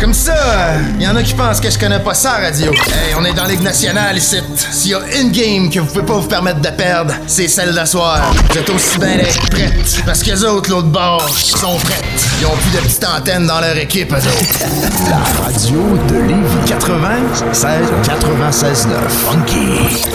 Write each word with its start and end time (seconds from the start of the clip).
Comme 0.00 0.12
ça, 0.12 0.74
il 0.96 1.02
y 1.02 1.08
en 1.08 1.16
a 1.16 1.22
qui 1.22 1.32
pensent 1.32 1.60
que 1.60 1.70
je 1.70 1.78
connais 1.78 1.98
pas 2.00 2.12
ça, 2.14 2.32
radio. 2.32 2.70
Hey, 2.72 3.14
on 3.18 3.24
est 3.24 3.32
dans 3.32 3.46
Ligue 3.46 3.62
nationale 3.62 4.18
ici. 4.18 4.36
S'il 4.70 4.90
y 4.90 4.94
a 4.94 5.00
une 5.20 5.30
game 5.30 5.70
que 5.70 5.80
vous 5.80 5.86
pouvez 5.86 6.04
pas 6.04 6.18
vous 6.18 6.28
permettre 6.28 6.60
de 6.60 6.68
perdre, 6.68 7.14
c'est 7.26 7.48
celle 7.48 7.74
d'asseoir. 7.74 8.30
Vous 8.50 8.58
êtes 8.58 8.68
aussi 8.68 8.98
bien 8.98 9.16
d'être 9.16 9.50
prêtes. 9.50 10.02
Parce 10.04 10.22
que 10.22 10.30
les 10.30 10.44
autres, 10.44 10.70
l'autre 10.70 10.88
bord, 10.88 11.26
sont 11.30 11.78
prêtes. 11.78 12.04
Ils 12.40 12.46
ont 12.46 12.56
plus 12.56 12.70
de 12.72 12.84
petites 12.84 13.04
antennes 13.04 13.46
dans 13.46 13.60
leur 13.60 13.76
équipe, 13.78 14.12
eux 14.12 14.16
autres. 14.16 15.08
La 15.08 15.42
radio 15.42 15.80
de 16.08 16.14
Lévis 16.28 16.68
96 16.68 17.88
96 18.04 18.86
9 18.88 19.12
Funky 19.12 19.56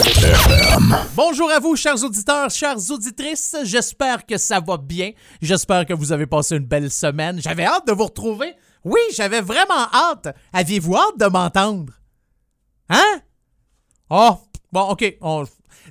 FM. 0.06 0.96
Bonjour 1.16 1.50
à 1.50 1.58
vous, 1.58 1.74
chers 1.74 2.02
auditeurs, 2.04 2.50
chères 2.50 2.78
auditrices. 2.90 3.56
J'espère 3.64 4.24
que 4.24 4.38
ça 4.38 4.60
va 4.64 4.76
bien. 4.76 5.10
J'espère 5.40 5.84
que 5.86 5.92
vous 5.92 6.12
avez 6.12 6.26
passé 6.26 6.56
une 6.56 6.66
belle 6.66 6.90
semaine. 6.90 7.40
J'avais 7.42 7.64
hâte 7.64 7.86
de 7.88 7.92
vous 7.92 8.04
retrouver. 8.04 8.54
Oui, 8.84 9.00
j'avais 9.14 9.40
vraiment 9.40 9.86
hâte. 9.92 10.34
Aviez-vous 10.52 10.96
hâte 10.96 11.18
de 11.18 11.26
m'entendre? 11.26 11.92
Hein? 12.88 13.20
Oh, 14.10 14.36
bon, 14.70 14.82
OK. 14.90 15.16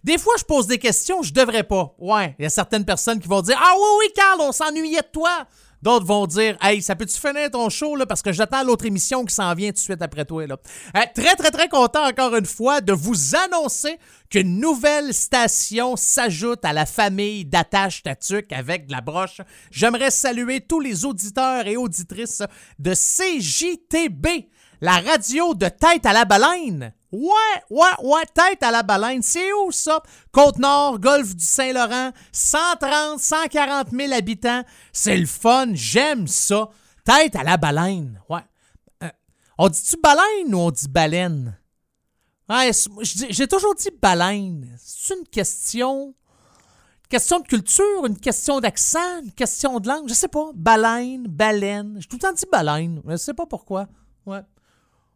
Des 0.03 0.17
fois, 0.17 0.33
je 0.37 0.43
pose 0.43 0.67
des 0.67 0.77
questions, 0.77 1.21
je 1.21 1.33
devrais 1.33 1.63
pas. 1.63 1.93
Ouais, 1.97 2.35
il 2.39 2.43
y 2.43 2.45
a 2.45 2.49
certaines 2.49 2.85
personnes 2.85 3.19
qui 3.19 3.27
vont 3.27 3.41
dire 3.41 3.59
Ah 3.61 3.73
oui, 3.77 3.87
oui, 3.99 4.13
Carl, 4.15 4.39
on 4.41 4.51
s'ennuyait 4.51 5.01
de 5.01 5.07
toi. 5.11 5.45
D'autres 5.81 6.05
vont 6.05 6.27
dire 6.27 6.57
Hey, 6.61 6.81
ça 6.81 6.95
peut-tu 6.95 7.17
finir 7.19 7.49
ton 7.51 7.69
show 7.69 7.95
là, 7.95 8.05
parce 8.05 8.21
que 8.21 8.31
j'attends 8.31 8.63
l'autre 8.63 8.85
émission 8.85 9.25
qui 9.25 9.33
s'en 9.33 9.53
vient 9.53 9.69
tout 9.69 9.75
de 9.75 9.79
suite 9.79 10.01
après 10.01 10.25
toi. 10.25 10.45
Là. 10.45 10.57
Très, 11.15 11.35
très, 11.35 11.51
très 11.51 11.69
content 11.69 12.07
encore 12.07 12.35
une 12.35 12.45
fois 12.45 12.81
de 12.81 12.93
vous 12.93 13.35
annoncer 13.35 13.97
qu'une 14.29 14.59
nouvelle 14.59 15.13
station 15.13 15.95
s'ajoute 15.95 16.63
à 16.63 16.73
la 16.73 16.85
famille 16.85 17.45
d'Attache 17.45 18.03
Tatuc 18.03 18.51
avec 18.53 18.87
de 18.87 18.91
la 18.91 19.01
broche. 19.01 19.41
J'aimerais 19.71 20.11
saluer 20.11 20.61
tous 20.61 20.79
les 20.79 21.05
auditeurs 21.05 21.67
et 21.67 21.77
auditrices 21.77 22.43
de 22.79 22.93
CJTB, 22.93 24.27
la 24.81 24.97
radio 24.97 25.53
de 25.53 25.67
tête 25.67 26.05
à 26.05 26.13
la 26.13 26.25
baleine. 26.25 26.93
Ouais, 27.11 27.61
ouais, 27.69 27.89
ouais, 28.03 28.23
tête 28.33 28.63
à 28.63 28.71
la 28.71 28.83
baleine. 28.83 29.21
C'est 29.21 29.51
où 29.53 29.71
ça? 29.71 30.01
Côte-Nord, 30.31 30.99
Golfe 30.99 31.35
du 31.35 31.43
Saint-Laurent, 31.43 32.11
130, 32.31 33.19
140 33.19 33.91
000 33.91 34.13
habitants. 34.13 34.63
C'est 34.93 35.17
le 35.17 35.25
fun, 35.25 35.71
j'aime 35.73 36.27
ça. 36.27 36.69
Tête 37.03 37.35
à 37.35 37.43
la 37.43 37.57
baleine. 37.57 38.21
Ouais. 38.29 38.45
Euh, 39.03 39.09
on 39.57 39.67
dit-tu 39.67 39.97
baleine 40.01 40.55
ou 40.55 40.59
on 40.59 40.71
dit 40.71 40.87
baleine? 40.87 41.57
Ouais, 42.47 42.71
j'ai 43.03 43.47
toujours 43.47 43.75
dit 43.75 43.89
baleine. 44.01 44.77
C'est 44.77 45.15
une 45.15 45.27
question. 45.27 46.07
Une 47.03 47.07
question 47.09 47.39
de 47.39 47.47
culture, 47.47 48.05
une 48.05 48.19
question 48.19 48.61
d'accent, 48.61 49.21
une 49.23 49.31
question 49.31 49.79
de 49.79 49.87
langue. 49.89 50.07
Je 50.07 50.13
sais 50.13 50.29
pas. 50.29 50.51
Baleine, 50.53 51.27
baleine. 51.27 51.97
J'ai 51.99 52.07
tout 52.07 52.15
le 52.15 52.21
temps 52.21 52.31
dit 52.31 52.45
baleine. 52.49 53.01
Je 53.05 53.17
sais 53.17 53.33
pas 53.33 53.45
pourquoi. 53.45 53.87
Ouais. 54.25 54.41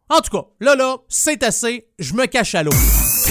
En 0.08 0.20
tout 0.20 0.30
cas, 0.30 0.46
là, 0.60 0.76
là, 0.76 0.98
c'est 1.08 1.42
assez. 1.42 1.88
Je 1.98 2.14
me 2.14 2.26
cache 2.26 2.54
à 2.54 2.62
l'eau. 2.62 2.70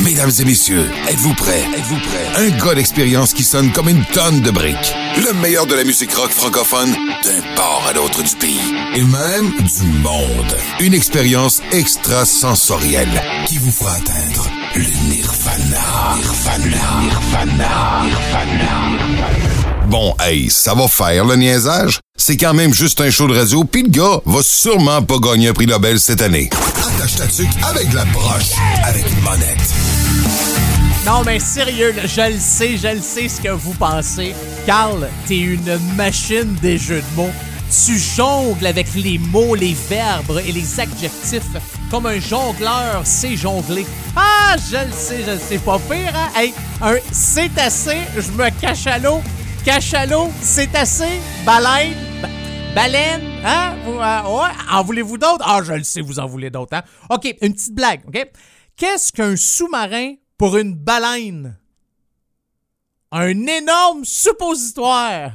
Mesdames 0.03 0.31
et 0.39 0.43
messieurs, 0.43 0.85
êtes-vous 1.07 1.33
prêts? 1.35 1.63
Êtes-vous 1.73 1.99
prêts? 1.99 2.27
Un 2.35 2.49
gars 2.57 2.75
d'expérience 2.75 3.33
qui 3.33 3.43
sonne 3.43 3.71
comme 3.71 3.87
une 3.87 4.03
tonne 4.07 4.41
de 4.41 4.51
briques. 4.51 4.93
Le 5.15 5.31
meilleur 5.39 5.67
de 5.67 5.75
la 5.75 5.85
musique 5.85 6.13
rock 6.13 6.31
francophone 6.31 6.91
d'un 6.91 7.55
port 7.55 7.85
à 7.87 7.93
l'autre 7.93 8.21
du 8.21 8.35
pays. 8.35 8.73
Et 8.93 9.03
même 9.03 9.51
du 9.51 9.85
monde. 10.01 10.57
Une 10.81 10.93
expérience 10.93 11.61
extrasensorielle 11.71 13.21
qui 13.47 13.57
vous 13.57 13.71
fera 13.71 13.93
atteindre 13.93 14.49
le 14.75 14.83
nirvana. 15.07 16.17
Nirvana. 16.17 17.01
Nirvana. 17.01 18.03
Nirvana. 18.03 19.54
Bon, 19.87 20.15
hey, 20.19 20.49
ça 20.49 20.73
va 20.73 20.87
faire 20.87 21.25
le 21.25 21.35
niaisage. 21.35 21.99
C'est 22.17 22.37
quand 22.37 22.53
même 22.53 22.73
juste 22.73 23.01
un 23.01 23.11
show 23.11 23.27
de 23.27 23.37
radio, 23.37 23.63
pis 23.63 23.83
le 23.83 23.89
gars 23.89 24.19
va 24.25 24.41
sûrement 24.41 25.01
pas 25.03 25.19
gagner 25.19 25.49
un 25.49 25.53
prix 25.53 25.67
Nobel 25.67 25.99
cette 25.99 26.21
année. 26.21 26.49
Attache 26.51 27.15
ta 27.15 27.27
tuque 27.27 27.49
avec 27.63 27.93
la 27.93 28.03
broche, 28.05 28.53
avec 28.83 29.05
une 29.11 29.21
monette. 29.21 29.73
Non, 31.05 31.23
mais 31.23 31.39
sérieux, 31.39 31.93
je 32.03 32.33
le 32.33 32.39
sais, 32.39 32.77
je 32.77 32.95
le 32.95 33.01
sais 33.01 33.29
ce 33.29 33.39
que 33.39 33.49
vous 33.49 33.73
pensez. 33.73 34.33
Carl, 34.65 35.07
t'es 35.27 35.37
une 35.37 35.77
machine 35.95 36.55
des 36.61 36.79
jeux 36.79 37.03
de 37.11 37.15
mots. 37.15 37.31
Tu 37.85 37.99
jongles 37.99 38.65
avec 38.65 38.87
les 38.95 39.19
mots, 39.19 39.53
les 39.53 39.75
verbes 39.87 40.41
et 40.47 40.51
les 40.51 40.79
adjectifs. 40.79 41.43
Comme 41.91 42.07
un 42.07 42.19
jongleur 42.19 43.01
sait 43.03 43.37
jongler. 43.37 43.85
Ah, 44.15 44.55
je 44.71 44.77
le 44.77 44.91
sais, 44.91 45.23
je 45.25 45.31
le 45.31 45.39
sais. 45.39 45.59
Pas 45.59 45.77
pire, 45.77 46.13
hein? 46.15 46.29
Hey, 46.35 46.53
un 46.81 46.95
c'est 47.11 47.55
assez, 47.59 47.99
je 48.15 48.31
me 48.31 48.49
cache 48.59 48.87
à 48.87 48.97
l'eau. 48.97 49.21
L'eau, 49.65 50.29
c'est 50.41 50.75
assez. 50.75 51.19
Baleine, 51.43 51.95
ba- 52.21 52.29
baleine, 52.75 53.23
hein? 53.43 53.75
Euh, 53.87 54.47
en 54.71 54.83
voulez-vous 54.83 55.17
d'autres? 55.17 55.43
Ah, 55.43 55.61
je 55.63 55.73
le 55.73 55.83
sais, 55.83 56.01
vous 56.01 56.19
en 56.19 56.27
voulez 56.27 56.51
d'autres, 56.51 56.77
hein? 56.77 56.83
OK, 57.09 57.35
une 57.41 57.53
petite 57.53 57.73
blague, 57.73 58.01
OK? 58.07 58.29
Qu'est-ce 58.77 59.11
qu'un 59.11 59.35
sous-marin 59.35 60.13
pour 60.37 60.55
une 60.57 60.75
baleine? 60.75 61.57
Un 63.11 63.47
énorme 63.47 64.05
suppositoire. 64.05 65.31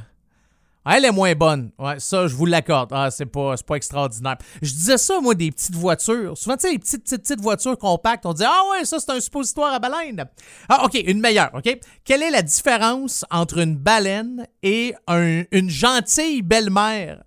Elle 0.89 1.05
est 1.05 1.11
moins 1.11 1.35
bonne. 1.35 1.71
Ouais, 1.77 1.99
ça, 1.99 2.25
je 2.27 2.35
vous 2.35 2.47
l'accorde. 2.47 2.89
Ah, 2.91 3.11
c'est 3.11 3.27
pas, 3.27 3.53
pas 3.67 3.75
extraordinaire. 3.75 4.37
Je 4.63 4.71
disais 4.71 4.97
ça, 4.97 5.19
moi, 5.21 5.35
des 5.35 5.51
petites 5.51 5.75
voitures. 5.75 6.35
Souvent, 6.35 6.57
tu 6.57 6.61
sais, 6.61 6.71
les 6.71 6.79
petites, 6.79 7.03
petites, 7.03 7.21
petites 7.21 7.39
voitures 7.41 7.77
compactes, 7.77 8.25
on 8.25 8.33
dit 8.33 8.43
Ah 8.45 8.61
ouais, 8.71 8.83
ça, 8.85 8.99
c'est 8.99 9.11
un 9.11 9.19
suppositoire 9.19 9.73
à 9.73 9.79
baleine. 9.79 10.25
Ah, 10.69 10.83
OK, 10.85 10.95
une 11.05 11.19
meilleure, 11.21 11.51
OK? 11.53 11.79
Quelle 12.03 12.23
est 12.23 12.31
la 12.31 12.41
différence 12.41 13.25
entre 13.29 13.59
une 13.59 13.75
baleine 13.75 14.47
et 14.63 14.95
un- 15.07 15.43
une 15.51 15.69
gentille 15.69 16.41
belle-mère? 16.41 17.23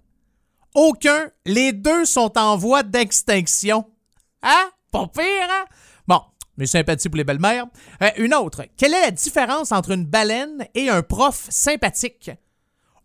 Aucun. 0.75 1.31
Les 1.47 1.73
deux 1.73 2.05
sont 2.07 2.37
en 2.37 2.57
voie 2.57 2.83
d'extinction. 2.83 3.85
Hein? 4.43 4.71
Pas 4.91 5.07
pire, 5.07 5.49
hein? 5.49 5.65
Bon, 6.09 6.21
mes 6.57 6.67
sympathies 6.67 7.09
pour 7.09 7.19
les 7.19 7.25
belles-mères. 7.25 7.67
Euh, 8.03 8.11
une 8.17 8.35
autre. 8.35 8.63
Quelle 8.77 8.95
est 8.95 9.01
la 9.01 9.11
différence 9.13 9.71
entre 9.71 9.93
une 9.93 10.07
baleine 10.07 10.67
et 10.75 10.89
un 10.89 11.03
prof 11.03 11.47
sympathique? 11.51 12.33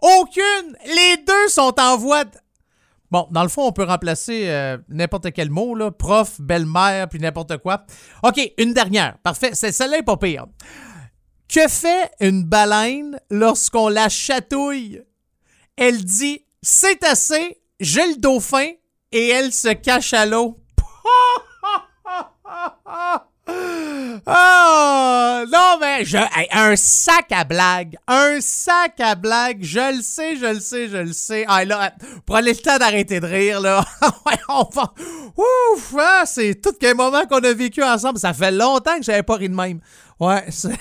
Aucune! 0.01 0.77
Les 0.85 1.17
deux 1.25 1.47
sont 1.49 1.73
en 1.79 1.97
voie 1.97 2.25
de... 2.25 2.31
Bon, 3.11 3.27
dans 3.31 3.43
le 3.43 3.49
fond, 3.49 3.65
on 3.65 3.71
peut 3.71 3.83
remplacer 3.83 4.47
euh, 4.49 4.77
n'importe 4.87 5.31
quel 5.33 5.49
mot, 5.49 5.73
là. 5.73 5.91
Prof, 5.91 6.39
belle-mère, 6.39 7.09
puis 7.09 7.19
n'importe 7.19 7.57
quoi. 7.57 7.85
OK, 8.23 8.39
une 8.57 8.73
dernière. 8.73 9.17
Parfait. 9.23 9.51
C'est 9.53 9.71
celle-là 9.71 9.97
est 9.97 10.03
pas 10.03 10.17
pire. 10.17 10.45
Que 11.47 11.67
fait 11.67 12.11
une 12.19 12.43
baleine 12.43 13.19
lorsqu'on 13.31 13.89
la 13.89 14.09
chatouille? 14.09 15.01
Elle 15.75 16.03
dit 16.03 16.45
C'est 16.61 17.03
assez, 17.03 17.59
j'ai 17.79 18.05
le 18.05 18.17
dauphin, 18.17 18.67
et 19.11 19.29
elle 19.29 19.51
se 19.51 19.69
cache 19.69 20.13
à 20.13 20.27
l'eau. 20.27 20.59
Ah! 24.25 25.43
non, 25.51 25.77
mais 25.79 26.05
je, 26.05 26.17
un 26.51 26.75
sac 26.75 27.31
à 27.31 27.43
blague. 27.43 27.97
Un 28.07 28.39
sac 28.41 28.99
à 28.99 29.15
blague. 29.15 29.59
Je 29.61 29.97
le 29.97 30.01
sais, 30.01 30.35
je 30.35 30.45
le 30.45 30.59
sais, 30.59 30.89
je 30.89 30.97
le 30.97 31.13
sais. 31.13 31.45
Ah, 31.47 31.65
là, 31.65 31.93
prenez 32.25 32.51
le 32.51 32.57
temps 32.57 32.77
d'arrêter 32.77 33.19
de 33.19 33.25
rire, 33.25 33.61
là. 33.61 33.85
ouais, 34.25 34.39
on 34.49 34.67
va. 34.73 34.93
Ouf! 35.37 35.95
ah, 35.97 36.23
c'est 36.25 36.61
tout 36.61 36.73
quel 36.79 36.95
moment 36.95 37.25
qu'on 37.25 37.43
a 37.43 37.53
vécu 37.53 37.83
ensemble. 37.83 38.19
Ça 38.19 38.33
fait 38.33 38.51
longtemps 38.51 38.97
que 38.97 39.03
j'avais 39.03 39.23
pas 39.23 39.35
ri 39.35 39.49
de 39.49 39.55
même. 39.55 39.79
Ouais, 40.19 40.45
c'est. 40.49 40.69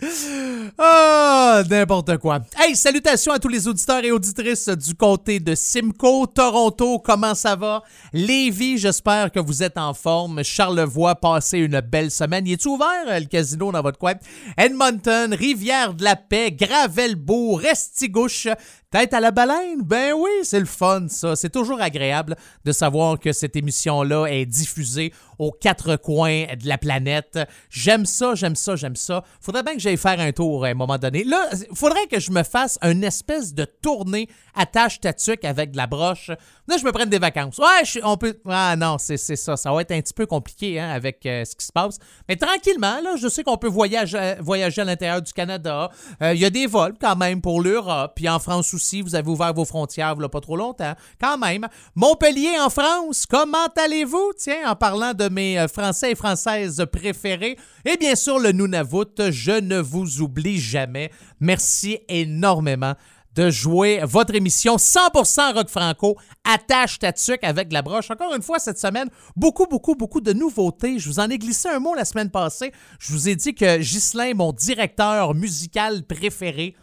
Ah, 0.78 1.62
n'importe 1.68 2.16
quoi. 2.18 2.40
Hey, 2.58 2.74
salutations 2.74 3.32
à 3.32 3.38
tous 3.38 3.48
les 3.48 3.68
auditeurs 3.68 4.04
et 4.04 4.10
auditrices 4.10 4.68
du 4.68 4.94
côté 4.94 5.40
de 5.40 5.54
Simcoe, 5.54 6.26
Toronto, 6.34 6.98
comment 6.98 7.34
ça 7.34 7.56
va? 7.56 7.82
Lévis, 8.12 8.78
j'espère 8.78 9.30
que 9.30 9.40
vous 9.40 9.62
êtes 9.62 9.76
en 9.76 9.92
forme. 9.92 10.42
Charlevoix, 10.42 11.14
passez 11.14 11.58
une 11.58 11.80
belle 11.80 12.10
semaine. 12.10 12.46
Y 12.46 12.52
est-tu 12.52 12.68
ouvert, 12.68 12.86
euh, 13.08 13.18
le 13.18 13.26
casino, 13.26 13.70
dans 13.72 13.82
votre 13.82 13.98
coin? 13.98 14.14
Edmonton, 14.56 15.34
Rivière-de-la-Paix, 15.34 16.52
Gravelbourg, 16.52 17.60
Restigouche, 17.60 18.48
Tête 18.92 19.14
à 19.14 19.20
la 19.20 19.30
baleine? 19.30 19.82
Ben 19.84 20.14
oui, 20.14 20.30
c'est 20.42 20.58
le 20.58 20.66
fun, 20.66 21.06
ça. 21.06 21.36
C'est 21.36 21.50
toujours 21.50 21.80
agréable 21.80 22.34
de 22.64 22.72
savoir 22.72 23.20
que 23.20 23.32
cette 23.32 23.54
émission-là 23.54 24.26
est 24.26 24.46
diffusée 24.46 25.12
aux 25.38 25.52
quatre 25.52 25.94
coins 25.94 26.46
de 26.60 26.66
la 26.66 26.76
planète. 26.76 27.38
J'aime 27.70 28.04
ça, 28.04 28.34
j'aime 28.34 28.56
ça, 28.56 28.74
j'aime 28.74 28.96
ça. 28.96 29.22
Faudrait 29.40 29.62
bien 29.62 29.74
que 29.74 29.80
j'aille 29.80 29.96
faire 29.96 30.18
un 30.18 30.32
tour 30.32 30.64
à 30.64 30.68
un 30.68 30.74
moment 30.74 30.98
donné. 30.98 31.22
Là, 31.22 31.50
faudrait 31.72 32.08
que 32.10 32.18
je 32.18 32.32
me 32.32 32.42
fasse 32.42 32.80
une 32.82 33.04
espèce 33.04 33.54
de 33.54 33.64
tournée 33.64 34.28
attache 34.56 34.98
tatuc 34.98 35.44
avec 35.44 35.70
de 35.70 35.76
la 35.76 35.86
broche. 35.86 36.30
Là, 36.66 36.76
je 36.76 36.84
me 36.84 36.90
prenne 36.90 37.08
des 37.08 37.20
vacances. 37.20 37.58
Ouais, 37.58 38.00
on 38.02 38.16
peut. 38.16 38.40
Ah 38.48 38.74
non, 38.76 38.98
c'est 38.98 39.16
c'est 39.16 39.36
ça. 39.36 39.56
Ça 39.56 39.72
va 39.72 39.82
être 39.82 39.92
un 39.92 40.00
petit 40.00 40.12
peu 40.12 40.26
compliqué 40.26 40.80
hein, 40.80 40.90
avec 40.90 41.24
euh, 41.26 41.44
ce 41.44 41.54
qui 41.54 41.64
se 41.64 41.72
passe. 41.72 41.98
Mais 42.28 42.34
tranquillement, 42.34 43.00
là, 43.00 43.14
je 43.16 43.28
sais 43.28 43.44
qu'on 43.44 43.56
peut 43.56 43.68
voyager, 43.68 44.34
voyager 44.40 44.82
à 44.82 44.84
l'intérieur 44.84 45.22
du 45.22 45.32
Canada. 45.32 45.90
Euh, 46.22 46.34
Il 46.34 46.40
y 46.40 46.44
a 46.44 46.50
des 46.50 46.66
vols 46.66 46.94
quand 47.00 47.14
même 47.14 47.40
pour 47.40 47.62
l'Europe. 47.62 48.14
Puis 48.16 48.28
en 48.28 48.40
France 48.40 48.74
aussi, 48.74 48.79
vous 49.02 49.14
avez 49.14 49.28
ouvert 49.28 49.54
vos 49.54 49.64
frontières 49.64 50.16
pas 50.16 50.40
trop 50.40 50.56
longtemps. 50.56 50.94
Quand 51.20 51.38
même. 51.38 51.66
Montpellier 51.94 52.58
en 52.60 52.70
France, 52.70 53.26
comment 53.26 53.68
allez-vous? 53.76 54.32
Tiens, 54.38 54.70
en 54.70 54.76
parlant 54.76 55.14
de 55.14 55.28
mes 55.28 55.58
euh, 55.58 55.68
Français 55.68 56.12
et 56.12 56.14
Françaises 56.14 56.84
préférés. 56.92 57.56
Et 57.84 57.96
bien 57.96 58.14
sûr, 58.14 58.38
le 58.38 58.52
Nunavut, 58.52 59.30
je 59.30 59.60
ne 59.60 59.78
vous 59.78 60.20
oublie 60.20 60.58
jamais. 60.58 61.10
Merci 61.40 61.98
énormément 62.08 62.94
de 63.34 63.50
jouer 63.50 64.00
votre 64.04 64.34
émission 64.34 64.76
100% 64.76 65.54
rock 65.54 65.68
franco, 65.68 66.16
attache 66.44 66.98
ta 66.98 67.12
tuque 67.12 67.44
avec 67.44 67.72
la 67.72 67.82
broche. 67.82 68.10
Encore 68.10 68.34
une 68.34 68.42
fois, 68.42 68.58
cette 68.58 68.78
semaine, 68.78 69.08
beaucoup, 69.36 69.66
beaucoup, 69.66 69.94
beaucoup 69.94 70.20
de 70.20 70.32
nouveautés. 70.32 70.98
Je 70.98 71.08
vous 71.08 71.20
en 71.20 71.30
ai 71.30 71.38
glissé 71.38 71.68
un 71.68 71.78
mot 71.78 71.94
la 71.94 72.04
semaine 72.04 72.30
passée. 72.30 72.72
Je 72.98 73.12
vous 73.12 73.28
ai 73.28 73.36
dit 73.36 73.54
que 73.54 73.78
Ghislain, 73.78 74.34
mon 74.34 74.52
directeur 74.52 75.34
musical 75.34 76.02
préféré, 76.04 76.74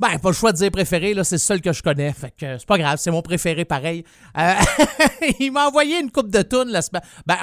ben, 0.00 0.18
pas 0.18 0.30
le 0.30 0.34
choix 0.34 0.52
de 0.52 0.56
dire 0.56 0.70
préféré, 0.70 1.14
là, 1.14 1.24
c'est 1.24 1.36
le 1.36 1.40
seul 1.40 1.60
que 1.60 1.72
je 1.72 1.82
connais. 1.82 2.12
Fait 2.12 2.30
que 2.30 2.58
c'est 2.58 2.66
pas 2.66 2.78
grave, 2.78 2.98
c'est 3.00 3.10
mon 3.10 3.22
préféré 3.22 3.64
pareil. 3.64 4.04
Euh, 4.36 4.54
il 5.38 5.52
m'a 5.52 5.68
envoyé 5.68 6.00
une 6.00 6.10
coupe 6.10 6.30
de 6.30 6.42
tunes 6.42 6.70
la 6.70 6.82
semaine. 6.82 7.02
Ben, 7.26 7.36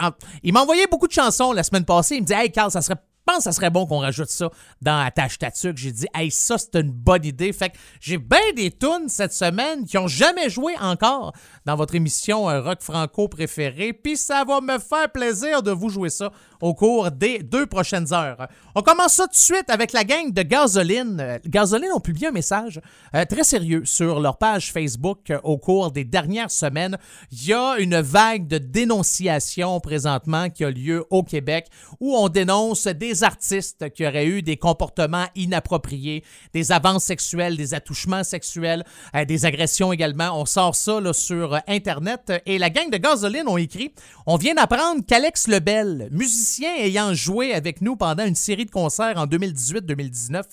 il 0.43 0.53
m'a 0.53 0.61
envoyé 0.61 0.85
beaucoup 0.89 1.07
de 1.07 1.13
chansons 1.13 1.53
la 1.53 1.63
semaine 1.63 1.85
passée. 1.85 2.15
Il 2.15 2.21
me 2.21 2.27
dit 2.27 2.33
Hey 2.33 2.51
Carl, 2.51 2.71
ça 2.71 2.81
serait 2.81 2.95
pense 3.25 3.37
que 3.37 3.43
ça 3.43 3.51
serait 3.51 3.69
bon 3.69 3.85
qu'on 3.85 3.99
rajoute 3.99 4.29
ça 4.29 4.49
dans 4.81 4.99
Attache 4.99 5.37
Tatuc. 5.37 5.77
J'ai 5.77 5.91
dit, 5.91 6.07
hey, 6.13 6.31
ça, 6.31 6.57
c'est 6.57 6.75
une 6.75 6.91
bonne 6.91 7.25
idée. 7.25 7.53
Fait 7.53 7.69
que 7.69 7.77
j'ai 7.99 8.17
bien 8.17 8.39
des 8.55 8.71
tunes 8.71 9.07
cette 9.07 9.33
semaine 9.33 9.85
qui 9.85 9.97
ont 9.97 10.07
jamais 10.07 10.49
joué 10.49 10.73
encore 10.79 11.33
dans 11.65 11.75
votre 11.75 11.95
émission 11.95 12.49
euh, 12.49 12.61
Rock 12.61 12.79
Franco 12.81 13.27
préférée. 13.27 13.93
Puis 13.93 14.17
ça 14.17 14.43
va 14.45 14.61
me 14.61 14.79
faire 14.79 15.11
plaisir 15.11 15.63
de 15.63 15.71
vous 15.71 15.89
jouer 15.89 16.09
ça 16.09 16.31
au 16.61 16.73
cours 16.73 17.11
des 17.11 17.39
deux 17.39 17.65
prochaines 17.65 18.13
heures. 18.13 18.47
On 18.75 18.81
commence 18.81 19.13
ça 19.13 19.25
tout 19.25 19.31
de 19.31 19.35
suite 19.35 19.69
avec 19.69 19.91
la 19.91 20.03
gang 20.03 20.31
de 20.31 20.41
Gasoline. 20.43 21.17
Euh, 21.19 21.39
Gasoline 21.45 21.91
ont 21.93 21.99
publié 21.99 22.27
un 22.27 22.31
message 22.31 22.79
euh, 23.15 23.25
très 23.25 23.43
sérieux 23.43 23.83
sur 23.85 24.19
leur 24.19 24.37
page 24.37 24.71
Facebook 24.71 25.33
au 25.43 25.57
cours 25.57 25.91
des 25.91 26.03
dernières 26.03 26.51
semaines. 26.51 26.97
Il 27.31 27.47
y 27.47 27.53
a 27.53 27.75
une 27.79 27.99
vague 27.99 28.47
de 28.47 28.57
dénonciation 28.57 29.79
présentement 29.79 30.49
qui 30.49 30.63
a 30.63 30.69
lieu 30.69 31.05
au 31.09 31.23
Québec 31.23 31.67
où 31.99 32.15
on 32.15 32.29
dénonce 32.29 32.87
des 32.87 33.23
artistes 33.23 33.89
qui 33.93 34.05
auraient 34.05 34.27
eu 34.27 34.41
des 34.41 34.57
comportements 34.57 35.25
inappropriés, 35.35 36.23
des 36.53 36.71
avances 36.71 37.05
sexuelles, 37.05 37.57
des 37.57 37.73
attouchements 37.73 38.23
sexuels, 38.23 38.83
des 39.27 39.45
agressions 39.45 39.91
également. 39.91 40.39
On 40.39 40.45
sort 40.45 40.75
ça 40.75 40.91
sur 41.13 41.59
Internet 41.67 42.31
et 42.45 42.57
la 42.57 42.69
gang 42.69 42.89
de 42.89 42.97
Gasoline 42.97 43.47
ont 43.47 43.57
écrit 43.57 43.93
On 44.25 44.35
vient 44.35 44.53
d'apprendre 44.53 45.01
qu'Alex 45.05 45.47
Lebel, 45.47 46.09
musicien 46.11 46.50
ayant 46.59 47.13
joué 47.13 47.53
avec 47.53 47.81
nous 47.81 47.95
pendant 47.95 48.25
une 48.25 48.35
série 48.35 48.65
de 48.65 48.71
concerts 48.71 49.17
en 49.17 49.25
2018-2019, 49.25 50.43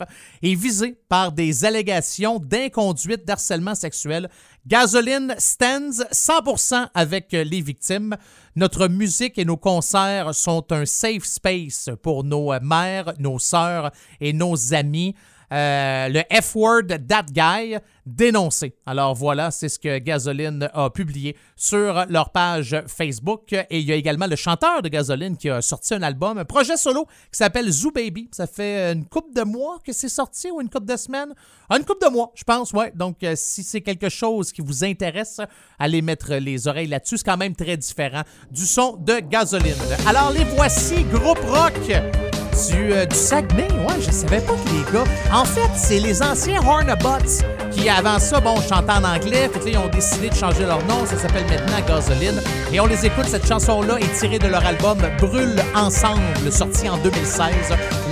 est 0.42 0.54
visé 0.54 0.96
par 1.08 1.32
des 1.32 1.64
allégations 1.64 2.38
d'inconduite 2.38 3.24
d'harcèlement 3.26 3.74
sexuel. 3.74 4.28
Gasoline 4.66 5.34
stands 5.38 6.04
100% 6.12 6.88
avec 6.94 7.32
les 7.32 7.60
victimes. 7.60 8.16
Notre 8.54 8.88
musique 8.88 9.38
et 9.38 9.44
nos 9.44 9.56
concerts 9.56 10.34
sont 10.34 10.72
un 10.72 10.84
safe 10.84 11.24
space 11.24 11.90
pour 12.02 12.24
nos 12.24 12.52
mères, 12.60 13.14
nos 13.18 13.38
sœurs 13.38 13.92
et 14.20 14.32
nos 14.32 14.74
amis. 14.74 15.14
Euh, 15.52 16.08
le 16.08 16.22
F-word 16.40 16.86
That 17.08 17.26
Guy 17.32 17.76
dénoncé. 18.04 18.74
Alors 18.86 19.14
voilà, 19.14 19.50
c'est 19.50 19.68
ce 19.68 19.78
que 19.78 19.98
Gasoline 19.98 20.68
a 20.72 20.90
publié 20.90 21.36
sur 21.56 22.06
leur 22.08 22.30
page 22.30 22.76
Facebook. 22.86 23.52
Et 23.52 23.78
il 23.78 23.84
y 23.84 23.92
a 23.92 23.94
également 23.94 24.26
le 24.26 24.36
chanteur 24.36 24.82
de 24.82 24.88
Gasoline 24.88 25.36
qui 25.36 25.50
a 25.50 25.60
sorti 25.60 25.94
un 25.94 26.02
album, 26.02 26.38
un 26.38 26.44
projet 26.44 26.76
solo 26.76 27.04
qui 27.04 27.38
s'appelle 27.38 27.70
Zoo 27.70 27.90
Baby. 27.90 28.28
Ça 28.32 28.46
fait 28.46 28.92
une 28.92 29.04
couple 29.04 29.34
de 29.34 29.42
mois 29.42 29.78
que 29.84 29.92
c'est 29.92 30.08
sorti 30.08 30.50
ou 30.50 30.60
une 30.60 30.70
couple 30.70 30.86
de 30.86 30.96
semaines? 30.96 31.34
Ah, 31.68 31.76
une 31.76 31.84
couple 31.84 32.06
de 32.06 32.10
mois, 32.10 32.32
je 32.34 32.44
pense, 32.44 32.72
ouais. 32.72 32.92
Donc 32.94 33.22
euh, 33.22 33.34
si 33.36 33.62
c'est 33.62 33.82
quelque 33.82 34.08
chose 34.08 34.52
qui 34.52 34.62
vous 34.62 34.84
intéresse, 34.84 35.40
allez 35.78 36.02
mettre 36.02 36.34
les 36.34 36.66
oreilles 36.66 36.86
là-dessus. 36.86 37.18
C'est 37.18 37.24
quand 37.24 37.36
même 37.36 37.54
très 37.54 37.76
différent 37.76 38.22
du 38.50 38.66
son 38.66 38.96
de 38.96 39.20
Gasoline. 39.20 39.74
Alors 40.06 40.30
les 40.30 40.44
voici, 40.44 41.04
groupe 41.04 41.40
rock 41.46 42.27
du, 42.66 42.92
euh, 42.92 43.06
Saguenay? 43.10 43.68
Ouais, 43.86 44.00
je 44.00 44.10
savais 44.10 44.40
pas 44.40 44.52
que 44.52 44.68
les 44.70 44.92
gars. 44.92 45.04
En 45.32 45.44
fait, 45.44 45.70
c'est 45.76 46.00
les 46.00 46.22
anciens 46.22 46.60
Hornabots 46.60 47.44
qui, 47.70 47.88
avant 47.88 48.18
ça, 48.18 48.40
bon, 48.40 48.56
chantaient 48.60 48.92
en 48.92 49.04
anglais. 49.04 49.48
Fait 49.52 49.70
ils 49.70 49.78
ont 49.78 49.88
décidé 49.88 50.28
de 50.28 50.34
changer 50.34 50.66
leur 50.66 50.84
nom. 50.86 51.06
Ça 51.06 51.16
s'appelle 51.16 51.44
maintenant 51.44 51.78
Gasoline. 51.86 52.40
Et 52.72 52.80
on 52.80 52.86
les 52.86 53.06
écoute. 53.06 53.26
Cette 53.28 53.46
chanson-là 53.46 53.98
est 54.00 54.12
tirée 54.18 54.38
de 54.38 54.48
leur 54.48 54.64
album 54.66 54.98
Brûle 55.20 55.62
ensemble, 55.74 56.50
sorti 56.50 56.88
en 56.88 56.96
2016. 56.98 57.48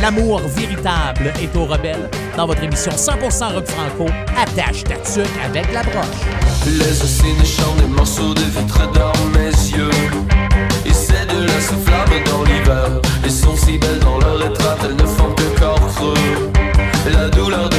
L'amour 0.00 0.40
véritable 0.40 1.32
est 1.42 1.56
aux 1.56 1.64
rebelles. 1.64 2.08
Dans 2.36 2.46
votre 2.46 2.62
émission 2.62 2.92
100% 2.92 3.54
rock 3.54 3.66
franco, 3.66 4.06
attache 4.36 4.84
ta 4.84 4.96
tuque 4.96 5.26
avec 5.44 5.72
la 5.72 5.82
broche. 5.82 6.06
Les 6.66 7.80
des 7.80 7.86
morceaux 7.88 8.34
de 8.34 8.42
vitre 8.42 8.90
dans 8.92 9.38
mes 9.38 9.50
yeux. 9.50 10.45
Et 10.84 10.92
c'est 10.92 11.26
de 11.26 11.46
la 11.46 11.58
flamme 11.84 12.24
dans 12.30 12.42
l'hiver. 12.44 13.00
Elles 13.24 13.30
sont 13.30 13.56
si 13.56 13.78
belles 13.78 13.98
dans 14.00 14.18
leur 14.18 14.44
étreinte, 14.44 14.78
elles 14.84 14.96
ne 14.96 15.06
font 15.06 15.32
que 15.34 15.58
corps 15.58 15.86
creux. 15.94 16.50
La 17.12 17.28
douleur 17.28 17.68
de 17.68 17.75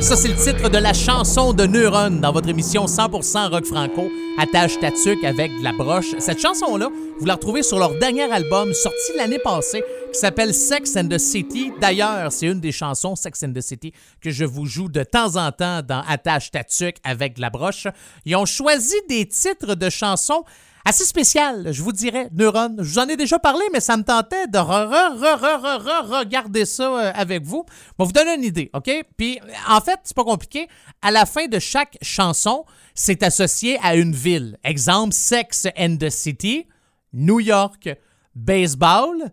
ça 0.00 0.16
c'est 0.16 0.28
le 0.28 0.34
titre 0.34 0.70
de 0.70 0.78
la 0.78 0.94
chanson 0.94 1.52
de 1.52 1.66
Neuron 1.66 2.20
dans 2.20 2.32
votre 2.32 2.48
émission 2.48 2.86
100% 2.86 3.50
rock 3.50 3.66
franco, 3.66 4.08
Attache 4.38 4.78
Tatuc 4.80 5.22
avec 5.24 5.50
de 5.58 5.62
la 5.62 5.72
broche. 5.72 6.14
Cette 6.18 6.40
chanson-là, 6.40 6.88
vous 7.18 7.26
la 7.26 7.34
retrouvez 7.34 7.62
sur 7.62 7.78
leur 7.78 7.98
dernier 7.98 8.30
album 8.32 8.72
sorti 8.72 9.12
l'année 9.16 9.38
passée 9.38 9.84
qui 10.12 10.18
s'appelle 10.18 10.54
Sex 10.54 10.96
and 10.96 11.08
the 11.08 11.18
City. 11.18 11.70
D'ailleurs, 11.80 12.32
c'est 12.32 12.46
une 12.46 12.60
des 12.60 12.72
chansons 12.72 13.14
Sex 13.14 13.42
and 13.42 13.52
the 13.52 13.60
City 13.60 13.92
que 14.22 14.30
je 14.30 14.44
vous 14.44 14.64
joue 14.64 14.88
de 14.88 15.02
temps 15.02 15.36
en 15.36 15.52
temps 15.52 15.82
dans 15.82 16.02
Attache 16.08 16.50
Tatuc 16.50 16.96
avec 17.04 17.36
de 17.36 17.42
la 17.42 17.50
broche. 17.50 17.86
Ils 18.24 18.36
ont 18.36 18.46
choisi 18.46 18.96
des 19.08 19.26
titres 19.26 19.74
de 19.74 19.90
chansons 19.90 20.44
assez 20.84 21.04
spécial, 21.04 21.72
je 21.72 21.82
vous 21.82 21.92
dirais, 21.92 22.28
Neuron. 22.32 22.76
Je 22.78 22.82
vous 22.82 22.98
en 22.98 23.08
ai 23.08 23.16
déjà 23.16 23.38
parlé, 23.38 23.64
mais 23.72 23.80
ça 23.80 23.96
me 23.96 24.02
tentait 24.02 24.46
de 24.46 24.58
regarder 24.58 26.64
ça 26.64 26.84
euh, 26.84 27.12
avec 27.14 27.44
vous. 27.44 27.64
Bon, 27.98 28.04
vous 28.04 28.12
donner 28.12 28.34
une 28.34 28.44
idée, 28.44 28.70
OK? 28.74 28.90
Puis, 29.16 29.40
en 29.68 29.80
fait, 29.80 30.00
c'est 30.04 30.16
pas 30.16 30.24
compliqué. 30.24 30.68
À 31.02 31.10
la 31.10 31.26
fin 31.26 31.46
de 31.46 31.58
chaque 31.58 31.98
chanson, 32.02 32.64
c'est 32.94 33.22
associé 33.22 33.78
à 33.82 33.96
une 33.96 34.14
ville. 34.14 34.58
Exemple, 34.64 35.14
Sex 35.14 35.66
and 35.78 35.96
the 35.98 36.10
City, 36.10 36.66
New 37.12 37.40
York, 37.40 37.88
baseball, 38.34 39.30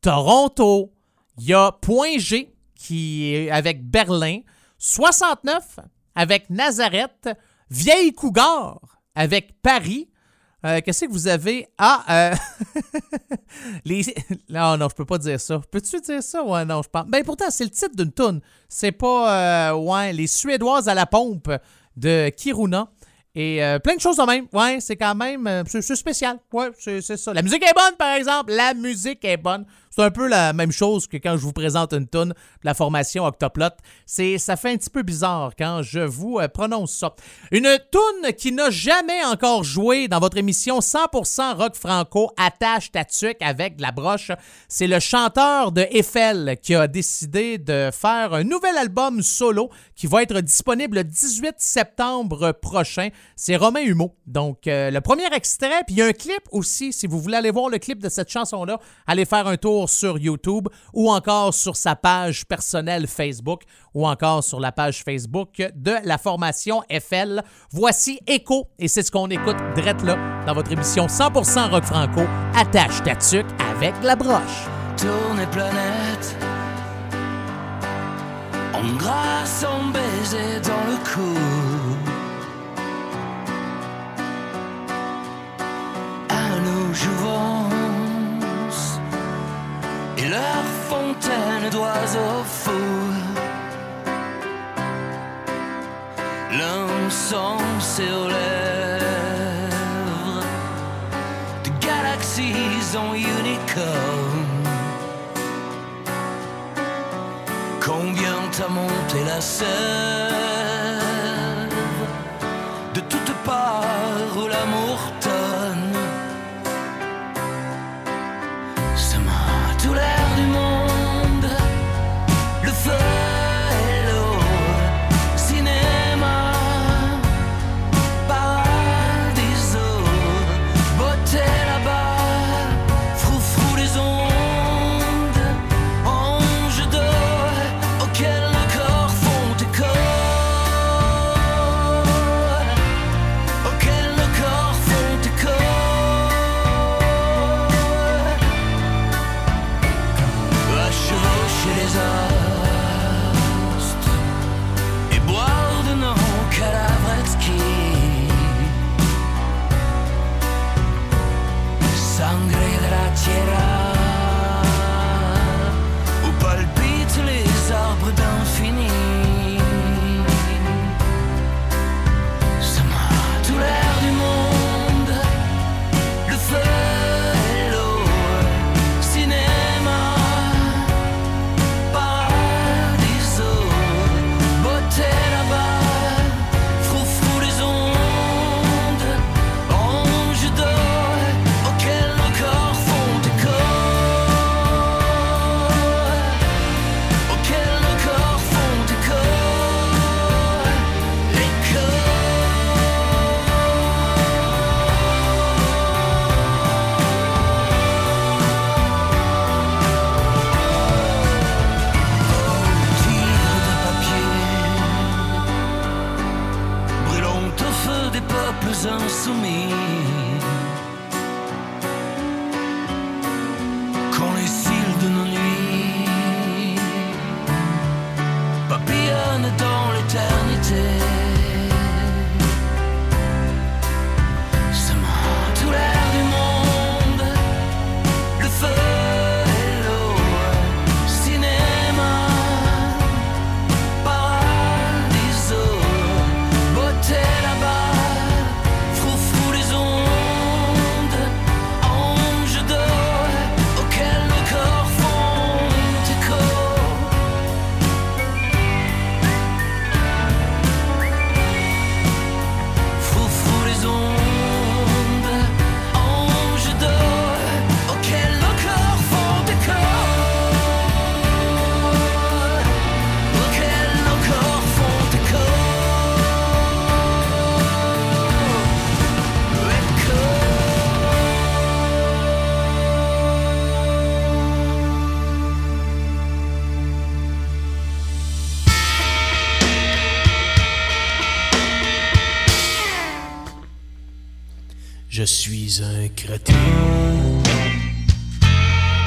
Toronto. 0.00 0.92
Il 1.38 1.46
y 1.46 1.54
a 1.54 1.72
Point 1.72 2.18
G 2.18 2.54
qui 2.74 3.34
est 3.34 3.50
avec 3.50 3.88
Berlin, 3.88 4.40
69 4.78 5.80
avec 6.14 6.50
Nazareth, 6.50 7.28
Vieille 7.70 8.12
Cougar 8.12 8.80
avec 9.14 9.60
Paris, 9.62 10.08
euh, 10.64 10.80
qu'est-ce 10.84 11.04
que 11.04 11.10
vous 11.10 11.28
avez? 11.28 11.66
Ah, 11.78 12.34
les... 13.84 14.02
Non, 14.48 14.76
non, 14.76 14.88
je 14.90 14.94
peux 14.94 15.04
pas 15.04 15.18
dire 15.18 15.40
ça. 15.40 15.60
Peux-tu 15.70 16.00
dire 16.00 16.22
ça? 16.22 16.42
Ouais, 16.42 16.64
non, 16.64 16.82
je 16.82 16.88
pense. 16.88 17.06
Ben 17.06 17.24
pourtant, 17.24 17.46
c'est 17.50 17.64
le 17.64 17.70
titre 17.70 17.94
d'une 17.96 18.12
toune. 18.12 18.40
C'est 18.68 18.92
pas, 18.92 19.70
euh, 19.70 19.74
ouais, 19.74 20.12
les 20.12 20.26
Suédoises 20.26 20.88
à 20.88 20.94
la 20.94 21.06
pompe 21.06 21.50
de 21.96 22.28
Kiruna. 22.30 22.88
Et 23.34 23.60
plein 23.84 23.94
de 23.94 24.00
choses 24.00 24.16
de 24.16 24.24
même. 24.24 24.48
Ouais, 24.52 24.78
c'est 24.80 24.96
quand 24.96 25.14
même. 25.14 25.62
c'est 25.68 25.94
spécial. 25.94 26.38
Ouais, 26.52 26.70
c'est 26.76 27.00
ça. 27.00 27.32
La 27.32 27.42
musique 27.42 27.62
est 27.62 27.74
bonne, 27.74 27.96
par 27.96 28.16
exemple. 28.16 28.52
La 28.52 28.74
musique 28.74 29.24
est 29.24 29.36
bonne. 29.36 29.64
C'est 29.90 30.02
un 30.02 30.10
peu 30.10 30.28
la 30.28 30.52
même 30.52 30.72
chose 30.72 31.06
que 31.06 31.16
quand 31.16 31.36
je 31.36 31.42
vous 31.42 31.52
présente 31.52 31.92
une 31.92 32.08
tune 32.08 32.28
de 32.28 32.34
la 32.64 32.74
formation 32.74 33.24
Octoplot. 33.24 33.70
C'est, 34.06 34.38
ça 34.38 34.56
fait 34.56 34.70
un 34.70 34.76
petit 34.76 34.90
peu 34.90 35.02
bizarre 35.02 35.52
quand 35.58 35.82
je 35.82 36.00
vous 36.00 36.38
euh, 36.38 36.48
prononce 36.48 36.92
ça. 36.92 37.14
Une 37.50 37.78
tune 37.90 38.32
qui 38.34 38.52
n'a 38.52 38.70
jamais 38.70 39.24
encore 39.24 39.64
joué 39.64 40.08
dans 40.08 40.20
votre 40.20 40.36
émission 40.36 40.80
100% 40.80 41.56
rock 41.56 41.74
franco 41.74 42.30
attache 42.36 42.90
ta 42.92 43.04
avec 43.40 43.76
de 43.76 43.82
la 43.82 43.92
broche. 43.92 44.30
C'est 44.68 44.86
le 44.86 45.00
chanteur 45.00 45.72
de 45.72 45.86
Eiffel 45.90 46.56
qui 46.62 46.74
a 46.74 46.86
décidé 46.86 47.58
de 47.58 47.90
faire 47.92 48.34
un 48.34 48.44
nouvel 48.44 48.76
album 48.76 49.22
solo 49.22 49.70
qui 49.94 50.06
va 50.06 50.22
être 50.22 50.40
disponible 50.40 50.98
le 50.98 51.04
18 51.04 51.54
septembre 51.58 52.52
prochain. 52.52 53.08
C'est 53.36 53.56
Romain 53.56 53.82
Humeau. 53.82 54.14
Donc, 54.26 54.66
euh, 54.66 54.90
le 54.90 55.00
premier 55.00 55.26
extrait, 55.32 55.82
puis 55.86 55.96
il 55.96 55.98
y 55.98 56.02
a 56.02 56.06
un 56.06 56.12
clip 56.12 56.42
aussi. 56.52 56.92
Si 56.92 57.06
vous 57.06 57.20
voulez 57.20 57.36
aller 57.36 57.50
voir 57.50 57.68
le 57.68 57.78
clip 57.78 57.98
de 57.98 58.08
cette 58.08 58.30
chanson-là, 58.30 58.78
allez 59.06 59.24
faire 59.24 59.46
un 59.46 59.56
tour 59.56 59.77
sur 59.86 60.18
YouTube 60.18 60.68
ou 60.92 61.10
encore 61.10 61.54
sur 61.54 61.76
sa 61.76 61.94
page 61.94 62.46
personnelle 62.46 63.06
Facebook 63.06 63.62
ou 63.94 64.06
encore 64.06 64.42
sur 64.42 64.60
la 64.60 64.72
page 64.72 65.04
Facebook 65.04 65.62
de 65.74 65.94
la 66.04 66.18
formation 66.18 66.82
FL. 66.90 67.42
Voici 67.70 68.18
Echo 68.26 68.66
et 68.78 68.88
c'est 68.88 69.02
ce 69.02 69.10
qu'on 69.10 69.28
écoute 69.28 69.56
drette 69.76 70.02
là 70.02 70.16
dans 70.46 70.54
votre 70.54 70.72
émission 70.72 71.06
100% 71.06 71.70
rock 71.70 71.84
franco 71.84 72.22
Attache 72.54 73.02
ta 73.02 73.12
avec 73.70 73.94
la 74.02 74.16
broche. 74.16 74.66
Planète 75.52 76.36
en 79.64 79.90
baiser 79.92 80.60
dans 80.62 80.84
le 80.90 80.96
cou. 81.04 81.68
Nous 86.64 86.94
jouons 86.94 87.67
et 90.28 90.30
leur 90.30 90.64
fontaine 90.88 91.70
d'oiseaux 91.70 92.44
fous. 92.44 93.14
L'encens 96.52 97.96
sur 97.96 98.28
lèvres 98.28 99.66
de 101.64 101.70
galaxies 101.86 102.96
en 102.96 103.14
unicorn. 103.14 104.46
Combien 107.84 108.38
t'as 108.52 108.68
monté 108.68 109.24
la 109.26 109.40
sève 109.40 110.67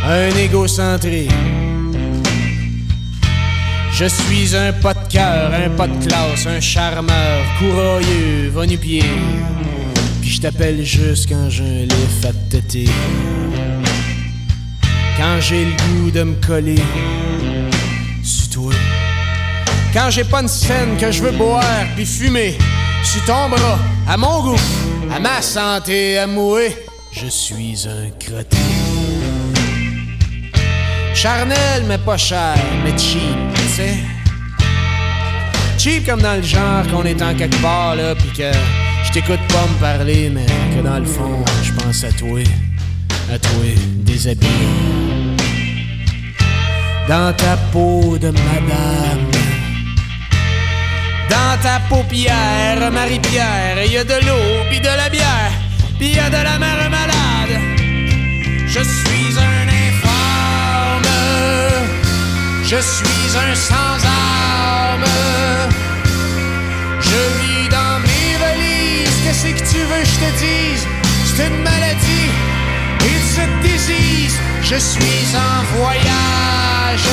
Un 0.03 0.29
égocentré. 0.37 1.27
Je 3.93 4.05
suis 4.05 4.55
un 4.55 4.73
pas 4.73 4.95
de 4.95 5.07
cœur, 5.07 5.51
un 5.53 5.69
pas 5.69 5.87
de 5.87 6.03
classe, 6.03 6.47
un 6.47 6.59
charmeur, 6.59 7.43
courroyeux, 7.59 8.49
va 8.51 8.65
pied 8.65 9.03
Puis 10.21 10.31
je 10.31 10.41
t'appelle 10.41 10.83
juste 10.83 11.29
quand 11.29 11.49
j'ai 11.49 11.63
un 11.63 11.83
lift 11.83 12.25
à 12.25 12.33
têter. 12.49 12.89
Quand 15.17 15.39
j'ai 15.39 15.65
le 15.65 15.71
goût 15.71 16.09
de 16.09 16.23
me 16.23 16.35
coller 16.45 16.81
sur 18.23 18.49
toi. 18.49 18.73
Quand 19.93 20.09
j'ai 20.09 20.23
pas 20.23 20.41
une 20.41 20.47
scène 20.47 20.97
que 20.99 21.11
je 21.11 21.21
veux 21.21 21.37
boire 21.37 21.85
puis 21.95 22.05
fumer 22.05 22.57
sur 23.03 23.23
ton 23.25 23.49
bras, 23.49 23.77
à 24.07 24.17
mon 24.17 24.41
goût, 24.41 24.61
à 25.13 25.19
ma 25.19 25.41
santé, 25.41 26.17
à 26.17 26.25
mouer, 26.25 26.75
je 27.11 27.27
suis 27.27 27.87
un 27.87 28.09
crotté. 28.19 28.57
Charnel, 31.13 31.83
mais 31.87 31.97
pas 31.97 32.17
cher, 32.17 32.55
mais 32.83 32.97
cheap, 32.97 33.37
tu 33.55 33.67
sais. 33.67 33.97
Cheap 35.77 36.05
comme 36.05 36.21
dans 36.21 36.35
le 36.35 36.41
genre 36.41 36.87
qu'on 36.89 37.03
est 37.03 37.21
en 37.21 37.35
quelque 37.35 37.61
part, 37.61 37.95
là, 37.95 38.15
pis 38.15 38.31
que 38.37 38.51
je 39.03 39.11
t'écoute 39.11 39.39
pas 39.49 39.67
me 39.67 39.79
parler, 39.79 40.29
mais 40.29 40.45
que 40.75 40.81
dans 40.81 40.99
le 40.99 41.05
fond, 41.05 41.43
je 41.63 41.71
pense 41.73 42.03
à 42.03 42.11
toi, 42.11 42.39
à 43.33 43.37
toi, 43.37 43.65
déshabillé. 44.05 44.49
Dans 47.07 47.33
ta 47.33 47.57
peau 47.71 48.17
de 48.17 48.29
madame. 48.29 49.31
Dans 51.29 51.61
ta 51.61 51.79
paupière, 51.89 52.91
Marie-Pierre, 52.91 53.85
y 53.85 53.97
a 53.97 54.03
de 54.03 54.25
l'eau, 54.25 54.65
puis 54.69 54.79
de 54.79 54.85
la 54.85 55.09
bière, 55.09 55.50
il 56.01 56.15
y 56.15 56.19
a 56.19 56.29
de 56.29 56.41
la 56.49 56.57
mère 56.57 56.89
malade. 56.89 57.61
Je 58.67 58.79
suis 58.79 59.37
un 59.37 59.67
infâme, 59.85 61.11
je 62.63 62.77
suis 62.77 63.37
un 63.45 63.55
sans-âme. 63.55 65.05
Je 66.99 67.19
vis 67.39 67.67
dans 67.69 67.99
mes 68.07 68.35
valises, 68.43 69.17
qu'est-ce 69.23 69.47
que 69.47 69.63
tu 69.71 69.79
veux 69.89 70.01
que 70.01 70.09
je 70.13 70.19
te 70.25 70.31
dise? 70.39 70.83
C'est 71.23 71.47
une 71.47 71.61
maladie, 71.63 72.31
a 73.39 73.47
disease. 73.61 74.37
Je 74.63 74.77
suis 74.77 75.35
en 75.35 75.63
voyage, 75.77 77.09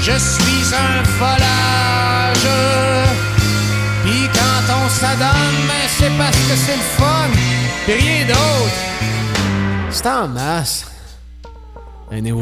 je 0.00 0.18
suis 0.18 0.74
un 0.74 1.02
volage. 1.18 2.48
Quand 4.66 4.84
on 4.84 4.88
s'adonne, 4.88 5.66
ben 5.68 5.88
c'est 5.88 6.16
parce 6.16 6.36
que 6.36 6.56
c'est 6.56 6.76
le 6.76 6.82
fun, 6.82 7.28
pis 7.86 7.92
rien 7.92 8.26
d'autre. 8.26 8.94
C'est 9.90 10.06
en 10.06 10.28
masse. 10.28 10.86
Anyway. 12.10 12.40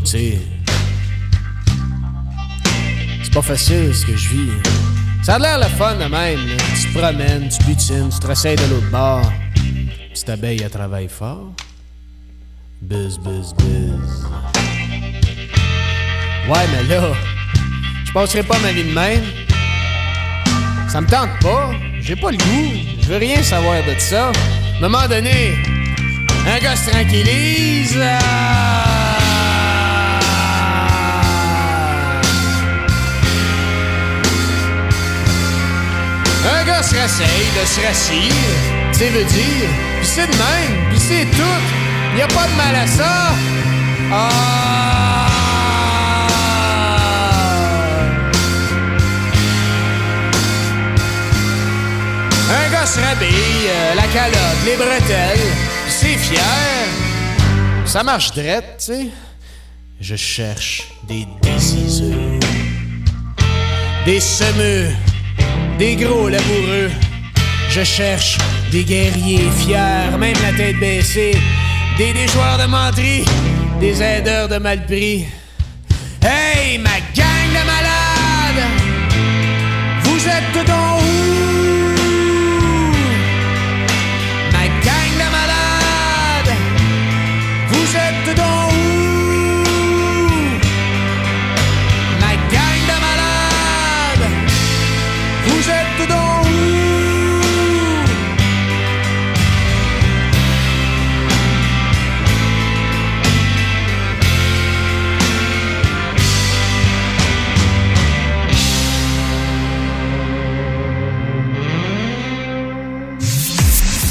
Tu 0.00 0.06
sais. 0.06 0.38
C'est 3.22 3.34
pas 3.34 3.42
facile 3.42 3.94
ce 3.94 4.06
que 4.06 4.16
je 4.16 4.28
vis. 4.28 4.50
Ça 5.22 5.34
a 5.34 5.38
l'air 5.38 5.58
le 5.58 5.66
fun 5.66 5.94
de 5.94 6.04
même. 6.04 6.10
là. 6.48 6.56
Tu 6.74 6.92
te 6.92 6.98
promènes, 6.98 7.48
tu 7.48 7.62
butines, 7.64 8.08
tu 8.08 8.18
te 8.18 8.26
de 8.26 8.70
l'autre 8.70 8.90
bord. 8.90 9.32
Petite 10.12 10.30
abeille, 10.30 10.62
elle 10.62 10.70
travaille 10.70 11.08
fort. 11.08 11.52
Buzz, 12.82 13.18
buzz, 13.18 13.54
buzz. 13.54 14.26
Ouais, 16.48 16.66
mais 16.72 16.82
là, 16.88 17.12
je 18.10 18.14
passerai 18.14 18.42
pas 18.42 18.58
ma 18.58 18.72
vie 18.72 18.82
de 18.82 18.92
même. 18.92 19.22
Ça 20.88 21.00
me 21.00 21.06
tente 21.06 21.30
pas. 21.40 21.70
J'ai 22.00 22.16
pas 22.16 22.32
le 22.32 22.38
goût. 22.38 22.72
Je 23.00 23.06
veux 23.06 23.18
rien 23.18 23.40
savoir 23.40 23.76
de 23.84 23.96
ça. 23.98 24.26
À 24.26 24.30
un 24.78 24.80
moment 24.80 25.06
donné, 25.06 25.54
un 26.44 26.58
gars 26.58 26.74
se 26.74 26.90
tranquillise. 26.90 27.96
Un 36.52 36.64
gars 36.64 36.82
se 36.82 36.96
rasseille 36.96 37.48
de 37.60 37.64
se 37.64 37.86
rassire, 37.86 38.32
c'est 38.90 39.10
veut 39.10 39.24
dire, 39.24 39.68
pis 40.00 40.06
c'est 40.06 40.26
de 40.26 40.32
même, 40.32 40.90
pis 40.90 40.98
c'est 40.98 41.26
tout. 41.36 42.18
Y 42.18 42.22
a 42.22 42.26
pas 42.26 42.48
de 42.48 42.56
mal 42.56 42.74
à 42.74 42.86
ça. 42.88 43.34
Ah. 44.12 45.29
Euh, 52.98 53.94
la 53.94 54.06
calotte, 54.08 54.64
les 54.64 54.76
bretelles, 54.76 55.38
c'est 55.88 56.16
fier. 56.16 56.40
Ça 57.84 58.02
marche 58.02 58.32
drette, 58.32 58.76
tu 58.78 58.84
sais. 58.84 59.06
Je 60.00 60.16
cherche 60.16 60.88
des 61.06 61.26
déciseurs, 61.42 62.40
des 64.04 64.20
semeux, 64.20 64.88
des 65.78 65.94
gros 65.96 66.28
laboureux. 66.28 66.90
Je 67.70 67.84
cherche 67.84 68.38
des 68.72 68.82
guerriers 68.82 69.50
fiers, 69.58 70.16
même 70.18 70.36
la 70.42 70.52
tête 70.56 70.78
baissée, 70.80 71.36
des 71.98 72.12
déjoueurs 72.12 72.58
de 72.58 72.66
menterie, 72.66 73.24
des 73.78 74.02
aideurs 74.02 74.48
de 74.48 74.58
malpris. 74.58 75.26
Hey, 76.22 76.78
ma 76.78 76.98
gang 77.14 77.50
de 77.50 77.66
malades! 77.66 78.68
Vous 80.02 80.26
êtes 80.26 80.66
donc 80.66 80.79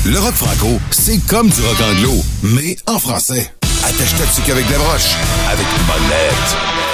Le 0.09 0.17
rock 0.17 0.33
franco, 0.33 0.79
c'est 0.89 1.19
comme 1.27 1.49
du 1.49 1.61
rock 1.61 1.77
anglo, 1.81 2.15
mais 2.41 2.75
en 2.87 2.97
français. 2.97 3.53
Attache 3.83 4.15
ta 4.17 4.25
tuque 4.25 4.49
avec 4.49 4.65
des 4.65 4.73
broches, 4.73 5.13
avec 5.51 5.67
une 5.77 5.85
bonne 5.85 6.09
lettre. 6.09 6.88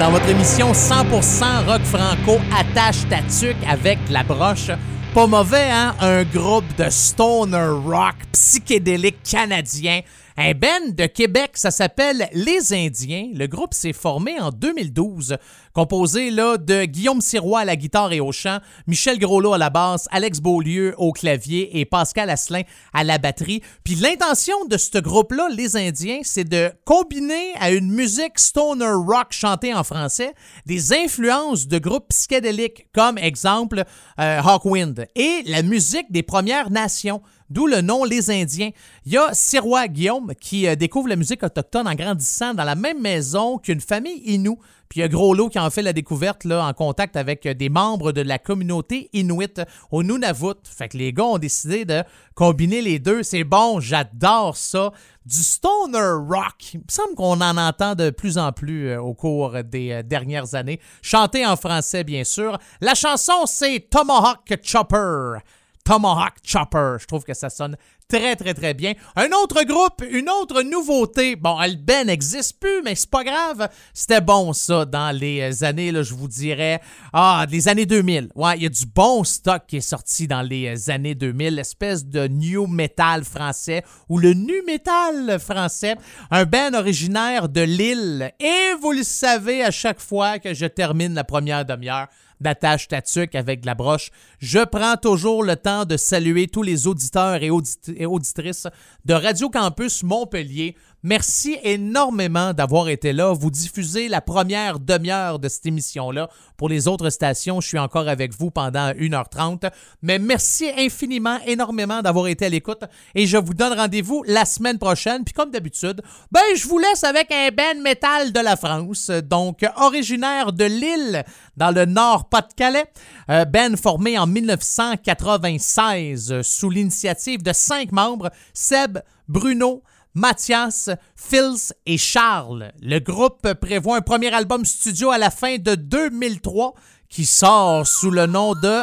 Dans 0.00 0.10
votre 0.10 0.28
émission 0.28 0.72
100% 0.72 1.64
rock 1.64 1.82
franco 1.84 2.40
attache 2.52 3.08
ta 3.08 3.18
tuque 3.22 3.56
avec 3.68 3.98
la 4.10 4.24
broche. 4.24 4.70
Pas 5.14 5.28
mauvais, 5.28 5.70
hein? 5.70 5.94
Un 6.00 6.24
groupe 6.24 6.64
de 6.76 6.90
stoner 6.90 7.68
rock 7.84 8.16
psychédélique 8.32 9.22
canadien 9.22 10.00
un 10.42 10.54
band 10.54 10.94
de 10.96 11.04
Québec, 11.04 11.50
ça 11.52 11.70
s'appelle 11.70 12.26
Les 12.32 12.72
Indiens. 12.72 13.28
Le 13.34 13.46
groupe 13.46 13.74
s'est 13.74 13.92
formé 13.92 14.40
en 14.40 14.48
2012, 14.48 15.36
composé 15.74 16.30
là, 16.30 16.56
de 16.56 16.86
Guillaume 16.86 17.20
Sirois 17.20 17.60
à 17.60 17.64
la 17.66 17.76
guitare 17.76 18.10
et 18.14 18.20
au 18.20 18.32
chant, 18.32 18.58
Michel 18.86 19.18
Groslot 19.18 19.52
à 19.52 19.58
la 19.58 19.68
basse, 19.68 20.08
Alex 20.10 20.40
Beaulieu 20.40 20.94
au 20.96 21.12
clavier 21.12 21.78
et 21.78 21.84
Pascal 21.84 22.30
Asselin 22.30 22.62
à 22.94 23.04
la 23.04 23.18
batterie. 23.18 23.60
Puis 23.84 23.96
l'intention 23.96 24.64
de 24.64 24.78
ce 24.78 24.96
groupe-là, 24.96 25.50
Les 25.54 25.76
Indiens, 25.76 26.20
c'est 26.22 26.48
de 26.48 26.72
combiner 26.86 27.52
à 27.60 27.70
une 27.70 27.90
musique 27.90 28.38
stoner 28.38 28.92
rock 28.92 29.32
chantée 29.32 29.74
en 29.74 29.84
français 29.84 30.32
des 30.64 30.94
influences 30.94 31.68
de 31.68 31.76
groupes 31.76 32.08
psychédéliques, 32.08 32.86
comme 32.94 33.18
exemple 33.18 33.84
euh, 34.18 34.40
Hawkwind, 34.40 35.06
et 35.16 35.42
la 35.44 35.60
musique 35.60 36.10
des 36.10 36.22
Premières 36.22 36.70
Nations 36.70 37.20
d'où 37.50 37.66
le 37.66 37.80
nom 37.80 38.04
Les 38.04 38.30
Indiens. 38.30 38.70
Il 39.04 39.12
y 39.12 39.18
a 39.18 39.34
Sirois 39.34 39.88
Guillaume 39.88 40.32
qui 40.40 40.66
euh, 40.66 40.76
découvre 40.76 41.08
la 41.08 41.16
musique 41.16 41.42
autochtone 41.42 41.88
en 41.88 41.94
grandissant 41.94 42.54
dans 42.54 42.64
la 42.64 42.76
même 42.76 43.00
maison 43.00 43.58
qu'une 43.58 43.80
famille 43.80 44.22
Innu. 44.24 44.56
Puis 44.88 44.98
il 44.98 45.02
y 45.02 45.04
a 45.04 45.08
Gros 45.08 45.34
Lot 45.34 45.50
qui 45.50 45.58
en 45.58 45.70
fait 45.70 45.82
la 45.82 45.92
découverte 45.92 46.46
en 46.46 46.72
contact 46.72 47.16
avec 47.16 47.46
euh, 47.46 47.54
des 47.54 47.68
membres 47.68 48.12
de 48.12 48.22
la 48.22 48.38
communauté 48.38 49.10
Inuit 49.12 49.60
au 49.90 50.02
Nunavut. 50.02 50.56
Fait 50.64 50.88
que 50.88 50.96
les 50.96 51.12
gars 51.12 51.24
ont 51.24 51.38
décidé 51.38 51.84
de 51.84 52.02
combiner 52.34 52.82
les 52.82 52.98
deux. 52.98 53.22
C'est 53.22 53.44
bon, 53.44 53.80
j'adore 53.80 54.56
ça. 54.56 54.92
Du 55.26 55.42
stoner 55.42 56.16
rock. 56.28 56.74
Il 56.74 56.80
me 56.80 56.84
semble 56.88 57.14
qu'on 57.14 57.40
en 57.40 57.56
entend 57.56 57.94
de 57.94 58.10
plus 58.10 58.38
en 58.38 58.52
plus 58.52 58.88
euh, 58.88 59.00
au 59.00 59.14
cours 59.14 59.62
des 59.62 60.02
dernières 60.02 60.54
années. 60.54 60.80
Chanté 61.02 61.46
en 61.46 61.56
français, 61.56 62.02
bien 62.02 62.24
sûr. 62.24 62.58
La 62.80 62.94
chanson, 62.94 63.46
c'est 63.46 63.88
Tomahawk 63.90 64.54
Chopper. 64.62 65.38
Tomahawk 65.84 66.34
Chopper. 66.42 66.96
Je 67.00 67.06
trouve 67.06 67.24
que 67.24 67.34
ça 67.34 67.50
sonne 67.50 67.76
très, 68.10 68.36
très, 68.36 68.54
très 68.54 68.74
bien. 68.74 68.94
Un 69.16 69.28
autre 69.42 69.62
groupe, 69.62 70.04
une 70.10 70.28
autre 70.28 70.62
nouveauté. 70.62 71.36
Bon, 71.36 71.56
Ben 71.78 72.06
n'existe 72.06 72.58
plus, 72.58 72.82
mais 72.84 72.94
c'est 72.94 73.08
pas 73.08 73.24
grave. 73.24 73.68
C'était 73.94 74.20
bon, 74.20 74.52
ça, 74.52 74.84
dans 74.84 75.16
les 75.16 75.62
années, 75.64 75.92
là, 75.92 76.02
je 76.02 76.12
vous 76.12 76.28
dirais, 76.28 76.80
ah, 77.12 77.46
les 77.48 77.68
années 77.68 77.86
2000. 77.86 78.30
Ouais, 78.34 78.56
il 78.56 78.64
y 78.64 78.66
a 78.66 78.68
du 78.68 78.86
bon 78.86 79.22
stock 79.22 79.62
qui 79.68 79.76
est 79.76 79.80
sorti 79.80 80.26
dans 80.26 80.42
les 80.42 80.90
années 80.90 81.14
2000, 81.14 81.54
l'espèce 81.54 82.04
de 82.04 82.26
new 82.26 82.66
metal 82.66 83.24
français 83.24 83.84
ou 84.08 84.18
le 84.18 84.34
nu 84.34 84.62
metal 84.66 85.38
français. 85.38 85.94
Un 86.30 86.44
Ben 86.44 86.74
originaire 86.74 87.48
de 87.48 87.60
Lille. 87.60 88.32
Et 88.40 88.74
vous 88.82 88.92
le 88.92 89.04
savez 89.04 89.62
à 89.62 89.70
chaque 89.70 90.00
fois 90.00 90.38
que 90.38 90.52
je 90.52 90.66
termine 90.66 91.14
la 91.14 91.24
première 91.24 91.64
demi-heure 91.64 92.08
d'attache 92.40 92.88
tatuc 92.88 93.34
avec 93.34 93.64
la 93.64 93.74
broche. 93.74 94.10
Je 94.38 94.64
prends 94.64 94.96
toujours 94.96 95.44
le 95.44 95.56
temps 95.56 95.84
de 95.84 95.96
saluer 95.96 96.48
tous 96.48 96.62
les 96.62 96.86
auditeurs 96.86 97.42
et, 97.42 97.99
auditrices 98.06 98.68
de 99.04 99.14
Radio 99.14 99.50
Campus 99.50 100.02
Montpellier 100.02 100.76
Merci 101.02 101.56
énormément 101.62 102.52
d'avoir 102.52 102.90
été 102.90 103.14
là. 103.14 103.32
Vous 103.32 103.50
diffusez 103.50 104.08
la 104.08 104.20
première 104.20 104.78
demi-heure 104.78 105.38
de 105.38 105.48
cette 105.48 105.64
émission-là. 105.64 106.28
Pour 106.58 106.68
les 106.68 106.88
autres 106.88 107.08
stations, 107.08 107.62
je 107.62 107.68
suis 107.68 107.78
encore 107.78 108.06
avec 108.06 108.38
vous 108.38 108.50
pendant 108.50 108.90
1h30. 108.90 109.70
Mais 110.02 110.18
merci 110.18 110.70
infiniment, 110.76 111.38
énormément 111.46 112.02
d'avoir 112.02 112.26
été 112.26 112.44
à 112.44 112.50
l'écoute. 112.50 112.84
Et 113.14 113.26
je 113.26 113.38
vous 113.38 113.54
donne 113.54 113.72
rendez-vous 113.72 114.22
la 114.26 114.44
semaine 114.44 114.78
prochaine. 114.78 115.24
Puis 115.24 115.32
comme 115.32 115.50
d'habitude, 115.50 116.02
ben, 116.30 116.42
je 116.54 116.68
vous 116.68 116.78
laisse 116.78 117.02
avec 117.02 117.32
un 117.32 117.48
ben 117.50 117.80
métal 117.80 118.32
de 118.32 118.40
la 118.40 118.56
France. 118.56 119.10
Donc, 119.10 119.64
originaire 119.76 120.52
de 120.52 120.64
Lille, 120.64 121.24
dans 121.56 121.70
le 121.70 121.86
Nord-Pas-de-Calais. 121.86 122.84
Euh, 123.30 123.46
ben 123.46 123.78
formé 123.78 124.18
en 124.18 124.26
1996 124.26 126.42
sous 126.42 126.68
l'initiative 126.68 127.42
de 127.42 127.54
cinq 127.54 127.90
membres, 127.92 128.28
Seb, 128.52 128.98
Bruno, 129.28 129.82
Mathias, 130.14 130.90
Fils 131.14 131.72
et 131.86 131.98
Charles. 131.98 132.72
Le 132.82 132.98
groupe 132.98 133.54
prévoit 133.54 133.96
un 133.96 134.00
premier 134.00 134.32
album 134.32 134.64
studio 134.64 135.10
à 135.10 135.18
la 135.18 135.30
fin 135.30 135.56
de 135.58 135.74
2003 135.74 136.74
qui 137.08 137.24
sort 137.24 137.86
sous 137.86 138.10
le 138.10 138.26
nom 138.26 138.54
de 138.54 138.82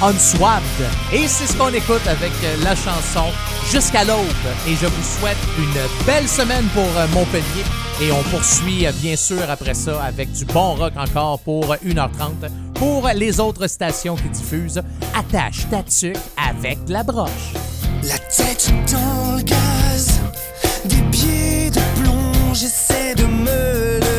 Unswapped. 0.00 0.86
Et 1.12 1.26
c'est 1.26 1.46
ce 1.46 1.56
qu'on 1.56 1.72
écoute 1.72 2.06
avec 2.06 2.32
la 2.62 2.76
chanson 2.76 3.24
Jusqu'à 3.70 4.02
l'aube. 4.02 4.24
Et 4.66 4.74
je 4.76 4.86
vous 4.86 5.18
souhaite 5.18 5.36
une 5.58 6.06
belle 6.06 6.26
semaine 6.26 6.64
pour 6.72 6.88
euh, 6.96 7.06
Montpellier. 7.08 7.64
Et 8.00 8.10
on 8.12 8.22
poursuit 8.30 8.86
euh, 8.86 8.92
bien 8.92 9.14
sûr 9.14 9.42
après 9.50 9.74
ça 9.74 10.02
avec 10.02 10.32
du 10.32 10.46
bon 10.46 10.74
rock 10.74 10.94
encore 10.96 11.40
pour 11.40 11.74
1h30 11.74 12.48
pour 12.74 13.08
les 13.14 13.40
autres 13.40 13.66
stations 13.66 14.16
qui 14.16 14.28
diffusent 14.30 14.82
Attache 15.14 15.66
ta 15.68 15.82
avec 16.48 16.78
la 16.88 17.02
broche. 17.02 17.77
La 18.02 18.18
tête 18.18 18.70
dans 18.90 19.36
le 19.36 19.42
gaz, 19.42 20.20
des 20.84 21.02
pieds 21.10 21.70
de 21.70 21.80
plomb, 22.00 22.54
j'essaie 22.54 23.14
de 23.14 23.24
me 23.24 23.98
lever 23.98 24.17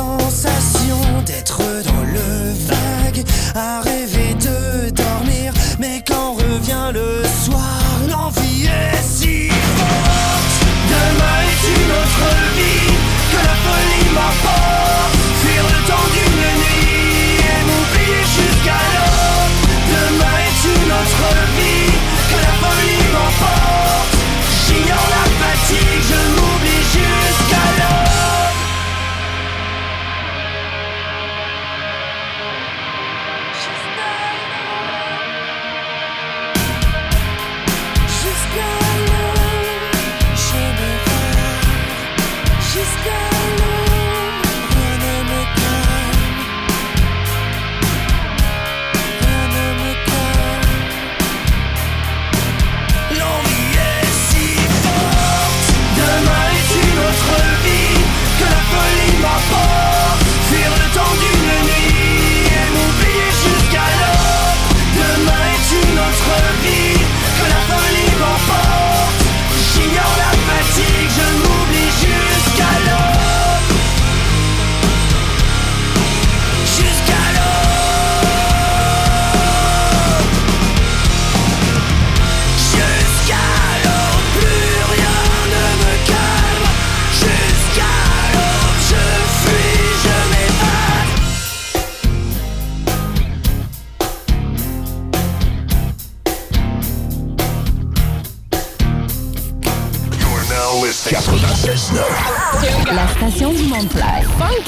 sensation 0.00 1.22
d'être 1.26 1.58
dans 1.58 2.04
le 2.04 2.52
vague. 2.66 3.24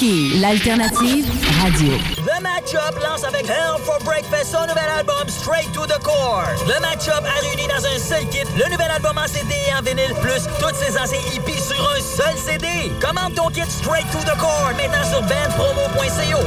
L'alternative 0.03 1.31
radio. 1.63 1.93
Le 2.17 2.43
match-up 2.43 2.99
lance 3.01 3.23
avec 3.23 3.49
Hell 3.49 3.79
for 3.85 4.01
Breakfast 4.05 4.51
son 4.51 4.63
nouvel 4.63 4.89
album 4.99 5.29
Straight 5.29 5.71
to 5.73 5.87
the 5.87 6.03
Core. 6.03 6.43
Le 6.67 6.81
match-up 6.81 7.25
a 7.25 7.41
réuni 7.41 7.69
dans 7.69 7.87
un 7.87 7.99
seul 8.01 8.29
kit 8.29 8.43
le 8.59 8.69
nouvel 8.69 8.91
album 8.91 9.17
en 9.17 9.29
CD 9.29 9.55
et 9.69 9.75
en 9.75 9.81
vinyle, 9.81 10.13
plus 10.21 10.43
toutes 10.59 10.75
ses 10.75 10.99
anciens 10.99 11.21
hippies 11.33 11.53
sur 11.53 11.89
un 11.89 12.01
seul 12.01 12.37
CD. 12.37 12.67
Commande 13.01 13.37
ton 13.37 13.49
kit 13.51 13.63
Straight 13.69 14.11
to 14.11 14.19
the 14.25 14.37
Core 14.39 14.73
maintenant 14.77 15.09
sur 15.09 15.23
bandpromo.co. 15.23 16.41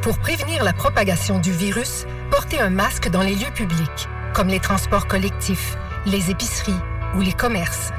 Pour 0.00 0.16
prévenir 0.18 0.62
la 0.62 0.72
propagation 0.72 1.40
du 1.40 1.50
virus, 1.50 2.06
portez 2.30 2.60
un 2.60 2.70
masque 2.70 3.08
dans 3.08 3.22
les 3.22 3.34
lieux 3.34 3.50
publics, 3.52 4.08
comme 4.34 4.46
les 4.46 4.60
transports 4.60 5.08
collectifs, 5.08 5.76
les 6.06 6.30
épiceries 6.30 6.78
ou 7.16 7.22
les 7.22 7.32
commerces. 7.32 7.90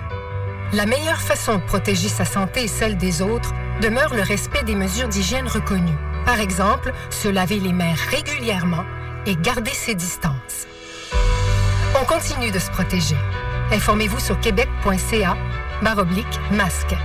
La 0.72 0.86
meilleure 0.86 1.20
façon 1.20 1.56
de 1.56 1.64
protéger 1.64 2.08
sa 2.08 2.24
santé 2.24 2.64
et 2.64 2.68
celle 2.70 2.96
des 2.96 3.22
autres 3.22 3.54
demeure 3.82 4.14
le 4.14 4.22
respect 4.22 4.64
des 4.64 4.76
mesures 4.76 5.08
d'hygiène 5.08 5.48
reconnues. 5.48 5.98
Par 6.26 6.40
exemple, 6.40 6.94
se 7.10 7.28
laver 7.28 7.60
les 7.60 7.74
mains 7.74 7.96
régulièrement 8.12 8.86
et 9.26 9.36
garder 9.36 9.72
ses 9.72 9.96
distances. 9.96 10.68
On 12.00 12.06
continue 12.06 12.52
de 12.52 12.60
se 12.60 12.70
protéger. 12.70 13.18
Informez-vous 13.72 14.20
sur 14.20 14.40
québec.ca 14.40 15.36
baroblique 15.82 16.40
masque. 16.52 16.96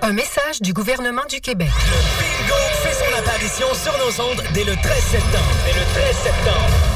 Un 0.00 0.12
message 0.12 0.60
du 0.60 0.72
gouvernement 0.72 1.24
du 1.28 1.40
Québec. 1.40 1.70
Bingo 2.18 2.54
fait 2.82 2.94
son 2.94 3.18
apparition 3.18 3.66
sur 3.74 3.92
nos 3.98 4.30
ondes 4.30 4.42
dès 4.52 4.64
le 4.64 4.74
13 4.74 5.02
septembre. 5.02 5.54
Dès 5.66 5.78
le 5.78 5.86
13 5.86 6.16
septembre. 6.16 6.93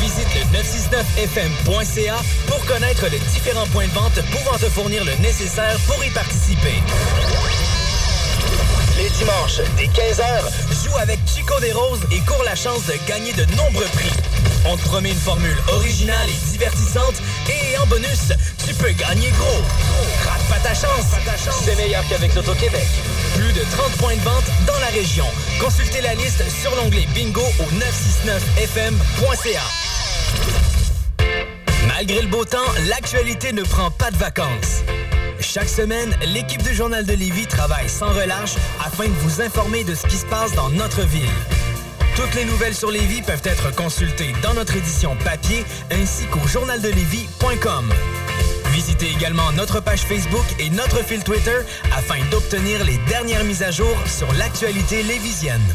Visite 0.00 0.28
le 0.34 0.58
969fm.ca 0.58 2.16
pour 2.46 2.64
connaître 2.64 3.06
les 3.08 3.18
différents 3.18 3.66
points 3.66 3.86
de 3.86 3.92
vente 3.92 4.20
pouvant 4.30 4.56
te 4.56 4.70
fournir 4.70 5.04
le 5.04 5.14
nécessaire 5.16 5.78
pour 5.86 6.02
y 6.02 6.10
participer. 6.10 6.74
Les 8.96 9.10
dimanches, 9.10 9.60
dès 9.76 9.86
15h, 9.86 10.84
joue 10.84 10.96
avec 10.96 11.18
Chico 11.26 11.58
des 11.60 11.72
Roses 11.72 12.00
et 12.10 12.20
cours 12.20 12.42
la 12.44 12.54
chance 12.54 12.86
de 12.86 12.94
gagner 13.06 13.32
de 13.32 13.44
nombreux 13.56 13.88
prix. 13.92 14.10
On 14.66 14.76
te 14.76 14.82
promet 14.84 15.10
une 15.10 15.16
formule 15.16 15.56
originale 15.68 16.28
et 16.28 16.50
divertissante 16.50 17.14
et 17.48 17.78
en 17.78 17.86
bonus, 17.86 18.32
tu 18.66 18.74
peux 18.74 18.90
gagner 18.90 19.30
gros. 19.30 19.62
Rate 20.24 20.42
pas 20.48 20.58
ta 20.68 20.74
chance. 20.74 21.06
C'est 21.64 21.76
meilleur 21.76 22.02
qu'avec 22.08 22.34
l'Auto-Québec. 22.34 22.86
Plus 23.36 23.52
de 23.52 23.62
30 23.70 23.92
points 23.98 24.16
de 24.16 24.20
vente 24.20 24.44
dans 24.66 24.78
la 24.80 24.88
région. 24.88 25.26
Consultez 25.60 26.00
la 26.00 26.14
liste 26.14 26.42
sur 26.50 26.74
l'onglet 26.76 27.06
Bingo 27.14 27.42
au 27.58 27.64
969fm.ca. 27.64 29.62
Malgré 31.88 32.22
le 32.22 32.28
beau 32.28 32.44
temps, 32.44 32.58
l'actualité 32.88 33.52
ne 33.52 33.62
prend 33.62 33.90
pas 33.90 34.10
de 34.10 34.16
vacances. 34.16 34.82
Chaque 35.40 35.68
semaine, 35.68 36.14
l'équipe 36.26 36.62
du 36.62 36.74
Journal 36.74 37.04
de 37.04 37.14
Lévis 37.14 37.46
travaille 37.46 37.88
sans 37.88 38.12
relâche 38.12 38.56
afin 38.84 39.04
de 39.04 39.14
vous 39.20 39.40
informer 39.40 39.84
de 39.84 39.94
ce 39.94 40.06
qui 40.06 40.16
se 40.16 40.26
passe 40.26 40.52
dans 40.52 40.68
notre 40.68 41.02
ville. 41.02 41.28
Toutes 42.16 42.34
les 42.34 42.44
nouvelles 42.44 42.74
sur 42.74 42.90
Lévis 42.90 43.22
peuvent 43.22 43.42
être 43.44 43.74
consultées 43.74 44.32
dans 44.42 44.54
notre 44.54 44.76
édition 44.76 45.16
papier 45.24 45.64
ainsi 45.90 46.26
qu'au 46.26 46.46
journaldelevis.com. 46.46 47.92
Visitez 48.72 49.10
également 49.10 49.52
notre 49.52 49.80
page 49.80 50.02
Facebook 50.02 50.44
et 50.58 50.70
notre 50.70 51.04
fil 51.04 51.22
Twitter 51.24 51.58
afin 51.92 52.18
d'obtenir 52.30 52.84
les 52.84 52.98
dernières 53.08 53.44
mises 53.44 53.62
à 53.62 53.70
jour 53.70 53.96
sur 54.06 54.32
l'actualité 54.34 55.02
lévisienne. 55.02 55.74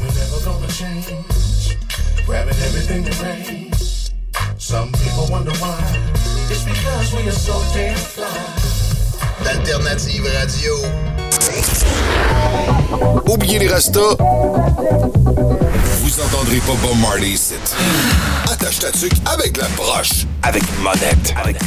paupiètes. 0.43 1.75
grabbing 2.25 2.57
everything 2.67 3.03
to 3.03 3.23
rain. 3.23 3.71
Some 4.57 4.91
people 4.91 5.27
wonder 5.29 5.51
why. 5.59 5.79
It's 6.49 6.63
because 6.63 7.13
we 7.13 7.27
are 7.27 7.31
so 7.31 7.53
damn 7.73 7.97
fly. 7.97 8.27
D'alternative 9.43 10.23
radio. 10.23 11.30
Oubliez 13.27 13.59
les 13.59 13.67
rastas. 13.67 14.17
Vous 16.01 16.19
entendrez 16.19 16.57
pas 16.57 16.73
Bob 16.81 16.97
Marley 16.99 17.29
ici. 17.29 17.53
Attache 18.51 18.79
ta 18.79 18.87
avec 19.31 19.57
la 19.57 19.67
broche. 19.77 20.25
Avec 20.43 20.63
monette. 20.79 21.33
Avec 21.41 21.57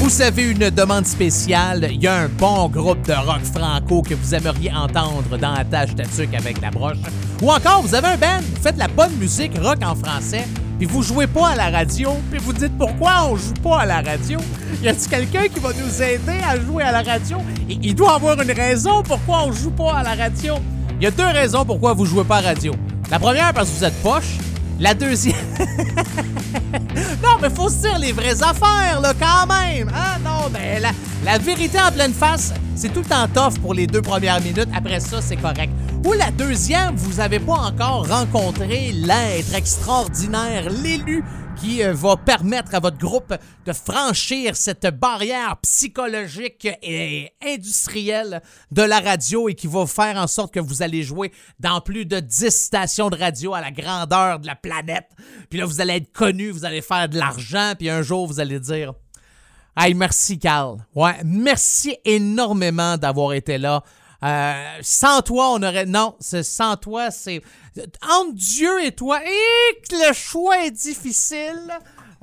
Vous 0.00 0.20
avez 0.20 0.50
une 0.50 0.70
demande 0.70 1.06
spéciale, 1.06 1.88
il 1.90 2.02
y 2.02 2.06
a 2.06 2.14
un 2.14 2.28
bon 2.28 2.68
groupe 2.68 3.02
de 3.06 3.12
rock 3.12 3.42
franco 3.44 4.02
que 4.02 4.14
vous 4.14 4.34
aimeriez 4.34 4.72
entendre 4.72 5.38
dans 5.38 5.54
Attache 5.54 5.94
Tatuc 5.94 6.34
avec 6.34 6.60
la 6.60 6.70
broche. 6.70 6.98
Ou 7.42 7.50
encore, 7.50 7.82
vous 7.82 7.94
avez 7.94 8.08
un 8.08 8.16
band, 8.16 8.40
vous 8.40 8.62
faites 8.62 8.76
la 8.76 8.88
bonne 8.88 9.14
musique 9.16 9.58
rock 9.58 9.78
en 9.84 9.94
français, 9.94 10.46
puis 10.78 10.86
vous 10.86 11.02
jouez 11.02 11.26
pas 11.26 11.48
à 11.48 11.56
la 11.56 11.70
radio, 11.70 12.10
puis 12.30 12.38
vous 12.38 12.52
dites 12.52 12.76
pourquoi 12.76 13.28
on 13.30 13.36
joue 13.36 13.54
pas 13.62 13.80
à 13.80 13.86
la 13.86 14.00
radio? 14.00 14.38
Y 14.82 14.88
a-t-il 14.88 15.08
quelqu'un 15.08 15.48
qui 15.48 15.60
va 15.60 15.70
nous 15.72 16.02
aider 16.02 16.38
à 16.46 16.60
jouer 16.60 16.82
à 16.82 16.92
la 16.92 17.02
radio? 17.02 17.38
Il 17.68 17.94
doit 17.94 18.14
avoir 18.14 18.40
une 18.40 18.52
raison 18.52 19.02
pourquoi 19.02 19.44
on 19.44 19.52
joue 19.52 19.70
pas 19.70 19.98
à 19.98 20.02
la 20.02 20.14
radio. 20.14 20.54
Il 21.00 21.04
y 21.04 21.06
a 21.06 21.10
deux 21.10 21.24
raisons 21.26 21.64
pourquoi 21.64 21.94
vous 21.94 22.04
jouez 22.04 22.24
pas 22.24 22.38
à 22.38 22.42
la 22.42 22.48
radio. 22.48 22.72
La 23.10 23.18
première, 23.18 23.52
parce 23.52 23.70
que 23.70 23.78
vous 23.78 23.84
êtes 23.84 24.02
poche. 24.02 24.38
La 24.78 24.92
deuxième. 24.94 25.34
non, 27.22 27.38
mais 27.40 27.48
faut 27.50 27.68
se 27.68 27.80
dire 27.82 27.98
les 27.98 28.12
vraies 28.12 28.42
affaires, 28.42 29.00
là, 29.00 29.14
quand 29.18 29.46
même. 29.46 29.90
Ah 29.94 30.18
non, 30.22 30.50
mais 30.52 30.80
la, 30.80 30.90
la 31.24 31.38
vérité 31.38 31.78
en 31.80 31.90
pleine 31.90 32.12
face, 32.12 32.52
c'est 32.74 32.92
tout 32.92 33.00
le 33.00 33.06
temps 33.06 33.26
tough 33.32 33.58
pour 33.60 33.72
les 33.72 33.86
deux 33.86 34.02
premières 34.02 34.40
minutes. 34.40 34.68
Après 34.76 35.00
ça, 35.00 35.22
c'est 35.22 35.36
correct. 35.36 35.72
Ou 36.04 36.12
la 36.12 36.30
deuxième, 36.30 36.94
vous 36.94 37.20
avez 37.20 37.40
pas 37.40 37.54
encore 37.54 38.06
rencontré 38.06 38.92
l'être 38.92 39.54
extraordinaire, 39.54 40.68
l'élu 40.70 41.24
qui 41.56 41.82
euh, 41.82 41.92
va 41.92 42.16
permettre 42.16 42.74
à 42.74 42.80
votre 42.80 42.98
groupe 42.98 43.34
de 43.64 43.72
franchir 43.72 44.56
cette 44.56 44.86
barrière 44.86 45.56
psychologique 45.62 46.68
et 46.82 47.32
industrielle 47.44 48.42
de 48.70 48.82
la 48.82 49.00
radio 49.00 49.48
et 49.48 49.54
qui 49.54 49.66
va 49.66 49.86
faire 49.86 50.16
en 50.16 50.26
sorte 50.26 50.52
que 50.52 50.60
vous 50.60 50.82
allez 50.82 51.02
jouer 51.02 51.32
dans 51.58 51.80
plus 51.80 52.04
de 52.06 52.20
10 52.20 52.50
stations 52.50 53.10
de 53.10 53.16
radio 53.16 53.54
à 53.54 53.60
la 53.60 53.70
grandeur 53.70 54.38
de 54.38 54.46
la 54.46 54.54
planète. 54.54 55.08
Puis 55.48 55.58
là, 55.58 55.64
vous 55.64 55.80
allez 55.80 55.94
être 55.94 56.12
connu, 56.12 56.50
vous 56.50 56.64
allez 56.64 56.82
faire 56.82 57.08
de 57.08 57.18
l'argent, 57.18 57.72
puis 57.78 57.90
un 57.90 58.02
jour, 58.02 58.26
vous 58.26 58.40
allez 58.40 58.60
dire 58.60 58.92
Hey, 59.76 59.92
merci, 59.94 60.38
Carl. 60.38 60.78
Ouais, 60.94 61.16
merci 61.24 61.98
énormément 62.04 62.96
d'avoir 62.96 63.34
été 63.34 63.58
là. 63.58 63.82
Euh, 64.22 64.78
sans 64.80 65.20
toi, 65.20 65.50
on 65.52 65.62
aurait. 65.62 65.86
Non, 65.86 66.16
sans 66.20 66.76
toi, 66.76 67.10
c'est. 67.10 67.42
Entre 68.02 68.34
Dieu 68.34 68.84
et 68.84 68.92
toi, 68.92 69.20
et 69.24 69.82
que 69.88 70.08
le 70.08 70.14
choix 70.14 70.64
est 70.64 70.70
difficile. 70.70 71.72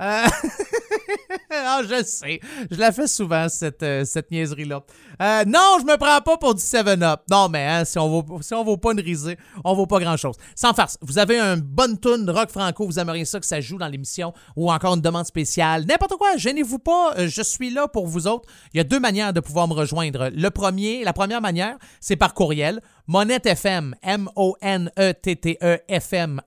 Euh... 0.00 0.24
ah, 1.50 1.80
je 1.88 2.02
sais. 2.02 2.40
Je 2.70 2.76
la 2.76 2.92
fais 2.92 3.06
souvent, 3.06 3.48
cette, 3.48 3.82
euh, 3.82 4.04
niaiserie-là. 4.30 4.82
Euh, 5.22 5.44
non, 5.46 5.78
je 5.80 5.84
me 5.84 5.96
prends 5.96 6.20
pas 6.20 6.36
pour 6.36 6.54
du 6.54 6.60
7-Up. 6.60 7.20
Non, 7.30 7.48
mais 7.48 7.64
hein, 7.64 7.84
si, 7.84 7.98
on 7.98 8.08
vaut, 8.08 8.42
si 8.42 8.52
on 8.54 8.64
vaut 8.64 8.76
pas 8.76 8.92
une 8.92 9.00
risée, 9.00 9.38
on 9.64 9.74
vaut 9.74 9.86
pas 9.86 10.00
grand-chose. 10.00 10.36
Sans 10.56 10.74
farce, 10.74 10.98
vous 11.00 11.18
avez 11.18 11.38
une 11.38 11.60
bonne 11.60 11.98
tune 11.98 12.26
de 12.26 12.32
rock 12.32 12.50
franco, 12.50 12.84
vous 12.84 12.98
aimeriez 12.98 13.24
ça 13.24 13.38
que 13.38 13.46
ça 13.46 13.60
joue 13.60 13.78
dans 13.78 13.88
l'émission, 13.88 14.32
ou 14.56 14.72
encore 14.72 14.94
une 14.94 15.00
demande 15.00 15.26
spéciale, 15.26 15.84
n'importe 15.86 16.14
quoi, 16.14 16.36
gênez-vous 16.36 16.80
pas, 16.80 17.26
je 17.26 17.42
suis 17.42 17.70
là 17.70 17.86
pour 17.86 18.06
vous 18.06 18.26
autres. 18.26 18.48
Il 18.72 18.78
y 18.78 18.80
a 18.80 18.84
deux 18.84 19.00
manières 19.00 19.32
de 19.32 19.40
pouvoir 19.40 19.68
me 19.68 19.74
rejoindre. 19.74 20.30
Le 20.34 20.50
premier, 20.50 21.04
la 21.04 21.12
première 21.12 21.40
manière, 21.40 21.76
c'est 22.00 22.16
par 22.16 22.34
courriel. 22.34 22.80
Monette 23.06 23.44
FM, 23.44 23.94
M-O-N-E-T-T-E-F-M 24.02 24.40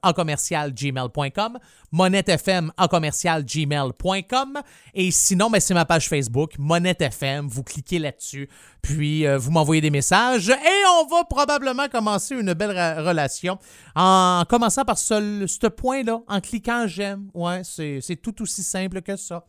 en 0.01 0.13
commercial 0.13 0.73
gmail.com. 0.73 1.59
Monette 1.91 2.29
FM 2.29 2.71
en 2.75 2.87
commercial 2.87 3.45
gmail.com. 3.45 4.59
Et 4.95 5.11
sinon, 5.11 5.51
ben, 5.51 5.59
c'est 5.59 5.75
ma 5.75 5.85
page 5.85 6.09
Facebook, 6.09 6.55
Monette 6.57 7.01
FM. 7.01 7.47
Vous 7.47 7.61
cliquez 7.61 7.99
là-dessus, 7.99 8.49
puis 8.81 9.27
euh, 9.27 9.37
vous 9.37 9.51
m'envoyez 9.51 9.81
des 9.81 9.91
messages 9.91 10.49
et 10.49 10.83
on 10.99 11.05
va 11.05 11.25
probablement 11.25 11.89
commencer 11.89 12.33
une 12.33 12.53
belle 12.53 12.71
relation 12.71 13.59
en 13.95 14.43
commençant 14.49 14.83
par 14.83 14.97
ce, 14.97 15.67
point-là, 15.67 16.21
en 16.27 16.41
cliquant 16.41 16.87
j'aime. 16.87 17.29
Ouais, 17.35 17.61
c'est 17.63 18.15
tout 18.19 18.41
aussi 18.41 18.63
simple 18.63 19.03
que 19.03 19.15
ça. 19.15 19.45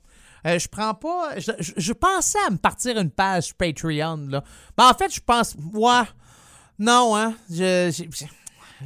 Euh, 0.46 0.58
je 0.58 0.68
prends 0.68 0.92
pas. 0.92 1.30
Je, 1.38 1.92
pensais 1.94 2.38
à 2.46 2.50
me 2.50 2.58
partir 2.58 2.98
une 2.98 3.10
page 3.10 3.54
Patreon, 3.54 4.26
là. 4.28 4.44
Ben, 4.76 4.90
en 4.90 4.94
fait, 4.94 5.12
je 5.12 5.20
pense. 5.20 5.56
Non, 6.78 7.16
hein. 7.16 7.34
Je- 7.50 8.04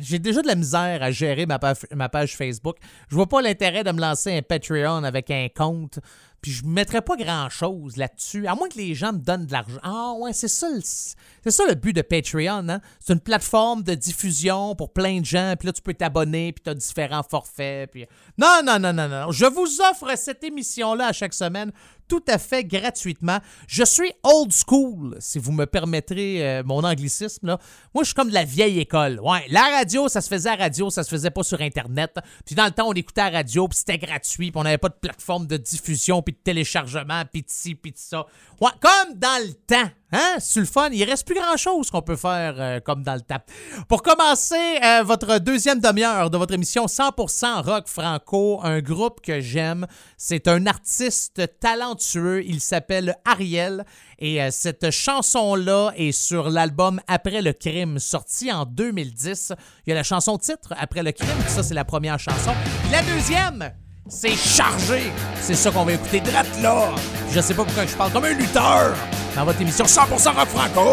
J'ai 0.01 0.19
déjà 0.19 0.41
de 0.41 0.47
la 0.47 0.55
misère 0.55 1.03
à 1.03 1.11
gérer 1.11 1.45
ma, 1.45 1.59
page- 1.59 2.35
Facebook. 2.37 2.77
Je 3.11 3.15
vois 3.15 3.29
pas 3.29 3.43
l'intérêt 3.43 3.85
de 3.85 3.93
me 3.93 4.01
lancer 4.01 4.35
un 4.35 4.41
Patreon 4.43 5.05
avec 5.05 5.31
un 5.31 5.49
compte. 5.55 5.99
puis 6.41 6.51
je 6.51 6.65
mettrais 6.67 7.03
pas 7.03 7.15
grand-chose 7.15 7.97
là-dessus, 7.97 8.49
à 8.49 8.57
moins 8.57 8.69
que 8.69 8.77
les 8.77 8.97
gens 8.97 9.13
me 9.13 9.19
donnent 9.21 9.47
de 9.47 9.53
l'argent. 9.53 9.79
Ah 9.85 10.15
ouais, 10.19 10.33
c'est 10.33 10.49
ça, 10.49 10.69
le- 10.71 10.81
c'est 10.83 11.51
ça 11.53 11.63
le 11.69 11.75
but 11.77 11.93
de 11.93 12.03
Patreon. 12.03 12.69
Hein? 12.69 12.81
C'est 12.99 13.13
une 13.13 13.21
plateforme 13.21 13.85
de 13.85 13.95
diffusion 13.95 14.75
pour 14.75 14.93
plein 14.93 15.21
de 15.21 15.25
gens, 15.25 15.55
puis 15.57 15.67
là, 15.69 15.73
tu 15.73 15.81
peux 15.83 15.95
t'abonner, 15.95 16.53
puis 16.53 16.65
tu 16.65 16.71
as 16.71 16.75
différents 16.75 17.23
forfaits. 17.23 17.93
Puis... 17.93 18.07
Non, 18.39 18.61
non, 18.65 18.81
non, 18.81 18.93
non, 18.93 19.09
non. 19.09 19.31
Je 19.31 19.47
vous 19.47 19.81
offre 19.89 20.19
cette 20.19 20.43
émission-là 20.43 21.07
à 21.07 21.13
chaque 21.13 21.33
semaine 21.35 21.71
tout 22.13 22.23
à 22.29 22.37
fait 22.37 22.63
gratuitement. 22.63 23.39
Je 23.67 23.83
suis 23.85 24.13
old 24.23 24.53
school, 24.53 25.17
si 25.19 25.39
vous 25.39 25.51
me 25.51 25.65
permettrez 25.65 26.47
euh, 26.47 26.63
mon 26.63 26.85
anglicisme. 26.85 27.47
Là. 27.47 27.59
Moi, 27.95 28.05
je 28.05 28.09
suis 28.09 28.15
comme 28.15 28.29
de 28.29 28.35
la 28.35 28.45
vieille 28.45 28.81
école. 28.81 29.19
Ouais, 29.21 29.47
la 29.49 29.63
radio, 29.63 30.09
ça 30.09 30.21
se 30.21 30.29
faisait 30.29 30.51
à 30.51 30.57
radio, 30.57 30.91
ça 30.91 31.05
se 31.05 31.09
faisait 31.09 31.31
pas 31.31 31.43
sur 31.43 31.63
Internet. 31.63 32.19
Puis 32.45 32.55
dans 32.55 32.67
le 32.67 32.71
temps, 32.73 32.89
on 32.89 32.93
écoutait 32.93 33.23
à 33.23 33.31
la 33.31 33.39
radio, 33.39 33.67
puis 33.67 33.79
c'était 33.79 33.97
gratuit, 33.97 34.51
puis 34.51 34.61
on 34.61 34.65
n'avait 34.65 34.77
pas 34.77 34.91
de 34.91 34.99
plateforme 35.01 35.47
de 35.47 35.57
diffusion, 35.57 36.21
puis 36.21 36.35
de 36.35 36.41
téléchargement, 36.45 37.23
puis 37.33 37.41
de 37.41 37.49
ci, 37.49 37.75
puis 37.75 37.93
de 37.93 37.99
ça. 37.99 38.27
Ouais, 38.61 38.69
comme 38.79 39.19
dans 39.19 39.43
le 39.43 39.55
temps. 39.55 39.91
Hein? 40.13 40.37
C'est 40.41 40.61
le 40.61 40.67
fun. 40.67 40.91
Il 40.93 41.03
reste 41.05 41.27
plus 41.27 41.35
grand-chose 41.35 41.91
qu'on 41.91 42.03
peut 42.03 42.17
faire 42.17 42.57
euh, 42.59 42.81
comme 42.81 43.03
dans 43.03 43.15
le 43.15 43.23
temps. 43.23 43.41
Pour 43.89 44.03
commencer 44.03 44.79
euh, 44.85 45.03
votre 45.03 45.39
deuxième 45.39 45.81
demi-heure 45.81 46.29
de 46.29 46.37
votre 46.37 46.53
émission 46.53 46.85
100% 46.85 47.63
rock 47.63 47.89
franco, 47.89 48.61
un 48.63 48.81
groupe 48.81 49.23
que 49.23 49.41
j'aime, 49.41 49.87
c'est 50.19 50.49
un 50.49 50.67
artiste 50.67 51.41
talentueux. 51.61 52.02
Il 52.15 52.61
s'appelle 52.61 53.17
Ariel 53.25 53.85
et 54.19 54.43
euh, 54.43 54.49
cette 54.51 54.91
chanson-là 54.91 55.93
est 55.97 56.13
sur 56.13 56.51
l'album 56.51 57.01
Après 57.07 57.43
le 57.43 57.53
crime, 57.53 57.99
sorti 57.99 58.53
en 58.53 58.65
2010. 58.65 59.53
Il 59.87 59.91
y 59.91 59.93
a 59.93 59.97
la 59.97 60.03
chanson 60.03 60.39
titre 60.39 60.75
Après 60.77 61.03
le 61.03 61.13
crime, 61.13 61.29
ça 61.49 61.63
c'est 61.63 61.75
la 61.75 61.85
première 61.85 62.19
chanson. 62.19 62.53
La 62.91 63.03
deuxième, 63.03 63.73
c'est 64.09 64.37
chargé. 64.37 65.13
C'est 65.41 65.55
ça 65.55 65.71
qu'on 65.71 65.85
va 65.85 65.93
écouter 65.93 66.21
drette 66.21 66.61
là. 66.61 66.91
Je 67.31 67.41
sais 67.41 67.55
pas 67.55 67.65
pourquoi 67.65 67.87
je 67.87 67.95
parle 67.95 68.13
comme 68.13 68.25
un 68.25 68.35
lutteur 68.35 68.95
dans 69.35 69.45
votre 69.45 69.61
émission 69.61 69.85
100% 69.85 70.35
rock 70.35 70.49
franco. 70.49 70.89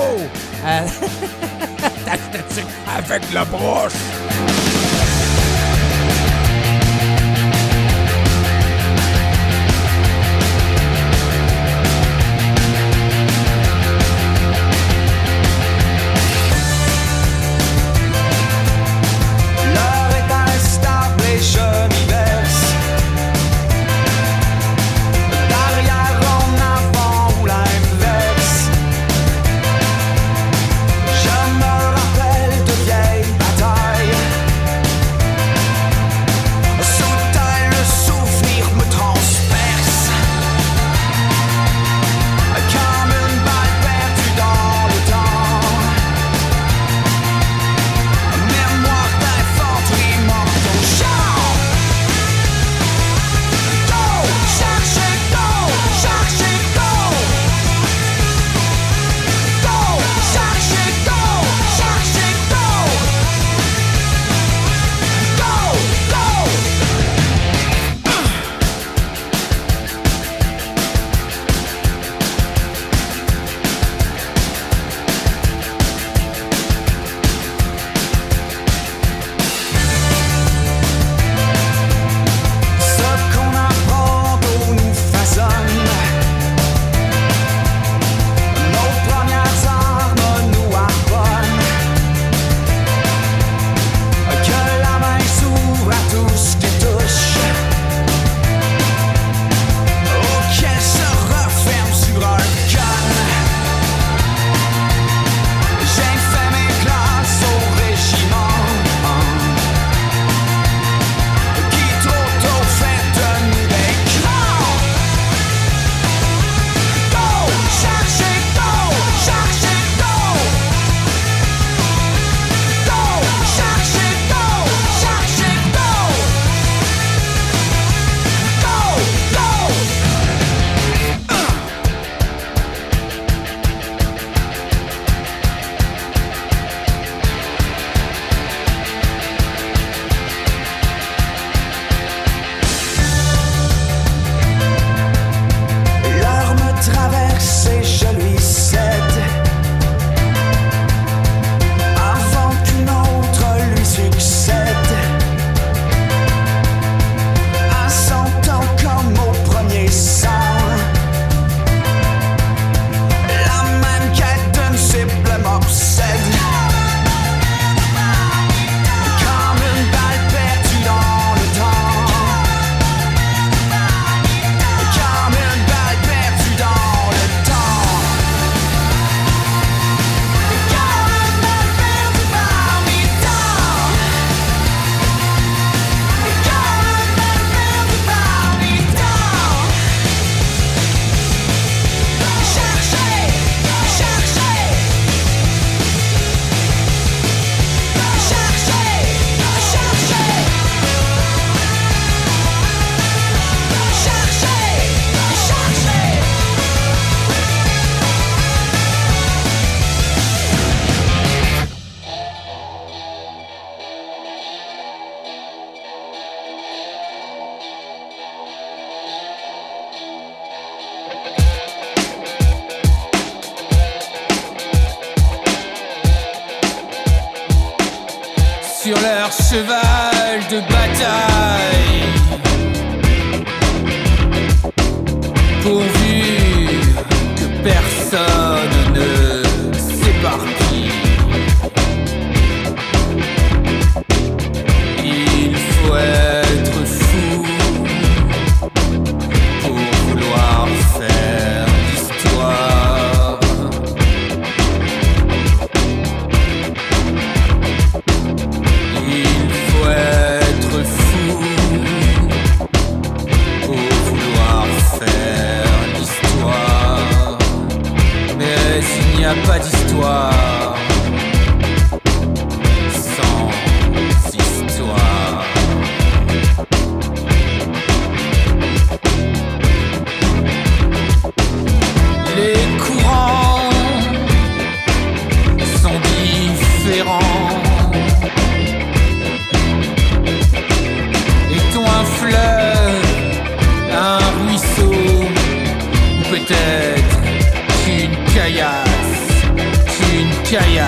Euh... 0.65 0.87
avec 2.97 3.33
la 3.33 3.45
broche? 3.45 4.68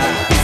Yeah. 0.01 0.40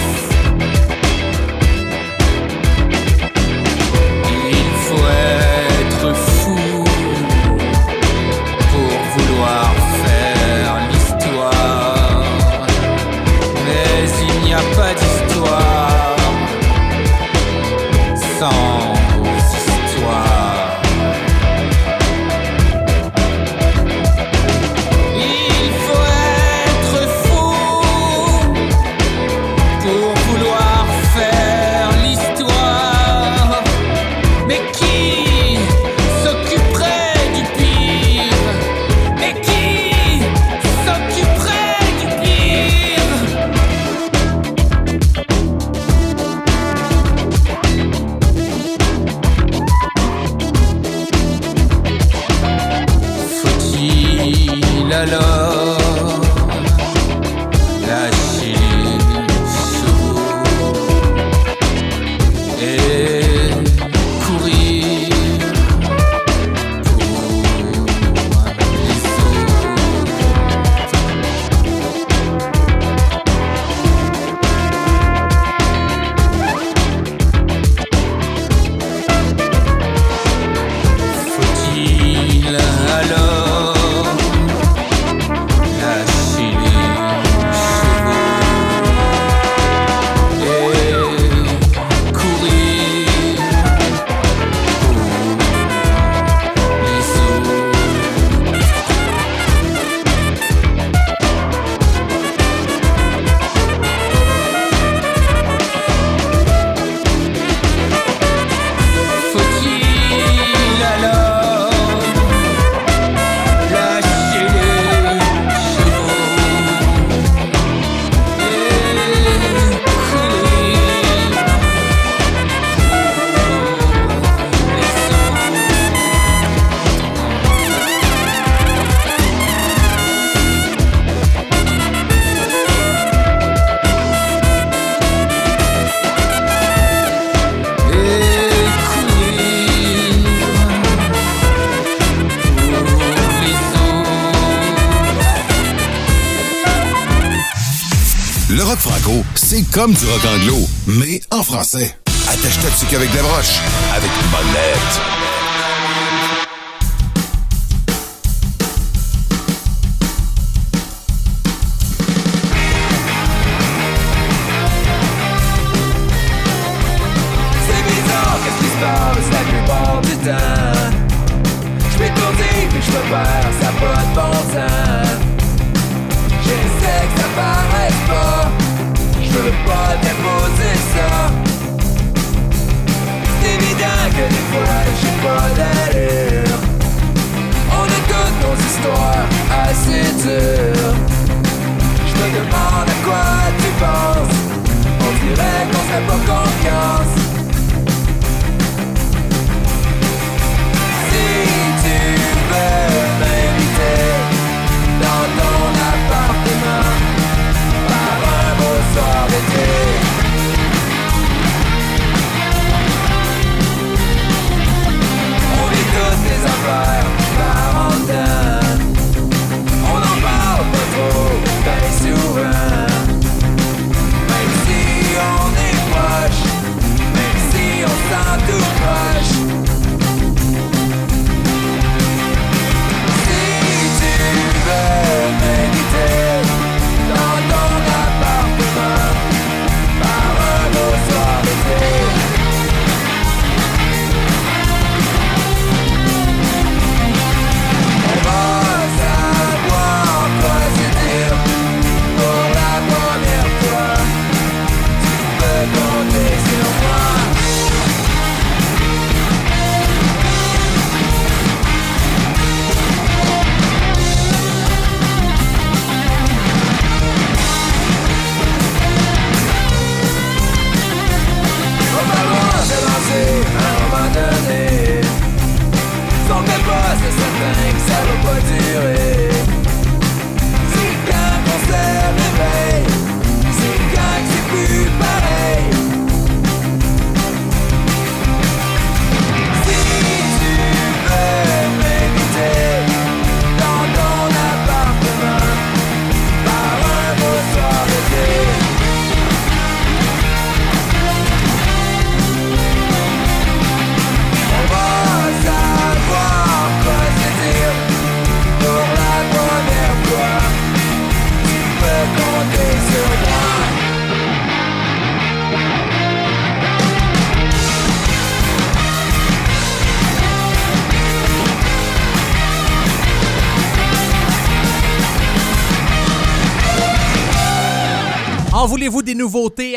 comme 149.78 149.94
du 149.94 150.06
rock 150.08 150.26
anglo, 150.26 150.58
mais 150.88 151.22
en 151.30 151.44
français. 151.44 151.96
Attache-toi 152.28 152.70
dessus 152.72 152.88
qu'avec 152.90 153.12
des 153.12 153.20
broches, 153.20 153.60
avec 153.94 154.10
une 154.10 154.32
bonne. 154.32 155.37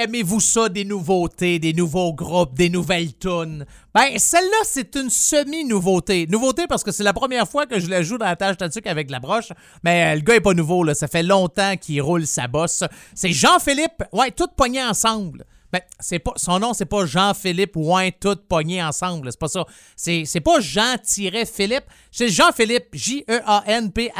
Aimez-vous 0.01 0.41
ça, 0.41 0.71
des 0.71 0.87
nouveautés, 0.87 1.59
des 1.59 1.75
nouveaux 1.75 2.15
groupes, 2.15 2.55
des 2.55 2.71
nouvelles 2.71 3.15
tunes? 3.19 3.67
Ben, 3.95 4.17
celle-là, 4.17 4.57
c'est 4.65 4.97
une 4.97 5.11
semi-nouveauté. 5.11 6.27
Nouveauté 6.27 6.67
parce 6.67 6.83
que 6.83 6.91
c'est 6.91 7.05
la 7.05 7.13
première 7.13 7.47
fois 7.47 7.67
que 7.67 7.79
je 7.79 7.87
la 7.87 8.01
joue 8.03 8.17
dans 8.17 8.25
la 8.25 8.35
tâche 8.35 8.57
tatuc 8.57 8.87
avec 8.87 9.11
la 9.11 9.21
broche. 9.21 9.53
Mais 9.85 10.07
euh, 10.07 10.15
le 10.15 10.23
gars 10.23 10.37
est 10.37 10.41
pas 10.41 10.55
nouveau, 10.55 10.85
là. 10.85 10.95
Ça 10.95 11.07
fait 11.07 11.23
longtemps 11.23 11.77
qu'il 11.77 12.01
roule 12.01 12.27
sa 12.27 12.49
bosse. 12.49 12.83
C'est 13.15 13.33
Jean-Philippe. 13.33 14.03
Ouais, 14.11 14.31
tout 14.31 14.49
pogné 14.57 14.83
ensemble. 14.83 15.45
Ben, 15.73 15.81
c'est 16.01 16.19
pas, 16.19 16.33
son 16.37 16.59
nom, 16.59 16.75
c'est 16.75 16.85
pas 16.85 17.07
Jean-Philippe 17.07 17.77
Ouin, 17.77 18.11
tout 18.11 18.37
pogné 18.49 18.83
ensemble. 18.83 19.31
C'est 19.31 19.39
pas 19.39 19.47
ça. 19.47 19.65
C'est, 19.95 20.25
c'est 20.25 20.41
pas 20.41 20.59
Jean-Philippe. 20.59 21.85
C'est 22.11 22.29
Jean-Philippe, 22.29 22.89
J-E-A-N-P-H-I-L-I-P. 22.93 24.15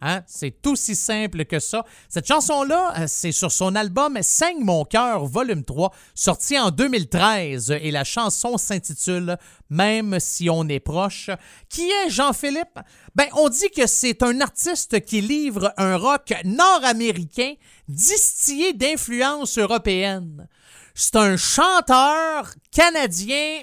Hein? 0.00 0.22
C'est 0.26 0.66
aussi 0.66 0.96
simple 0.96 1.44
que 1.44 1.58
ça. 1.58 1.84
Cette 2.08 2.26
chanson-là, 2.26 2.94
euh, 2.98 3.04
c'est 3.08 3.32
sur 3.32 3.52
son 3.52 3.74
album 3.74 4.16
Saigne 4.22 4.64
mon 4.64 4.86
cœur, 4.86 5.26
volume 5.26 5.64
3, 5.64 5.92
sorti 6.14 6.58
en 6.58 6.70
2013. 6.70 7.72
Et 7.82 7.90
la 7.90 8.04
chanson 8.04 8.56
s'intitule 8.56 9.36
Même 9.68 10.18
si 10.18 10.48
on 10.48 10.66
est 10.68 10.80
proche. 10.80 11.28
Qui 11.68 11.90
est 11.90 12.08
Jean-Philippe? 12.08 12.78
Ben, 13.14 13.26
on 13.34 13.50
dit 13.50 13.68
que 13.68 13.86
c'est 13.86 14.22
un 14.22 14.40
artiste 14.40 15.04
qui 15.04 15.20
livre 15.20 15.74
un 15.76 15.98
rock 15.98 16.32
nord-américain 16.44 17.52
distillé 17.88 18.72
d'influences 18.72 19.58
européennes. 19.58 20.48
C'est 20.94 21.16
un 21.16 21.36
chanteur 21.36 22.54
canadien, 22.70 23.62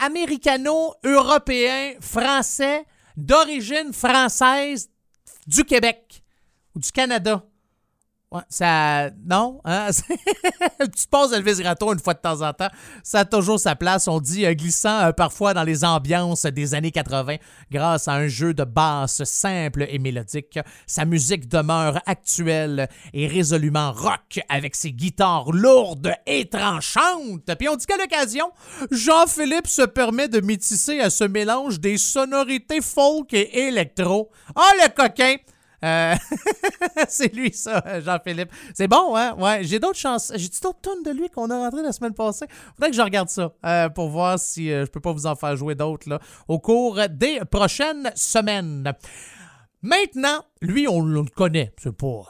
américano-européen, 0.00 1.94
français, 2.00 2.84
d'origine 3.16 3.92
française 3.92 4.88
du 5.46 5.64
Québec 5.64 6.22
ou 6.74 6.80
du 6.80 6.90
Canada. 6.90 7.44
Ça. 8.48 9.10
Non? 9.24 9.60
Hein? 9.64 9.88
Petite 10.78 11.10
pause 11.10 11.32
Elvis 11.32 11.60
Gratton 11.60 11.92
une 11.92 11.98
fois 12.00 12.14
de 12.14 12.20
temps 12.20 12.42
en 12.42 12.52
temps. 12.52 12.68
Ça 13.02 13.20
a 13.20 13.24
toujours 13.24 13.60
sa 13.60 13.76
place. 13.76 14.08
On 14.08 14.20
dit 14.20 14.44
euh, 14.46 14.54
glissant 14.54 15.00
euh, 15.00 15.12
parfois 15.12 15.54
dans 15.54 15.62
les 15.62 15.84
ambiances 15.84 16.46
des 16.46 16.74
années 16.74 16.90
80 16.90 17.36
grâce 17.70 18.08
à 18.08 18.14
un 18.14 18.28
jeu 18.28 18.54
de 18.54 18.64
basse 18.64 19.24
simple 19.24 19.86
et 19.88 19.98
mélodique. 19.98 20.58
Sa 20.86 21.04
musique 21.04 21.48
demeure 21.48 22.00
actuelle 22.06 22.88
et 23.12 23.26
résolument 23.26 23.92
rock 23.92 24.40
avec 24.48 24.74
ses 24.74 24.92
guitares 24.92 25.52
lourdes 25.52 26.12
et 26.26 26.48
tranchantes. 26.48 27.54
Puis 27.58 27.68
on 27.68 27.76
dit 27.76 27.86
qu'à 27.86 27.96
l'occasion, 27.96 28.50
Jean-Philippe 28.90 29.66
se 29.66 29.82
permet 29.82 30.28
de 30.28 30.40
métisser 30.40 31.00
à 31.00 31.10
ce 31.10 31.24
mélange 31.24 31.80
des 31.80 31.98
sonorités 31.98 32.80
folk 32.80 33.32
et 33.32 33.66
électro. 33.68 34.30
Ah, 34.56 34.70
le 34.82 34.88
coquin! 34.94 35.36
Euh, 35.84 36.14
c'est 37.08 37.34
lui, 37.34 37.52
ça, 37.52 38.00
Jean-Philippe. 38.00 38.50
C'est 38.74 38.88
bon, 38.88 39.14
hein? 39.16 39.34
Ouais, 39.38 39.60
j'ai 39.64 39.78
d'autres 39.78 39.98
chances. 39.98 40.32
J'ai 40.34 40.48
d'autres 40.62 40.80
tonnes 40.80 41.02
de 41.02 41.10
lui 41.10 41.28
qu'on 41.28 41.50
a 41.50 41.58
rentré 41.58 41.82
la 41.82 41.92
semaine 41.92 42.14
passée. 42.14 42.46
Faudrait 42.74 42.90
que 42.90 42.96
je 42.96 43.02
regarde 43.02 43.28
ça 43.28 43.52
euh, 43.64 43.88
pour 43.90 44.08
voir 44.08 44.38
si 44.38 44.72
euh, 44.72 44.86
je 44.86 44.90
peux 44.90 45.00
pas 45.00 45.12
vous 45.12 45.26
en 45.26 45.36
faire 45.36 45.56
jouer 45.56 45.74
d'autres 45.74 46.18
au 46.48 46.58
cours 46.58 46.98
des 47.10 47.40
prochaines 47.50 48.10
semaines. 48.14 48.92
Maintenant, 49.82 50.42
lui, 50.62 50.88
on 50.88 51.02
le 51.02 51.24
connaît. 51.24 51.74
C'est 51.82 51.94
pas. 51.94 52.22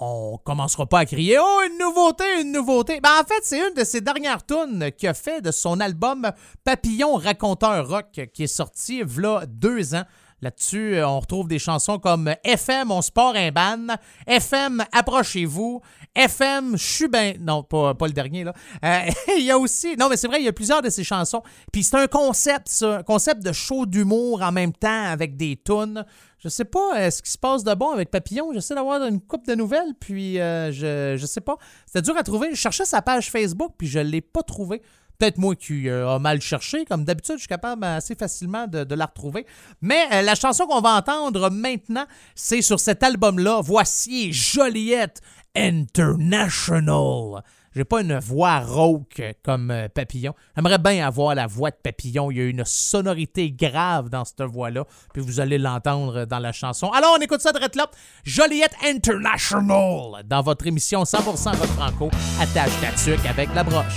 On 0.00 0.38
commencera 0.44 0.86
pas 0.86 1.00
à 1.00 1.06
crier 1.06 1.38
Oh, 1.40 1.60
une 1.66 1.78
nouveauté, 1.78 2.24
une 2.42 2.52
nouveauté. 2.52 3.00
Ben, 3.00 3.20
en 3.20 3.24
fait, 3.24 3.40
c'est 3.42 3.58
une 3.58 3.74
de 3.74 3.84
ses 3.84 4.00
dernières 4.00 4.44
tunes 4.44 4.92
qu'il 4.96 5.08
a 5.08 5.14
fait 5.14 5.40
de 5.40 5.50
son 5.50 5.80
album 5.80 6.30
Papillon 6.62 7.14
Raconteur 7.14 7.88
Rock 7.88 8.28
qui 8.32 8.44
est 8.44 8.46
sorti 8.46 9.02
v'là 9.02 9.44
deux 9.46 9.94
ans. 9.94 10.04
Là-dessus, 10.40 10.94
euh, 10.94 11.08
on 11.08 11.18
retrouve 11.18 11.48
des 11.48 11.58
chansons 11.58 11.98
comme 11.98 12.32
FM, 12.44 12.92
on 12.92 13.02
se 13.02 13.10
part 13.10 13.34
un 13.34 13.50
ban, 13.50 13.96
FM, 14.24 14.84
approchez-vous, 14.92 15.80
FM, 16.14 16.76
je 16.76 16.84
suis 16.84 17.08
ben... 17.08 17.36
Non, 17.40 17.64
pas, 17.64 17.94
le 18.00 18.12
dernier, 18.12 18.44
là. 18.44 18.52
Euh, 18.84 19.10
il 19.36 19.44
y 19.44 19.50
a 19.50 19.58
aussi... 19.58 19.96
Non, 19.96 20.08
mais 20.08 20.16
c'est 20.16 20.28
vrai, 20.28 20.40
il 20.40 20.44
y 20.44 20.48
a 20.48 20.52
plusieurs 20.52 20.80
de 20.80 20.90
ces 20.90 21.02
chansons. 21.02 21.42
Puis 21.72 21.82
c'est 21.82 21.96
un 21.96 22.06
concept, 22.06 22.68
ça, 22.68 22.98
un 22.98 23.02
concept 23.02 23.42
de 23.42 23.50
show 23.52 23.84
d'humour 23.84 24.42
en 24.42 24.52
même 24.52 24.72
temps 24.72 25.06
avec 25.06 25.36
des 25.36 25.56
tunes. 25.56 26.04
Je 26.38 26.48
sais 26.48 26.64
pas 26.64 26.96
euh, 26.96 27.10
ce 27.10 27.20
qui 27.20 27.32
se 27.32 27.38
passe 27.38 27.64
de 27.64 27.74
bon 27.74 27.90
avec 27.90 28.12
Papillon. 28.12 28.52
J'essaie 28.52 28.76
d'avoir 28.76 29.02
une 29.02 29.20
coupe 29.20 29.44
de 29.44 29.56
nouvelles, 29.56 29.94
puis 29.98 30.34
je, 30.34 31.16
je 31.18 31.26
sais 31.26 31.40
pas. 31.40 31.56
C'était 31.86 32.02
dur 32.02 32.16
à 32.16 32.22
trouver. 32.22 32.50
Je 32.50 32.56
cherchais 32.56 32.84
sa 32.84 33.02
page 33.02 33.28
Facebook, 33.28 33.72
puis 33.76 33.88
je 33.88 33.98
l'ai 33.98 34.20
pas 34.20 34.44
trouvé. 34.44 34.82
Peut-être 35.18 35.38
moi 35.38 35.56
qui 35.56 35.88
euh, 35.88 36.08
a 36.08 36.20
mal 36.20 36.40
cherché. 36.40 36.84
Comme 36.84 37.04
d'habitude, 37.04 37.34
je 37.36 37.40
suis 37.40 37.48
capable 37.48 37.82
assez 37.82 38.14
facilement 38.14 38.68
de, 38.68 38.94
la 38.94 39.06
retrouver. 39.06 39.46
Mais 39.82 40.06
euh, 40.12 40.22
la 40.22 40.36
chanson 40.36 40.66
qu'on 40.66 40.80
va 40.80 40.94
entendre 40.94 41.50
maintenant, 41.50 42.06
c'est 42.36 42.62
sur 42.62 42.78
cet 42.78 43.02
album-là. 43.02 43.60
Voici 43.62 44.32
Joliette 44.32 45.20
International. 45.56 47.42
J'ai 47.78 47.84
pas 47.84 48.00
une 48.00 48.18
voix 48.18 48.58
rauque 48.58 49.22
comme 49.44 49.70
euh, 49.70 49.86
Papillon. 49.88 50.34
J'aimerais 50.56 50.78
bien 50.78 51.06
avoir 51.06 51.36
la 51.36 51.46
voix 51.46 51.70
de 51.70 51.76
Papillon. 51.80 52.32
Il 52.32 52.36
y 52.36 52.40
a 52.40 52.46
une 52.46 52.64
sonorité 52.64 53.52
grave 53.52 54.08
dans 54.08 54.24
cette 54.24 54.42
voix-là. 54.42 54.84
Puis 55.14 55.22
vous 55.22 55.38
allez 55.38 55.58
l'entendre 55.58 56.24
dans 56.24 56.40
la 56.40 56.50
chanson. 56.50 56.90
Alors, 56.90 57.14
on 57.16 57.22
écoute 57.22 57.40
ça 57.40 57.52
de 57.52 57.60
là. 57.60 57.88
Joliette 58.24 58.74
International 58.84 60.24
dans 60.24 60.42
votre 60.42 60.66
émission 60.66 61.04
100% 61.04 61.22
Rock 61.22 61.68
Franco. 61.76 62.10
Attache 62.40 62.72
ta 62.80 62.90
tuque 63.00 63.24
avec 63.24 63.54
la 63.54 63.62
broche. 63.62 63.94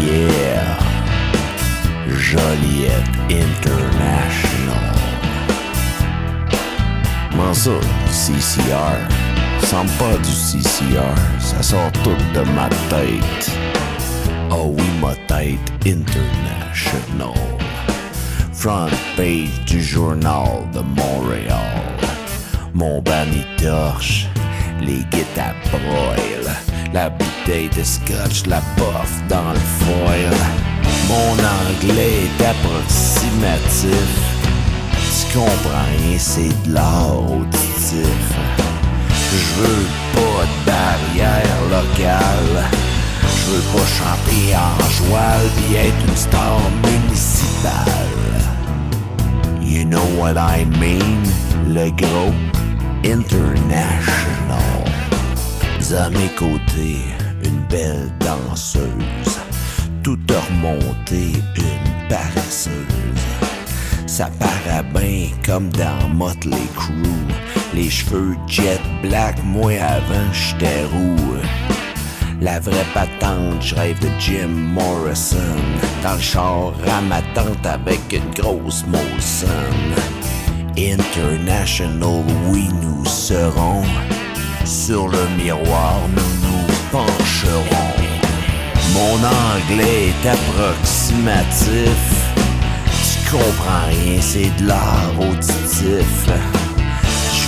Yeah! 0.00 0.78
Joliette 2.06 3.02
International. 3.28 4.94
Ça, 7.52 7.72
CCR? 8.10 9.13
Sent 9.64 9.86
pas 9.98 10.16
du 10.18 10.30
CCR, 10.30 11.14
ça 11.40 11.62
sort 11.62 11.90
tout 12.04 12.10
de 12.34 12.40
ma 12.50 12.68
tête. 12.90 13.50
Oh 14.50 14.74
oui, 14.76 14.84
ma 15.00 15.14
tête 15.26 15.58
international. 15.86 17.32
Front 18.52 18.90
page 19.16 19.64
du 19.66 19.82
journal 19.82 20.68
de 20.74 20.80
Montréal. 20.80 21.58
Mon 22.74 23.00
banni 23.00 23.44
torche, 23.56 24.26
les 24.80 25.02
guitares 25.10 25.54
broil. 25.72 26.54
La 26.92 27.08
bouteille 27.08 27.70
de 27.70 27.82
scotch, 27.82 28.46
la 28.46 28.60
bof 28.76 29.12
dans 29.30 29.52
le 29.52 29.58
foil. 29.78 30.36
Mon 31.08 31.32
anglais 31.32 32.26
est 32.26 32.44
approximatif. 32.44 34.10
Tu 34.92 35.38
comprends 35.38 35.86
rien, 35.98 36.18
c'est 36.18 36.68
de 36.68 36.74
l'art 36.74 37.18
auditif. 37.30 38.73
Je 39.34 39.60
veux 39.60 39.86
pas 40.14 40.44
de 40.46 40.58
barrière 40.64 41.60
locale. 41.70 42.56
Je 43.22 43.50
veux 43.50 43.66
pas 43.72 43.88
chanter 43.98 44.54
en 44.54 44.78
joual 44.96 45.42
pis 45.56 45.74
être 45.74 46.04
une 46.08 46.16
star 46.16 46.60
municipale. 46.84 48.14
You 49.60 49.84
know 49.84 50.06
what 50.18 50.36
I 50.36 50.64
mean? 50.78 51.22
Le 51.66 51.90
gros 51.90 52.32
international. 53.04 54.14
À 55.96 56.10
mes 56.10 56.30
côtés, 56.36 57.04
une 57.44 57.60
belle 57.68 58.10
danseuse. 58.18 59.38
Tout 60.02 60.18
remonté, 60.28 61.32
une 61.56 62.08
paresseuse. 62.08 62.72
Ça 64.06 64.28
paraît 64.38 64.84
bien 64.94 65.28
comme 65.44 65.68
dans 65.70 66.08
Motley 66.08 66.66
Crue. 66.74 67.53
Les 67.74 67.90
cheveux 67.90 68.36
jet 68.46 68.80
black, 69.02 69.42
moi 69.42 69.72
avant 69.80 70.32
j'étais 70.32 70.84
roux. 70.84 71.36
La 72.40 72.60
vraie 72.60 72.86
patente, 72.94 73.60
je 73.60 73.74
rêve 73.74 73.98
de 73.98 74.08
Jim 74.20 74.46
Morrison. 74.48 75.56
Dans 76.04 76.14
le 76.14 76.20
char 76.20 76.72
à 76.86 77.00
ma 77.00 77.20
tante 77.34 77.66
avec 77.66 78.00
une 78.12 78.30
grosse 78.40 78.84
Molson. 78.86 79.48
International, 80.78 82.22
oui, 82.48 82.68
nous 82.80 83.04
serons. 83.06 83.82
Sur 84.64 85.08
le 85.08 85.26
miroir, 85.36 85.98
nous 86.14 86.34
nous 86.46 86.66
pencherons. 86.92 87.92
Mon 88.92 89.16
anglais 89.16 90.10
est 90.10 90.24
approximatif. 90.28 92.30
Tu 92.86 93.18
comprends 93.32 93.88
rien, 93.88 94.20
c'est 94.20 94.52
de 94.62 94.68
l'art 94.68 95.18
auditif. 95.18 96.28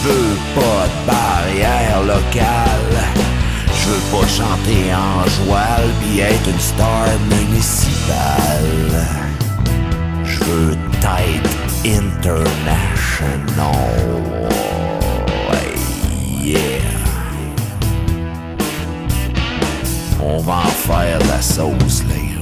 Veux 0.07 0.39
pas 0.55 0.87
de 0.87 0.99
barrière 1.05 2.01
locale. 2.03 2.97
Je 3.75 3.89
veux 3.89 4.05
pas 4.13 4.27
chanter 4.29 4.85
en 4.95 5.25
joual 5.37 5.85
pis 6.01 6.21
être 6.21 6.49
une 6.49 6.61
star 6.61 7.09
municipale. 7.29 9.05
Je 10.25 10.39
veux 10.45 10.77
tête 11.01 11.51
international. 11.85 12.87
Yeah. 16.41 16.83
On 20.23 20.39
va 20.39 20.59
en 20.59 20.77
faire 20.87 21.19
la 21.19 21.43
sauce, 21.43 22.05
les 22.09 22.37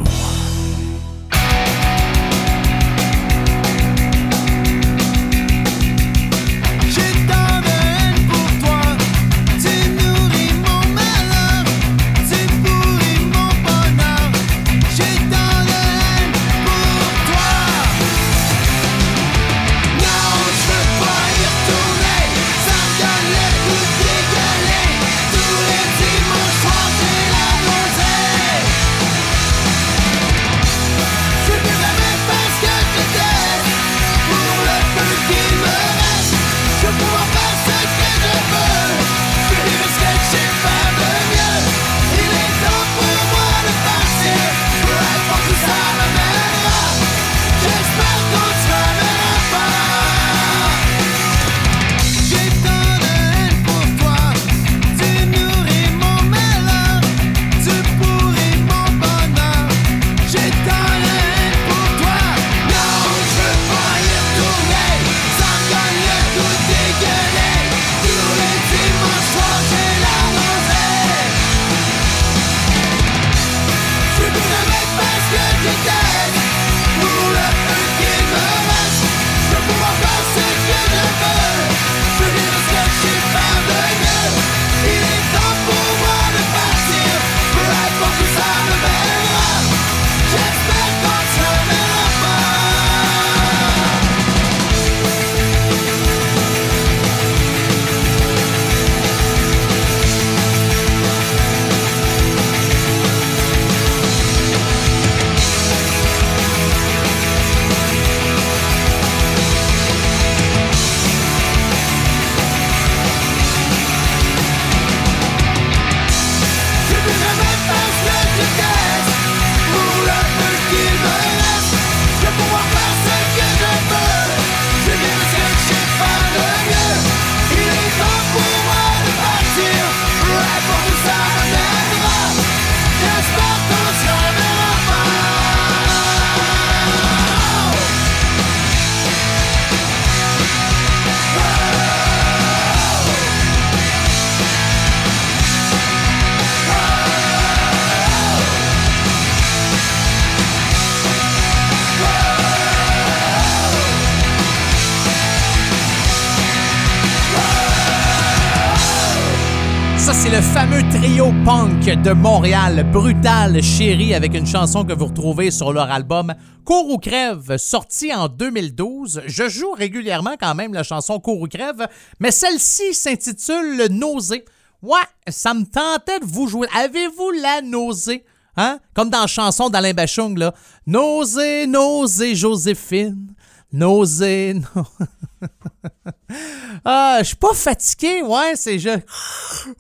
de 162.05 162.13
Montréal, 162.13 162.85
Brutal 162.93 163.63
Chéri, 163.63 164.15
avec 164.15 164.35
une 164.35 164.47
chanson 164.47 164.85
que 164.85 164.93
vous 164.93 165.07
retrouvez 165.07 165.51
sur 165.51 165.73
leur 165.73 165.91
album 165.91 166.35
Cours 166.65 166.91
ou 166.91 166.99
crève, 166.99 167.57
sorti 167.57 168.13
en 168.13 168.29
2012. 168.29 169.23
Je 169.27 169.49
joue 169.49 169.73
régulièrement 169.73 170.35
quand 170.39 170.55
même 170.55 170.75
la 170.75 170.83
chanson 170.83 171.19
Cours 171.19 171.41
ou 171.41 171.47
crève, 171.47 171.89
mais 172.21 172.31
celle-ci 172.31 172.93
s'intitule 172.93 173.89
Nausée. 173.91 174.45
Ouais, 174.83 174.99
ça 175.29 175.55
me 175.55 175.65
tentait 175.65 176.21
de 176.21 176.27
vous 176.27 176.47
jouer. 176.47 176.69
Avez-vous 176.75 177.31
la 177.43 177.63
nausée? 177.63 178.25
Hein? 178.59 178.81
Comme 178.93 179.09
dans 179.09 179.23
la 179.23 179.27
chanson 179.27 179.71
d'Alain 179.71 179.95
Bachung, 179.95 180.37
là. 180.37 180.53
Nausée, 180.87 181.67
nausée, 181.67 182.35
Joséphine. 182.35 183.35
Nausée. 183.73 184.57
ah, 186.85 187.19
je 187.21 187.25
suis 187.25 187.37
pas 187.37 187.55
fatigué, 187.55 188.23
ouais, 188.23 188.53
c'est 188.55 188.79
je. 188.79 188.91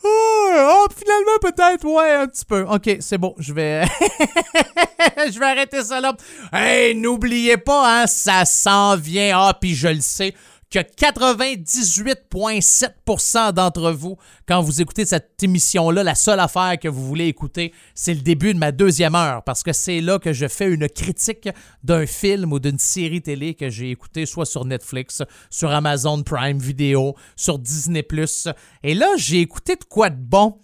Oh, 0.05 0.87
finalement, 0.97 1.39
peut-être, 1.41 1.85
ouais, 1.85 2.13
un 2.13 2.27
petit 2.27 2.45
peu. 2.45 2.63
Ok, 2.63 2.97
c'est 3.01 3.19
bon, 3.19 3.35
je 3.39 3.53
vais. 3.53 3.85
je 5.31 5.39
vais 5.39 5.47
arrêter 5.47 5.83
ça 5.83 6.01
là. 6.01 6.17
Hey, 6.53 6.95
n'oubliez 6.95 7.57
pas, 7.57 8.03
hein, 8.03 8.07
ça 8.07 8.45
s'en 8.45 8.97
vient. 8.97 9.39
Ah, 9.39 9.57
puis 9.59 9.75
je 9.75 9.89
le 9.89 10.01
sais 10.01 10.35
que 10.75 10.81
98,7% 10.81 13.53
d'entre 13.53 13.93
vous, 13.93 14.17
quand 14.49 14.61
vous 14.61 14.83
écoutez 14.83 15.07
cette 15.07 15.41
émission-là, 15.41 16.03
la 16.03 16.17
seule 16.17 16.41
affaire 16.41 16.77
que 16.81 16.89
vous 16.89 17.07
voulez 17.07 17.27
écouter, 17.27 17.73
c'est 17.95 18.13
le 18.13 18.23
début 18.23 18.55
de 18.55 18.59
ma 18.59 18.73
deuxième 18.73 19.15
heure, 19.15 19.45
parce 19.45 19.63
que 19.63 19.73
c'est 19.73 20.01
là 20.01 20.19
que 20.19 20.33
je 20.33 20.49
fais 20.49 20.69
une 20.69 20.89
critique 20.89 21.49
d'un 21.85 22.07
film 22.07 22.53
ou 22.53 22.59
d'une 22.59 22.81
série 22.81 23.23
télé 23.23 23.55
que 23.55 23.71
j'ai 23.71 23.93
écouté 23.93 24.27
soit 24.27 24.47
sur 24.47 24.65
Netflix, 24.65 25.23
sur 25.49 25.71
Amazon 25.71 26.25
Prime 26.25 26.59
Video, 26.59 27.15
sur 27.37 27.61
Disney⁇ 27.61 28.05
Et 28.83 28.95
là, 28.95 29.07
j'ai 29.17 29.43
écouté 29.43 29.77
de 29.77 29.85
quoi 29.85 30.11
de 30.11 30.21
bon? 30.21 30.59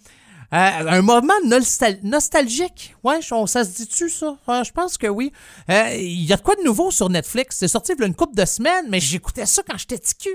Euh, 0.53 0.57
un 0.57 1.01
moment 1.01 1.33
nostal- 1.45 1.99
nostalgique. 2.03 2.95
Ouais, 3.03 3.21
ça 3.21 3.63
se 3.63 3.69
dit-tu, 3.71 4.09
ça? 4.09 4.37
Je 4.63 4.71
pense 4.71 4.97
que 4.97 5.07
oui. 5.07 5.31
Euh, 5.69 5.95
Il 5.95 6.23
y 6.25 6.33
a 6.33 6.37
de 6.37 6.41
quoi 6.41 6.55
de 6.55 6.63
nouveau 6.63 6.91
sur 6.91 7.09
Netflix? 7.09 7.55
C'est 7.57 7.67
sorti 7.69 7.93
il 7.93 7.99
y 7.99 8.03
a 8.03 8.07
une 8.07 8.15
couple 8.15 8.35
de 8.35 8.45
semaines, 8.45 8.85
mais 8.89 8.99
j'écoutais 8.99 9.45
ça 9.45 9.63
quand 9.65 9.77
j'étais 9.77 9.97
ticu. 9.99 10.29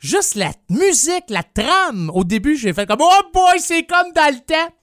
Juste 0.00 0.34
la 0.34 0.52
musique, 0.70 1.24
la 1.28 1.42
trame. 1.42 2.10
Au 2.14 2.24
début, 2.24 2.56
j'ai 2.56 2.72
fait 2.72 2.86
comme 2.86 3.02
Oh 3.02 3.22
boy, 3.34 3.58
c'est 3.60 3.82
comme 3.82 4.12
dans 4.14 4.32
le 4.34 4.40
temps. 4.40 4.74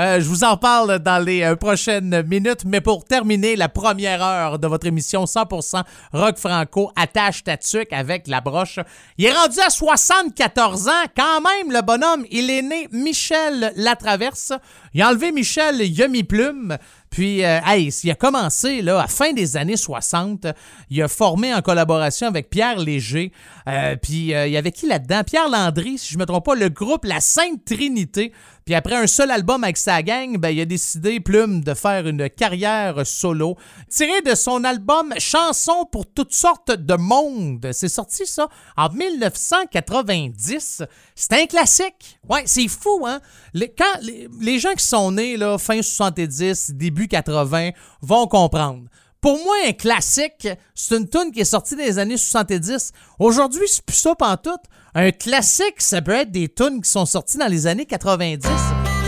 Euh, 0.00 0.18
je 0.18 0.28
vous 0.28 0.42
en 0.42 0.56
parle 0.56 0.98
dans 0.98 1.24
les 1.24 1.44
euh, 1.44 1.54
prochaines 1.54 2.22
minutes. 2.22 2.64
Mais 2.66 2.80
pour 2.80 3.04
terminer 3.04 3.54
la 3.54 3.68
première 3.68 4.20
heure 4.20 4.58
de 4.58 4.66
votre 4.66 4.88
émission 4.88 5.26
100% 5.26 5.84
rock 6.12 6.38
franco, 6.38 6.90
attache 6.96 7.44
ta 7.44 7.56
tuque 7.56 7.92
avec 7.92 8.26
la 8.26 8.40
broche. 8.40 8.80
Il 9.16 9.26
est 9.26 9.32
rendu 9.32 9.60
à 9.60 9.70
74 9.70 10.88
ans. 10.88 11.04
Quand 11.16 11.40
même, 11.40 11.70
le 11.70 11.80
bonhomme, 11.80 12.26
il 12.32 12.50
est 12.50 12.62
né 12.62 12.88
Michel 12.90 13.72
Latraverse. 13.76 14.52
Il 14.92 15.02
a 15.02 15.10
enlevé 15.10 15.30
Michel 15.30 15.82
Yumi 15.82 16.24
Plume. 16.24 16.78
Puis, 17.14 17.44
euh, 17.44 17.60
hey, 17.64 17.90
il 18.02 18.10
a 18.10 18.16
commencé 18.16 18.82
là, 18.82 19.00
à 19.00 19.06
fin 19.06 19.32
des 19.32 19.56
années 19.56 19.76
60. 19.76 20.48
Il 20.90 21.00
a 21.00 21.06
formé 21.06 21.54
en 21.54 21.62
collaboration 21.62 22.26
avec 22.26 22.50
Pierre 22.50 22.80
Léger. 22.80 23.30
Euh, 23.68 23.94
puis, 23.94 24.34
euh, 24.34 24.48
il 24.48 24.52
y 24.52 24.56
avait 24.56 24.72
qui 24.72 24.88
là-dedans? 24.88 25.22
Pierre 25.22 25.48
Landry, 25.48 25.96
si 25.96 26.12
je 26.12 26.18
ne 26.18 26.22
me 26.22 26.26
trompe 26.26 26.44
pas, 26.44 26.56
le 26.56 26.68
groupe 26.70 27.04
La 27.04 27.20
Sainte 27.20 27.64
Trinité. 27.64 28.32
Puis 28.64 28.74
après 28.74 28.96
un 28.96 29.06
seul 29.06 29.30
album 29.30 29.62
avec 29.62 29.76
sa 29.76 30.02
gang, 30.02 30.38
ben, 30.38 30.48
il 30.48 30.60
a 30.60 30.64
décidé, 30.64 31.20
Plume, 31.20 31.62
de 31.62 31.74
faire 31.74 32.06
une 32.06 32.30
carrière 32.30 33.06
solo. 33.06 33.56
Tiré 33.90 34.22
de 34.22 34.34
son 34.34 34.64
album 34.64 35.12
Chansons 35.18 35.84
pour 35.92 36.06
toutes 36.06 36.32
sortes 36.32 36.70
de 36.70 36.94
monde. 36.94 37.68
C'est 37.72 37.88
sorti 37.88 38.24
ça 38.26 38.48
en 38.76 38.88
1990. 38.88 40.82
C'est 41.14 41.32
un 41.34 41.44
classique. 41.46 42.18
Ouais, 42.28 42.44
c'est 42.46 42.68
fou, 42.68 43.04
hein? 43.06 43.20
Les, 43.52 44.58
gens 44.58 44.72
qui 44.72 44.84
sont 44.84 45.12
nés 45.12 45.36
là, 45.36 45.58
fin 45.58 45.82
70, 45.82 46.70
début 46.70 47.06
80 47.06 47.70
vont 48.00 48.26
comprendre. 48.26 48.84
Pour 49.20 49.38
moi, 49.42 49.56
un 49.66 49.72
classique, 49.72 50.48
c'est 50.74 50.96
une 50.96 51.08
tune 51.08 51.32
qui 51.32 51.40
est 51.40 51.44
sortie 51.44 51.76
des 51.76 51.98
années 51.98 52.16
70. 52.16 52.92
Aujourd'hui, 53.18 53.66
c'est 53.66 53.84
plus 53.84 53.96
ça 53.96 54.14
pantoute. 54.14 54.60
Un 54.96 55.10
classique, 55.10 55.80
ça 55.80 56.00
peut 56.00 56.14
être 56.14 56.30
des 56.30 56.48
tunes 56.48 56.80
qui 56.80 56.88
sont 56.88 57.04
sorties 57.04 57.36
dans 57.36 57.48
les 57.48 57.66
années 57.66 57.84
90. 57.84 58.48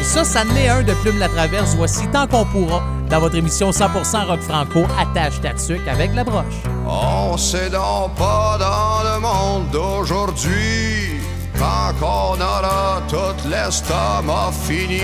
Et 0.01 0.03
ça, 0.03 0.25
ça 0.25 0.43
en 0.43 0.57
est 0.57 0.69
un 0.69 0.83
de 0.83 0.93
Plume 0.95 1.21
la 1.21 1.29
Traverse. 1.29 1.77
Voici 1.77 2.09
tant 2.09 2.27
qu'on 2.27 2.45
pourra 2.45 2.83
dans 3.09 3.21
votre 3.21 3.37
émission 3.37 3.71
100% 3.71 4.27
rock 4.27 4.41
franco, 4.41 4.85
attache 4.99 5.41
ta 5.41 5.55
tuque 5.55 5.87
avec 5.87 6.13
la 6.17 6.25
broche. 6.25 6.57
On 6.89 7.37
sait 7.37 7.71
donc 7.71 8.17
pas 8.17 8.59
dans 8.59 9.15
le 9.15 9.21
monde 9.21 9.71
d'aujourd'hui 9.71 11.21
quand 11.57 11.95
on 12.03 12.35
aura 12.35 13.01
tout 13.09 13.49
l'estomac 13.49 14.51
fini. 14.67 15.01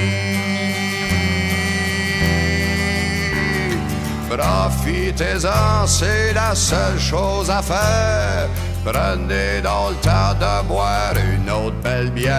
Profitez-en, 4.28 5.86
c'est 5.86 6.32
la 6.32 6.56
seule 6.56 6.98
chose 6.98 7.48
à 7.50 7.62
faire. 7.62 8.48
Prenez 8.84 9.60
dans 9.62 9.90
le 9.90 9.96
temps 9.96 10.34
de 10.40 10.66
boire 10.66 11.14
une 11.14 11.48
autre 11.48 11.76
belle 11.84 12.10
bière. 12.10 12.34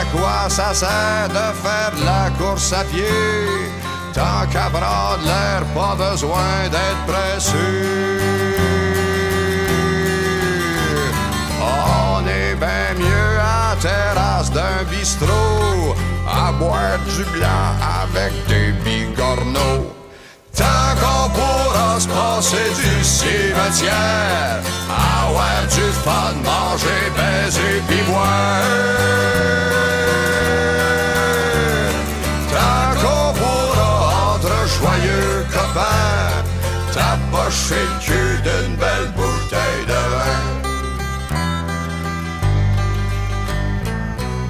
À 0.00 0.04
quoi 0.10 0.48
ça 0.48 0.72
sert 0.72 1.28
de 1.28 1.52
faire 1.62 1.92
la 2.04 2.30
course 2.38 2.72
à 2.72 2.82
pied? 2.84 3.04
Tant 4.14 4.46
qu'à 4.50 4.70
prendre 4.70 5.22
l'air, 5.24 5.62
pas 5.74 5.94
besoin 5.94 6.68
d'être 6.70 7.04
pressé. 7.06 7.52
On 11.60 12.26
est 12.26 12.54
bien 12.54 12.94
mieux 12.98 13.38
à 13.38 13.76
terrasse 13.76 14.50
d'un 14.50 14.82
bistrot, 14.90 15.94
à 16.26 16.52
boire 16.52 16.98
du 17.06 17.24
blanc 17.24 17.74
avec 18.02 18.32
des 18.46 18.72
bigorneaux. 18.82 19.97
Qu'on 21.38 22.00
pourra 22.06 22.42
se 22.42 22.56
du 22.56 23.04
cimetière, 23.04 24.60
avoir 25.22 25.62
du 25.74 25.86
fun, 26.04 26.34
manger, 26.44 27.02
baiser, 27.16 27.76
pis 27.88 28.02
boire. 28.10 28.62
Tant 32.52 32.90
qu'on 33.00 33.28
entre 34.34 34.56
joyeux 34.78 35.36
copains, 35.52 36.42
tapocher 36.92 37.86
le 38.08 38.22
d'une 38.42 38.74
belle 38.76 39.10
bouteille 39.16 39.84
de 39.86 40.02
vin. 40.14 40.46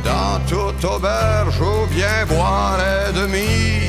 Dans 0.04 0.38
toute 0.48 0.82
auberge 0.84 1.60
où 1.60 1.86
bien 1.94 2.20
boire 2.26 2.78
est 2.80 3.12
de 3.12 3.24
mise, 3.26 3.87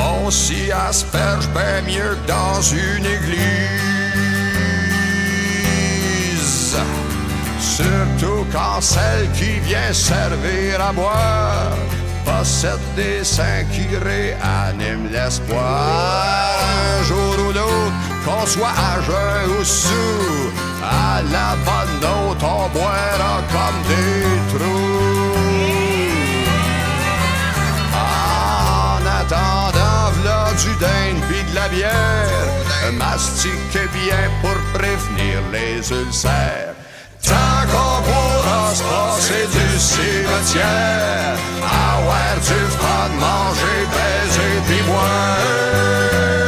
on 0.00 0.30
s'y 0.30 0.70
asperge 0.72 1.48
bien 1.48 1.82
mieux 1.86 2.16
que 2.16 2.28
dans 2.28 2.60
une 2.62 3.04
église. 3.04 3.40
Surtout 7.58 8.46
quand 8.52 8.80
celle 8.80 9.30
qui 9.32 9.58
vient 9.60 9.92
servir 9.92 10.80
à 10.80 10.92
boire 10.92 11.76
possède 12.24 12.78
des 12.96 13.24
seins 13.24 13.64
qui 13.72 13.86
réaniment 13.96 15.10
l'espoir. 15.10 16.58
Un 16.98 17.02
jour 17.04 17.34
ou 17.48 17.52
l'autre, 17.52 17.92
qu'on 18.24 18.46
soit 18.46 18.68
à 18.68 19.00
jeun 19.02 19.50
ou 19.58 19.64
sous, 19.64 20.50
à 20.82 21.22
la 21.22 21.56
bonne 21.66 22.00
note, 22.00 22.42
on 22.42 22.68
boira 22.76 23.42
comme 23.52 23.80
des 23.88 24.58
trous. 24.58 25.19
Du 30.62 30.72
dinde 30.76 31.22
pis 31.28 31.44
de 31.50 31.54
la 31.54 31.68
bière, 31.68 32.92
mastiquez 32.92 33.88
bien 33.92 34.24
pour 34.42 34.58
prévenir 34.78 35.36
les 35.52 35.78
ulcères. 35.90 36.74
Tant 37.22 37.62
qu'on 37.70 38.02
pourra 38.08 38.74
se 38.74 38.82
passer 38.82 39.46
du 39.56 39.78
cimetière, 39.78 41.36
avoir 41.62 42.34
du 42.48 42.60
froid, 42.76 43.08
manger, 43.20 43.80
baiser 43.94 44.54
pis 44.68 44.82
boire. 44.88 46.39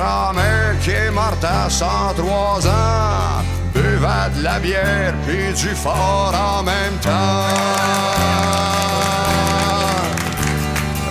Grand-mère 0.00 0.78
qui 0.82 0.90
est 0.90 1.10
morte 1.10 1.44
à 1.44 1.68
103 1.68 2.66
ans 2.66 3.42
buvait 3.74 4.30
de 4.36 4.42
la 4.42 4.58
bière 4.58 5.14
puis 5.26 5.52
du 5.52 5.74
fort 5.74 6.34
en 6.34 6.62
même 6.62 6.96
temps. 7.02 7.46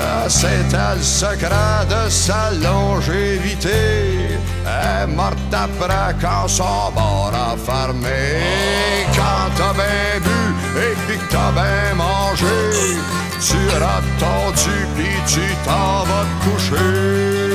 Ah, 0.01 0.27
C'était 0.27 0.95
le 0.95 1.03
secret 1.03 1.85
de 1.93 2.09
sa 2.09 2.51
longévité. 2.67 3.81
Elle 4.65 5.03
est 5.03 5.07
morte 5.07 5.53
après 5.53 6.15
quand 6.21 6.47
son 6.47 6.91
bar 6.95 7.31
a 7.33 7.55
fermé. 7.57 8.21
Quand 9.15 9.47
t'as 9.57 9.73
bien 9.73 10.13
bu 10.25 10.39
et 10.87 10.95
puis 11.05 11.17
que 11.17 11.31
t'as 11.33 11.51
bien 11.51 11.95
mangé, 11.95 12.57
Tu 13.47 13.59
rates 13.83 14.13
ton 14.19 14.51
tu 14.63 14.75
pis 14.95 15.17
tu 15.33 15.45
t'en 15.65 16.03
vas 16.09 16.25
te 16.25 16.45
coucher. 16.45 17.48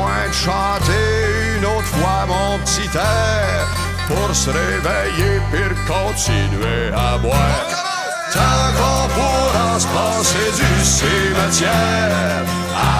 Moins 0.00 0.28
de 0.28 0.32
chanter 0.32 1.08
une 1.56 1.66
autre 1.66 1.90
fois 1.96 2.20
mon 2.34 2.58
petit 2.64 2.90
air 2.96 3.60
pour 4.08 4.34
se 4.34 4.50
réveiller 4.50 5.34
puis 5.50 5.74
continuer 5.94 6.84
à 7.06 7.18
boire. 7.18 7.66
Tant 8.36 8.66
qu'on 8.78 9.02
pourra 9.16 9.68
se 9.82 9.88
passer 9.96 10.48
du 10.60 10.72
cimetière, 10.98 12.44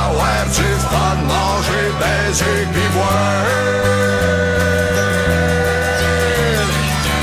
avoir 0.03 0.44
du 0.59 0.70
fun, 0.90 1.16
manger, 1.32 1.86
baiser 2.01 2.61
pis 2.72 2.90
boire. 2.96 3.46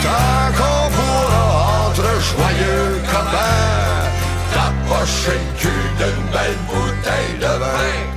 Tant 0.06 0.48
qu'on 0.58 0.84
pourra 0.98 1.44
entre 1.86 2.10
joyeux 2.32 2.90
copains, 3.14 4.06
t'approcher 4.54 5.38
le 5.46 5.60
cul 5.60 5.86
d'une 6.00 6.26
belle 6.34 6.62
bouteille 6.70 7.38
de 7.42 7.54
vin. 7.64 8.17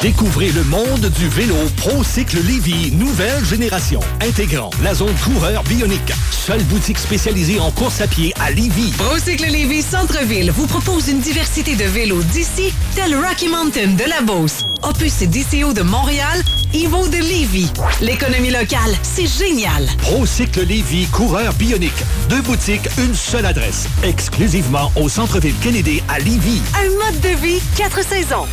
Découvrez 0.00 0.52
le 0.52 0.62
monde 0.62 1.10
du 1.16 1.28
vélo 1.28 1.56
ProCycle 1.76 2.38
Lévy, 2.46 2.92
nouvelle 2.92 3.44
génération, 3.44 3.98
intégrant 4.20 4.70
la 4.80 4.94
zone 4.94 5.14
coureur 5.24 5.64
bionique. 5.64 6.12
Seule 6.30 6.62
boutique 6.64 7.00
spécialisée 7.00 7.58
en 7.58 7.72
course 7.72 8.00
à 8.00 8.06
pied 8.06 8.32
à 8.40 8.52
Lévy. 8.52 8.92
Procycle 8.96 9.50
Lévy 9.50 9.82
Centre-Ville 9.82 10.52
vous 10.52 10.68
propose 10.68 11.08
une 11.08 11.18
diversité 11.18 11.74
de 11.74 11.82
vélos 11.82 12.22
d'ici, 12.22 12.72
tel 12.94 13.12
Rocky 13.16 13.48
Mountain 13.48 13.88
de 13.88 14.08
la 14.08 14.20
Beauce, 14.20 14.62
Opus 14.84 15.20
et 15.22 15.26
DCO 15.26 15.72
de 15.72 15.82
Montréal, 15.82 16.44
Evo 16.72 17.08
de 17.08 17.16
Lévy. 17.16 17.68
L'économie 18.00 18.50
locale, 18.50 18.94
c'est 19.02 19.26
génial. 19.26 19.84
ProCycle 20.02 20.64
Lévy, 20.64 21.06
coureur 21.06 21.52
bionique. 21.54 22.04
Deux 22.28 22.42
boutiques, 22.42 22.88
une 22.98 23.16
seule 23.16 23.46
adresse. 23.46 23.88
Exclusivement 24.04 24.92
au 24.94 25.08
centre-ville 25.08 25.56
Kennedy 25.60 26.00
à 26.08 26.20
Lévy. 26.20 26.62
Un 26.76 27.04
mode 27.04 27.20
de 27.20 27.36
vie, 27.44 27.60
quatre 27.76 28.04
saisons. 28.04 28.46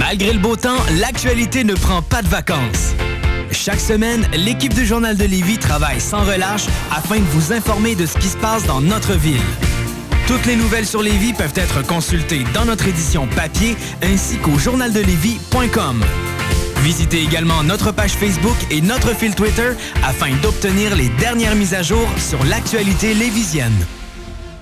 Malgré 0.00 0.32
le 0.32 0.38
beau 0.38 0.56
temps, 0.56 0.78
l'actualité 0.98 1.62
ne 1.62 1.74
prend 1.74 2.00
pas 2.00 2.22
de 2.22 2.28
vacances. 2.28 2.94
Chaque 3.50 3.78
semaine, 3.78 4.26
l'équipe 4.32 4.72
du 4.72 4.86
Journal 4.86 5.14
de 5.14 5.24
Lévis 5.24 5.58
travaille 5.58 6.00
sans 6.00 6.24
relâche 6.24 6.64
afin 6.90 7.18
de 7.18 7.24
vous 7.26 7.52
informer 7.52 7.94
de 7.94 8.06
ce 8.06 8.16
qui 8.16 8.28
se 8.28 8.36
passe 8.38 8.64
dans 8.64 8.80
notre 8.80 9.12
ville. 9.12 9.42
Toutes 10.26 10.46
les 10.46 10.56
nouvelles 10.56 10.86
sur 10.86 11.02
Lévis 11.02 11.34
peuvent 11.34 11.52
être 11.54 11.86
consultées 11.86 12.44
dans 12.54 12.64
notre 12.64 12.88
édition 12.88 13.26
papier 13.26 13.76
ainsi 14.02 14.38
qu'au 14.38 14.58
journaldelevis.com. 14.58 16.02
Visitez 16.78 17.22
également 17.22 17.62
notre 17.62 17.92
page 17.92 18.12
Facebook 18.12 18.56
et 18.70 18.80
notre 18.80 19.14
fil 19.14 19.34
Twitter 19.34 19.72
afin 20.02 20.30
d'obtenir 20.42 20.96
les 20.96 21.10
dernières 21.20 21.56
mises 21.56 21.74
à 21.74 21.82
jour 21.82 22.08
sur 22.16 22.42
l'actualité 22.44 23.12
lévisienne. 23.12 23.84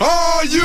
You? 0.00 0.60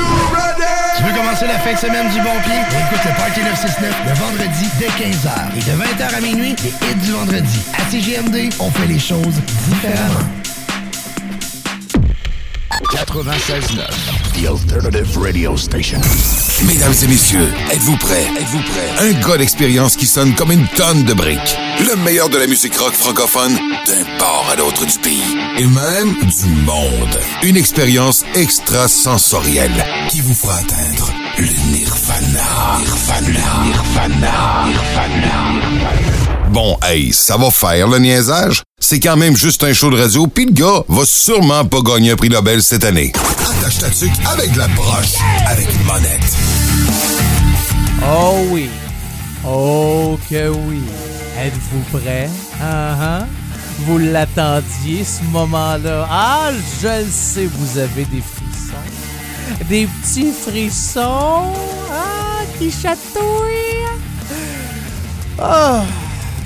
Tu 0.96 1.02
veux 1.04 1.16
commencer 1.16 1.46
la 1.46 1.58
fin 1.60 1.72
de 1.72 1.78
semaine 1.78 2.08
du 2.10 2.20
bon 2.20 2.30
pied? 2.44 2.58
Écoute 2.58 3.04
le 3.04 3.16
Party 3.16 3.40
969 3.40 3.94
le 4.06 4.14
vendredi 4.14 4.68
dès 4.78 4.88
15h. 4.88 5.30
Et 5.56 5.62
de 5.62 5.76
20h 5.78 6.14
à 6.16 6.20
minuit, 6.20 6.56
les 6.62 6.68
hits 6.70 6.94
du 6.96 7.12
vendredi. 7.12 7.60
À 7.78 7.90
CGMD, 7.90 8.52
on 8.58 8.70
fait 8.70 8.86
les 8.86 8.98
choses 8.98 9.40
différemment. 9.68 10.26
96.9, 12.90 13.86
The 14.34 14.46
Alternative 14.48 15.16
Radio 15.16 15.56
Station. 15.56 16.00
Mesdames 16.66 16.92
et 17.04 17.06
messieurs, 17.06 17.52
êtes-vous 17.70 17.96
prêts? 17.98 18.26
Êtes-vous 18.36 18.62
prêts? 18.62 18.90
Un 18.98 19.12
gars 19.20 19.38
d'expérience 19.38 19.94
qui 19.94 20.06
sonne 20.06 20.34
comme 20.34 20.50
une 20.50 20.66
tonne 20.74 21.04
de 21.04 21.14
briques. 21.14 21.56
Le 21.88 21.94
meilleur 22.04 22.28
de 22.28 22.36
la 22.36 22.48
musique 22.48 22.76
rock 22.76 22.92
francophone 22.94 23.54
d'un 23.86 24.18
port 24.18 24.48
à 24.52 24.56
l'autre 24.56 24.84
du 24.86 24.98
pays. 24.98 25.22
Et 25.58 25.66
même 25.66 26.16
du 26.18 26.46
monde. 26.64 27.20
Une 27.44 27.56
expérience 27.56 28.24
extrasensorielle 28.34 29.84
qui 30.10 30.20
vous 30.20 30.34
fera 30.34 30.56
atteindre 30.56 31.12
le 31.38 31.46
nirvana. 31.46 32.78
Nirvana. 32.80 33.64
Nirvana. 33.66 34.64
Nirvana. 34.66 35.99
Bon, 36.50 36.76
hey, 36.82 37.12
ça 37.12 37.36
va 37.36 37.48
faire 37.48 37.86
le 37.86 38.00
niaisage. 38.00 38.64
C'est 38.80 38.98
quand 38.98 39.16
même 39.16 39.36
juste 39.36 39.62
un 39.62 39.72
show 39.72 39.88
de 39.88 39.96
radio, 39.96 40.26
pis 40.26 40.46
le 40.46 40.52
gars 40.52 40.82
va 40.88 41.04
sûrement 41.04 41.64
pas 41.64 41.80
gagner 41.80 42.10
un 42.10 42.16
prix 42.16 42.28
Nobel 42.28 42.60
cette 42.60 42.82
année. 42.82 43.12
Attache 43.38 43.78
ta 43.78 43.88
tuque 43.88 44.10
avec 44.26 44.52
de 44.52 44.58
la 44.58 44.66
broche, 44.66 45.14
avec 45.46 45.68
une 45.72 45.84
monette. 45.84 46.36
Oh 48.02 48.46
oui. 48.48 48.68
Oh 49.46 50.18
que 50.28 50.48
oui. 50.48 50.80
Êtes-vous 51.38 51.98
prêts? 52.00 52.28
Ah 52.60 52.96
ah. 53.00 53.26
Vous 53.86 53.98
l'attendiez, 53.98 55.04
ce 55.04 55.22
moment-là. 55.30 56.08
Ah, 56.10 56.50
je 56.82 56.88
le 56.88 57.10
sais, 57.12 57.46
vous 57.46 57.78
avez 57.78 58.04
des 58.06 58.22
frissons. 58.22 59.68
Des 59.68 59.86
petits 59.86 60.32
frissons. 60.32 61.54
Ah, 61.92 62.42
qui 62.58 62.72
chatouillent. 62.72 63.86
Ah. 65.38 65.84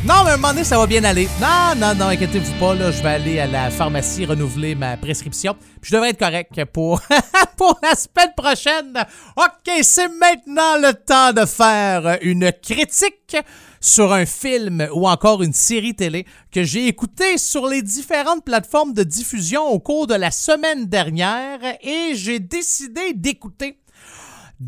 Non, 0.06 0.22
mais 0.22 0.32
à 0.32 0.34
un 0.34 0.36
moment 0.36 0.52
donné, 0.52 0.64
ça 0.64 0.76
va 0.76 0.86
bien 0.86 1.02
aller. 1.02 1.26
Non, 1.40 1.74
non, 1.78 1.94
non, 1.94 2.08
inquiétez-vous 2.08 2.52
pas, 2.60 2.74
là, 2.74 2.90
je 2.90 3.02
vais 3.02 3.08
aller 3.08 3.38
à 3.40 3.46
la 3.46 3.70
pharmacie 3.70 4.26
renouveler 4.26 4.74
ma 4.74 4.98
prescription. 4.98 5.54
Puis 5.80 5.88
je 5.90 5.94
devrais 5.94 6.10
être 6.10 6.18
correct 6.18 6.62
pour, 6.66 7.00
pour 7.56 7.78
la 7.82 7.94
semaine 7.94 8.34
prochaine. 8.36 9.06
OK, 9.38 9.72
c'est 9.80 10.08
maintenant 10.08 10.76
le 10.76 10.92
temps 10.92 11.32
de 11.32 11.46
faire 11.46 12.18
une 12.20 12.52
critique 12.52 13.34
sur 13.80 14.12
un 14.12 14.26
film 14.26 14.86
ou 14.92 15.08
encore 15.08 15.42
une 15.42 15.54
série 15.54 15.94
télé 15.94 16.26
que 16.52 16.64
j'ai 16.64 16.86
écouté 16.86 17.38
sur 17.38 17.66
les 17.66 17.80
différentes 17.80 18.44
plateformes 18.44 18.92
de 18.92 19.04
diffusion 19.04 19.62
au 19.68 19.78
cours 19.78 20.06
de 20.06 20.14
la 20.14 20.30
semaine 20.30 20.84
dernière 20.84 21.60
et 21.80 22.14
j'ai 22.14 22.40
décidé 22.40 23.14
d'écouter 23.14 23.78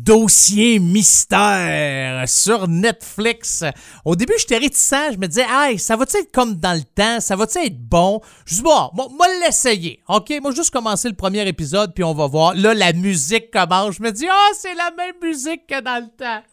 Dossier 0.03 0.77
mystère 0.77 2.29
sur 2.29 2.67
Netflix. 2.67 3.63
Au 4.05 4.15
début, 4.15 4.33
j'étais 4.37 4.57
réticent. 4.57 5.13
Je 5.13 5.17
me 5.17 5.27
disais, 5.27 5.45
hey, 5.49 5.79
ça 5.79 5.95
va-tu 5.95 6.17
être 6.17 6.31
comme 6.31 6.55
dans 6.55 6.73
le 6.73 6.83
temps? 6.83 7.19
Ça 7.19 7.35
va-tu 7.35 7.57
être 7.57 7.79
bon? 7.79 8.21
Je 8.45 8.55
dis, 8.55 8.61
bon, 8.61 8.91
moi, 8.93 9.25
l'essayer. 9.43 9.99
OK, 10.07 10.31
moi, 10.39 10.51
juste 10.51 10.69
commencer 10.69 11.09
le 11.09 11.15
premier 11.15 11.47
épisode, 11.47 11.95
puis 11.95 12.03
on 12.03 12.13
va 12.13 12.27
voir. 12.27 12.53
Là, 12.53 12.75
la 12.75 12.93
musique 12.93 13.49
commence. 13.49 13.95
Je 13.95 14.03
me 14.03 14.11
dis, 14.11 14.27
ah, 14.29 14.49
c'est 14.53 14.75
la 14.75 14.91
même 14.95 15.15
musique 15.21 15.65
que 15.65 15.81
dans 15.81 16.03
le 16.03 16.09
temps. 16.15 16.43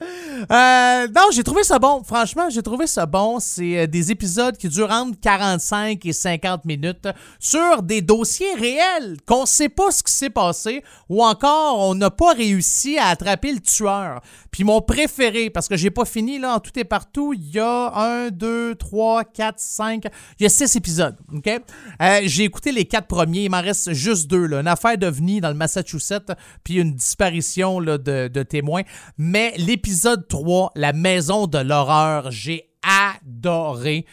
Euh, 0.51 1.09
non, 1.14 1.28
j'ai 1.30 1.45
trouvé 1.45 1.64
ça 1.64 1.78
bon. 1.78 2.03
Franchement, 2.03 2.49
j'ai 2.49 2.62
trouvé 2.62 2.86
ça 2.86 3.05
bon. 3.05 3.40
C'est 3.40 3.80
euh, 3.80 3.86
des 3.86 4.11
épisodes 4.11 4.57
qui 4.57 4.68
durent 4.68 4.90
entre 4.90 5.20
45 5.20 6.05
et 6.07 6.12
50 6.14 6.64
minutes 6.64 7.09
sur 7.38 7.82
des 7.82 8.01
dossiers 8.01 8.55
réels 8.55 9.18
qu'on 9.26 9.45
sait 9.45 9.68
pas 9.68 9.90
ce 9.90 10.03
qui 10.03 10.12
s'est 10.12 10.30
passé 10.30 10.82
ou 11.11 11.22
encore 11.22 11.78
on 11.80 11.95
n'a 11.95 12.11
pas 12.11 12.32
réussi 12.32 12.97
à 12.97 13.09
attraper 13.09 13.34
le 13.43 13.61
tueur. 13.61 14.20
Puis 14.51 14.64
mon 14.64 14.80
préféré, 14.80 15.51
parce 15.51 15.68
que 15.68 15.76
j'ai 15.76 15.91
pas 15.91 16.05
fini 16.05 16.39
là 16.39 16.55
en 16.57 16.61
tout 16.61 16.76
et 16.78 16.85
partout, 16.85 17.32
il 17.32 17.51
y 17.51 17.59
a 17.59 17.93
1, 18.26 18.30
2, 18.30 18.74
3, 18.74 19.24
4, 19.24 19.59
5, 19.59 20.05
il 20.39 20.43
y 20.43 20.47
a 20.47 20.49
6 20.49 20.76
épisodes. 20.76 21.16
OK? 21.32 21.49
Euh, 21.49 22.20
j'ai 22.24 22.45
écouté 22.45 22.72
les 22.72 22.85
quatre 22.85 23.07
premiers, 23.07 23.45
il 23.45 23.51
m'en 23.51 23.62
reste 23.62 23.93
juste 23.93 24.28
deux. 24.28 24.47
Là. 24.47 24.61
Une 24.61 24.68
affaire 24.68 24.99
d'OVNI 24.99 25.41
dans 25.41 25.49
le 25.49 25.55
Massachusetts, 25.55 26.32
puis 26.62 26.74
une 26.74 26.95
disparition 26.95 27.80
là, 27.80 27.99
de, 27.99 28.28
de 28.28 28.43
témoins. 28.43 28.82
Mais 29.18 29.55
l'épisode 29.57 30.26
3, 30.28 30.72
La 30.74 30.93
maison 30.93 31.47
de 31.47 31.59
l'horreur, 31.59 32.30
j'ai 32.30 32.70
adoré. 32.82 34.07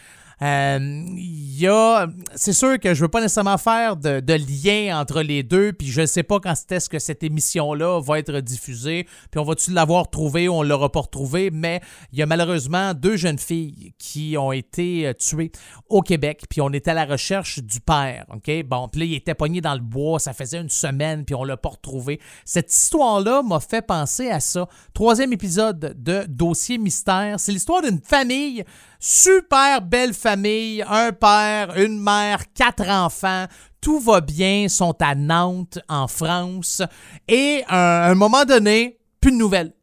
Euh, 0.44 1.06
il 1.18 1.68
a, 1.68 2.08
c'est 2.34 2.54
sûr 2.54 2.80
que 2.80 2.96
je 2.96 3.02
veux 3.02 3.08
pas 3.08 3.22
nécessairement 3.22 3.60
faire 3.60 3.96
de, 3.96 4.22
lien 4.34 5.00
entre 5.00 5.22
les 5.22 5.44
deux, 5.44 5.72
puis 5.74 5.88
je 5.88 6.06
sais 6.06 6.24
pas 6.24 6.40
quand 6.40 6.56
est-ce 6.72 6.90
que 6.90 6.98
cette 6.98 7.24
émission-là 7.24 8.00
va 8.02 8.18
être 8.18 8.40
diffusée, 8.40 9.06
puis 9.30 9.40
on 9.40 9.44
va-tu 9.44 9.72
l'avoir 9.72 10.10
trouvé 10.10 10.48
ou 10.48 10.54
on 10.54 10.64
l'aura 10.64 10.92
pas 10.92 11.02
retrouvé, 11.02 11.52
mais 11.52 11.82
il 12.12 12.20
y 12.20 12.24
a 12.24 12.26
malheureusement 12.26 12.96
deux 12.96 13.18
jeunes 13.18 13.38
filles 13.38 13.94
qui 14.00 14.36
ont 14.38 14.52
été 14.52 15.08
euh, 15.08 15.14
tuées 15.14 15.52
au 15.90 16.02
Québec, 16.02 16.46
puis 16.50 16.62
on 16.62 16.70
était 16.70 16.92
à 16.92 16.96
la 16.96 17.06
recherche 17.06 17.60
du 17.60 17.80
père, 17.80 18.26
ok? 18.34 18.64
Bon, 18.66 18.88
puis 18.88 19.02
là, 19.02 19.06
il 19.06 19.14
était 19.14 19.36
pogné 19.36 19.62
dans 19.62 19.76
le 19.76 19.80
bois, 19.82 20.20
ça 20.20 20.34
faisait 20.34 20.60
une 20.60 20.70
semaine, 20.70 21.24
puis 21.26 21.36
on 21.36 21.44
l'a 21.44 21.58
pas 21.58 21.70
retrouvé. 21.70 22.20
Cette 22.46 22.74
histoire-là 22.74 23.44
m'a 23.44 23.60
fait 23.60 23.86
penser 23.86 24.30
à 24.32 24.40
ça. 24.40 24.68
Troisième 24.94 25.34
épisode 25.34 25.96
de 26.02 26.26
Dossier 26.28 26.80
Mystère, 26.80 27.40
c'est 27.40 27.52
l'histoire 27.52 27.84
d'une 27.84 28.02
famille 28.02 28.64
Super 29.04 29.82
belle 29.82 30.14
famille, 30.14 30.86
un 30.88 31.12
père, 31.12 31.76
une 31.76 32.00
mère, 32.00 32.44
quatre 32.54 32.88
enfants. 32.88 33.46
Tout 33.82 34.00
va 34.00 34.22
bien, 34.22 34.68
sont 34.70 34.96
à 35.00 35.16
Nantes, 35.16 35.80
en 35.90 36.08
France. 36.08 36.84
Et 37.28 37.64
à 37.68 38.12
un 38.12 38.14
moment 38.14 38.46
donné, 38.46 39.00
plus 39.20 39.32
de 39.32 39.38
nouvelles. 39.38 39.74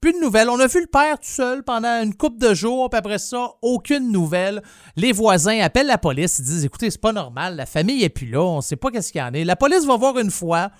Plus 0.00 0.14
de 0.14 0.18
nouvelles. 0.18 0.50
On 0.50 0.58
a 0.58 0.66
vu 0.66 0.80
le 0.80 0.88
père 0.88 1.16
tout 1.20 1.28
seul 1.28 1.62
pendant 1.62 2.02
une 2.02 2.16
couple 2.16 2.38
de 2.38 2.54
jours, 2.54 2.90
puis 2.90 2.98
après 2.98 3.20
ça, 3.20 3.52
aucune 3.62 4.10
nouvelle. 4.10 4.60
Les 4.96 5.12
voisins 5.12 5.60
appellent 5.60 5.86
la 5.86 5.96
police, 5.96 6.40
ils 6.40 6.44
disent 6.44 6.64
écoutez, 6.64 6.90
c'est 6.90 7.00
pas 7.00 7.12
normal, 7.12 7.54
la 7.54 7.66
famille 7.66 8.02
est 8.02 8.08
plus 8.08 8.28
là, 8.28 8.42
on 8.42 8.60
sait 8.62 8.74
pas 8.74 8.90
qu'est-ce 8.90 9.12
qu'il 9.12 9.20
y 9.20 9.24
en 9.24 9.32
a. 9.32 9.44
La 9.44 9.54
police 9.54 9.86
va 9.86 9.96
voir 9.96 10.18
une 10.18 10.32
fois, 10.32 10.72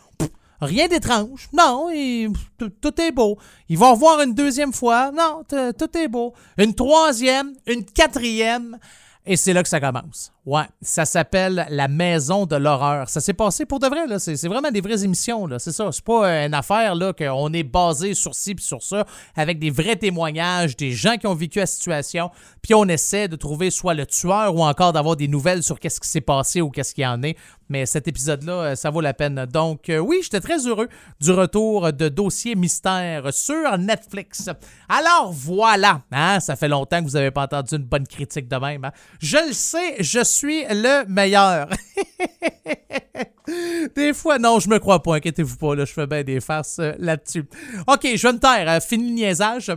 Rien 0.60 0.88
d'étrange. 0.88 1.48
Non, 1.52 1.90
et 1.92 2.28
tout 2.58 3.00
est 3.00 3.12
beau. 3.12 3.38
Ils 3.68 3.78
vont 3.78 3.92
revoir 3.92 4.20
une 4.22 4.34
deuxième 4.34 4.72
fois. 4.72 5.10
Non, 5.12 5.42
tout 5.48 5.98
est 5.98 6.08
beau. 6.08 6.34
Une 6.58 6.74
troisième, 6.74 7.52
une 7.66 7.84
quatrième. 7.84 8.78
Et 9.24 9.36
c'est 9.36 9.52
là 9.52 9.62
que 9.62 9.68
ça 9.68 9.80
commence. 9.80 10.32
Ouais, 10.46 10.62
ça 10.80 11.04
s'appelle 11.04 11.66
La 11.70 11.88
Maison 11.88 12.46
de 12.46 12.54
l'horreur. 12.54 13.08
Ça 13.08 13.20
s'est 13.20 13.34
passé 13.34 13.66
pour 13.66 13.80
de 13.80 13.88
vrai, 13.88 14.06
là. 14.06 14.20
C'est 14.20 14.46
vraiment 14.46 14.70
des 14.70 14.80
vraies 14.80 15.02
émissions, 15.02 15.44
là. 15.48 15.58
C'est 15.58 15.72
ça. 15.72 15.88
C'est 15.90 16.04
pas 16.04 16.44
une 16.44 16.54
affaire, 16.54 16.94
là, 16.94 17.12
qu'on 17.12 17.52
est 17.52 17.64
basé 17.64 18.14
sur 18.14 18.32
ci 18.32 18.54
puis 18.54 18.64
sur 18.64 18.80
ça, 18.80 19.04
avec 19.34 19.58
des 19.58 19.70
vrais 19.70 19.96
témoignages, 19.96 20.76
des 20.76 20.92
gens 20.92 21.16
qui 21.16 21.26
ont 21.26 21.34
vécu 21.34 21.58
la 21.58 21.66
situation, 21.66 22.30
puis 22.62 22.74
on 22.74 22.84
essaie 22.84 23.26
de 23.26 23.34
trouver 23.34 23.72
soit 23.72 23.94
le 23.94 24.06
tueur 24.06 24.54
ou 24.54 24.62
encore 24.62 24.92
d'avoir 24.92 25.16
des 25.16 25.26
nouvelles 25.26 25.64
sur 25.64 25.80
qu'est-ce 25.80 25.98
qui 26.00 26.08
s'est 26.08 26.20
passé 26.20 26.60
ou 26.60 26.70
qu'est-ce 26.70 26.94
qui 26.94 27.04
en 27.04 27.24
est. 27.24 27.36
Mais 27.68 27.84
cet 27.84 28.06
épisode-là, 28.06 28.52
euh, 28.52 28.74
ça 28.76 28.90
vaut 28.90 29.00
la 29.00 29.14
peine. 29.14 29.44
Donc, 29.46 29.88
euh, 29.88 29.98
oui, 29.98 30.20
j'étais 30.22 30.40
très 30.40 30.68
heureux 30.68 30.88
du 31.20 31.32
retour 31.32 31.92
de 31.92 32.08
Dossier 32.08 32.54
Mystère 32.54 33.32
sur 33.32 33.76
Netflix. 33.78 34.48
Alors, 34.88 35.32
voilà. 35.32 36.02
Hein, 36.12 36.38
ça 36.38 36.54
fait 36.54 36.68
longtemps 36.68 37.00
que 37.00 37.08
vous 37.08 37.16
n'avez 37.16 37.32
pas 37.32 37.42
entendu 37.42 37.74
une 37.74 37.82
bonne 37.82 38.06
critique 38.06 38.46
de 38.46 38.56
même. 38.56 38.84
Hein. 38.84 38.92
Je 39.18 39.38
le 39.48 39.52
sais, 39.52 39.96
je 39.98 40.22
suis 40.22 40.35
le 40.42 41.04
meilleur. 41.08 41.68
des 43.96 44.12
fois, 44.12 44.38
non, 44.38 44.58
je 44.60 44.68
me 44.68 44.78
crois 44.78 45.02
pas, 45.02 45.16
inquiétez-vous 45.16 45.56
pas, 45.56 45.74
là, 45.74 45.84
je 45.84 45.92
fais 45.92 46.06
bien 46.06 46.22
des 46.22 46.40
farces 46.40 46.78
euh, 46.78 46.92
là-dessus. 46.98 47.44
Ok, 47.86 48.06
je 48.14 48.26
vais 48.26 48.32
me 48.32 48.38
taire, 48.38 48.82
fini 48.82 49.08
le 49.08 49.14
niaisage. 49.14 49.72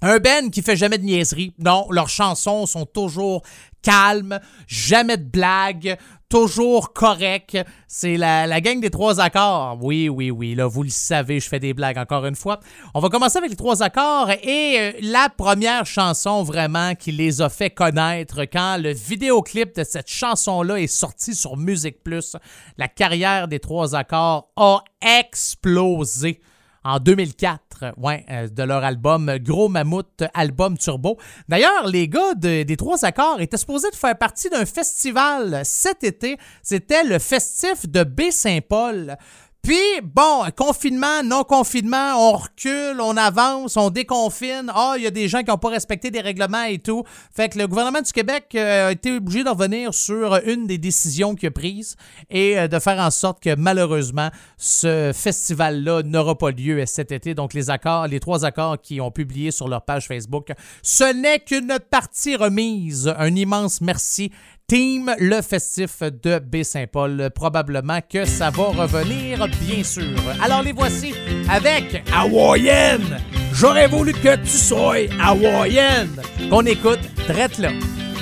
Un 0.00 0.18
Ben 0.18 0.50
qui 0.50 0.62
fait 0.62 0.76
jamais 0.76 0.98
de 0.98 1.02
niaiserie. 1.02 1.52
Non, 1.58 1.86
leurs 1.90 2.08
chansons 2.08 2.66
sont 2.66 2.86
toujours 2.86 3.42
calmes, 3.82 4.38
jamais 4.68 5.16
de 5.16 5.24
blagues, 5.24 5.96
toujours 6.28 6.92
correct. 6.92 7.58
C'est 7.88 8.16
la, 8.16 8.46
la, 8.46 8.60
gang 8.60 8.80
des 8.80 8.90
trois 8.90 9.20
accords. 9.20 9.78
Oui, 9.80 10.08
oui, 10.08 10.30
oui, 10.30 10.54
là, 10.54 10.66
vous 10.66 10.84
le 10.84 10.90
savez, 10.90 11.40
je 11.40 11.48
fais 11.48 11.58
des 11.58 11.74
blagues 11.74 11.98
encore 11.98 12.26
une 12.26 12.36
fois. 12.36 12.60
On 12.94 13.00
va 13.00 13.08
commencer 13.08 13.38
avec 13.38 13.50
les 13.50 13.56
trois 13.56 13.82
accords 13.82 14.30
et 14.30 14.76
euh, 14.78 14.92
la 15.02 15.28
première 15.30 15.86
chanson 15.86 16.42
vraiment 16.42 16.94
qui 16.94 17.10
les 17.10 17.40
a 17.40 17.48
fait 17.48 17.70
connaître 17.70 18.42
quand 18.42 18.78
le 18.80 18.92
vidéoclip 18.92 19.74
de 19.74 19.84
cette 19.84 20.08
chanson-là 20.10 20.80
est 20.80 20.86
sorti 20.86 21.34
sur 21.34 21.56
Musique 21.56 22.02
Plus. 22.04 22.36
La 22.76 22.88
carrière 22.88 23.48
des 23.48 23.58
trois 23.58 23.96
accords 23.96 24.50
a 24.56 24.82
explosé 25.20 26.40
en 26.84 27.00
2004, 27.00 27.60
euh, 27.82 28.48
de 28.48 28.62
leur 28.62 28.84
album 28.84 29.38
Gros 29.38 29.68
Mammouth 29.68 30.24
Album 30.34 30.76
Turbo. 30.78 31.18
D'ailleurs, 31.48 31.86
les 31.86 32.08
gars 32.08 32.34
des 32.34 32.76
Trois 32.76 33.04
Accords 33.04 33.40
étaient 33.40 33.56
supposés 33.56 33.90
de 33.90 33.96
faire 33.96 34.16
partie 34.16 34.48
d'un 34.50 34.66
festival 34.66 35.62
cet 35.64 36.04
été. 36.04 36.36
C'était 36.62 37.04
le 37.04 37.18
festif 37.18 37.88
de 37.88 38.04
Baie-Saint-Paul. 38.04 39.16
Puis, 39.62 39.76
bon, 40.02 40.44
confinement, 40.56 41.22
non-confinement, 41.22 42.14
on 42.16 42.32
recule, 42.38 43.00
on 43.00 43.16
avance, 43.16 43.76
on 43.76 43.90
déconfine. 43.90 44.72
Ah, 44.74 44.94
il 44.96 45.02
y 45.02 45.06
a 45.06 45.10
des 45.10 45.28
gens 45.28 45.40
qui 45.40 45.50
n'ont 45.50 45.58
pas 45.58 45.68
respecté 45.68 46.10
des 46.10 46.20
règlements 46.20 46.62
et 46.62 46.78
tout. 46.78 47.04
Fait 47.34 47.48
que 47.48 47.58
le 47.58 47.66
gouvernement 47.66 48.00
du 48.00 48.12
Québec 48.12 48.46
euh, 48.54 48.88
a 48.88 48.92
été 48.92 49.12
obligé 49.12 49.44
de 49.44 49.50
revenir 49.50 49.92
sur 49.92 50.36
une 50.46 50.66
des 50.66 50.78
décisions 50.78 51.34
qu'il 51.34 51.48
a 51.48 51.50
prises 51.50 51.96
et 52.30 52.58
euh, 52.58 52.68
de 52.68 52.78
faire 52.78 52.98
en 52.98 53.10
sorte 53.10 53.42
que 53.42 53.54
malheureusement, 53.56 54.30
ce 54.56 55.12
festival-là 55.14 56.02
n'aura 56.02 56.38
pas 56.38 56.50
lieu 56.50 56.86
cet 56.86 57.12
été. 57.12 57.34
Donc, 57.34 57.52
les 57.52 57.68
accords, 57.68 58.06
les 58.06 58.20
trois 58.20 58.44
accords 58.44 58.80
qui 58.80 59.00
ont 59.00 59.10
publié 59.10 59.50
sur 59.50 59.68
leur 59.68 59.84
page 59.84 60.06
Facebook, 60.06 60.50
ce 60.82 61.12
n'est 61.12 61.40
qu'une 61.40 61.78
partie 61.90 62.36
remise. 62.36 63.12
Un 63.18 63.34
immense 63.34 63.80
merci 63.80 64.32
Team 64.70 65.14
Le 65.18 65.40
Festif 65.40 66.02
de 66.02 66.38
Baie-Saint-Paul. 66.40 67.30
Probablement 67.34 68.00
que 68.02 68.26
ça 68.26 68.50
va 68.50 68.64
revenir, 68.64 69.48
bien 69.62 69.82
sûr. 69.82 70.04
Alors 70.42 70.60
les 70.60 70.72
voici 70.72 71.14
avec 71.48 72.02
Hawaïenne. 72.14 73.18
J'aurais 73.54 73.86
voulu 73.86 74.12
que 74.12 74.36
tu 74.36 74.50
sois 74.50 75.06
Hawaïenne. 75.18 76.20
Qu'on 76.50 76.66
écoute, 76.66 77.00
traite 77.26 77.56
là. 77.56 77.70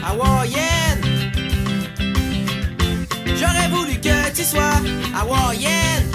Hawaïenne. 0.07 1.03
J'aurais 3.37 3.69
voulu 3.69 3.99
que 3.99 4.33
tu 4.33 4.45
sois 4.45 4.81
Hawaïenne. 5.21 6.13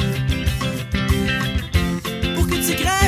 Pour 2.36 2.48
que 2.48 2.56
tu 2.56 2.82
grimpes 2.82 3.01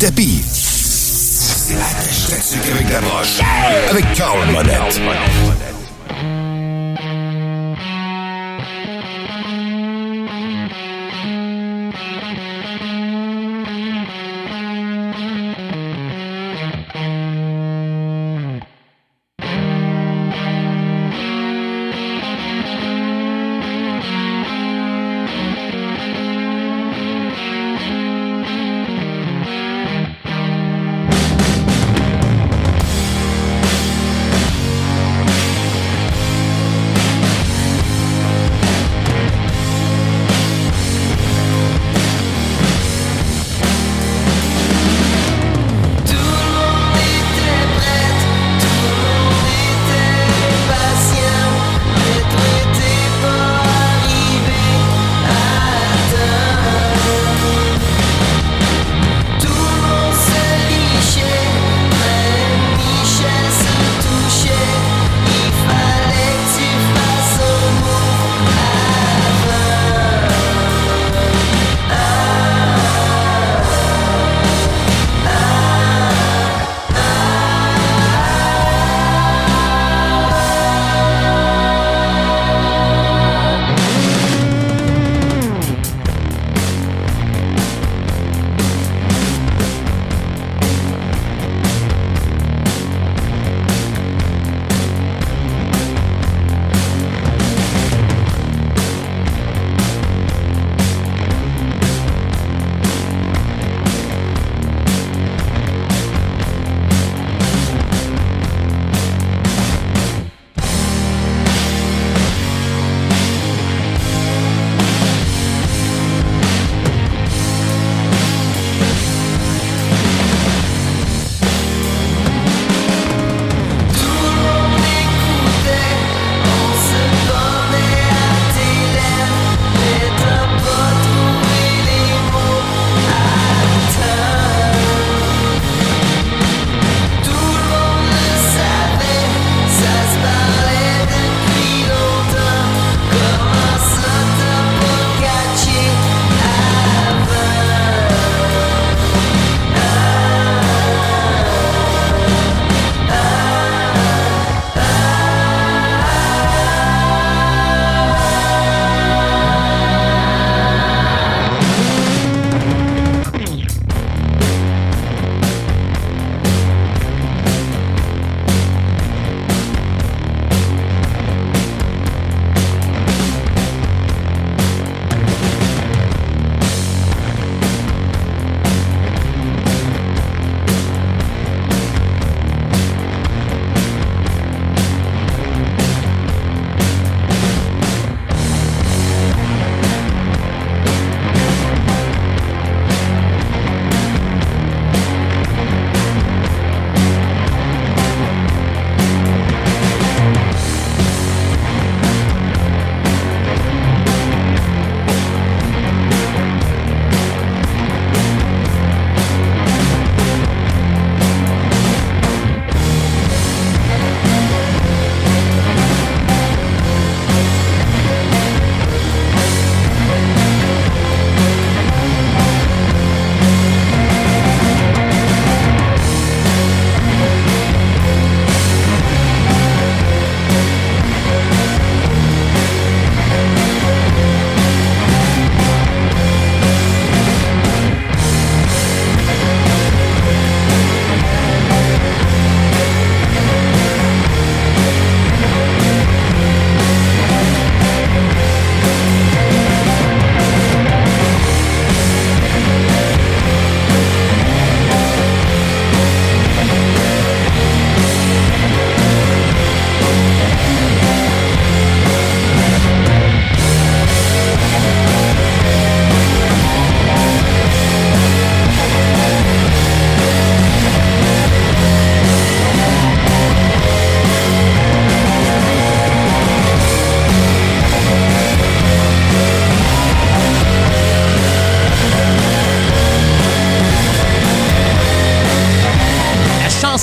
ça 0.00 0.10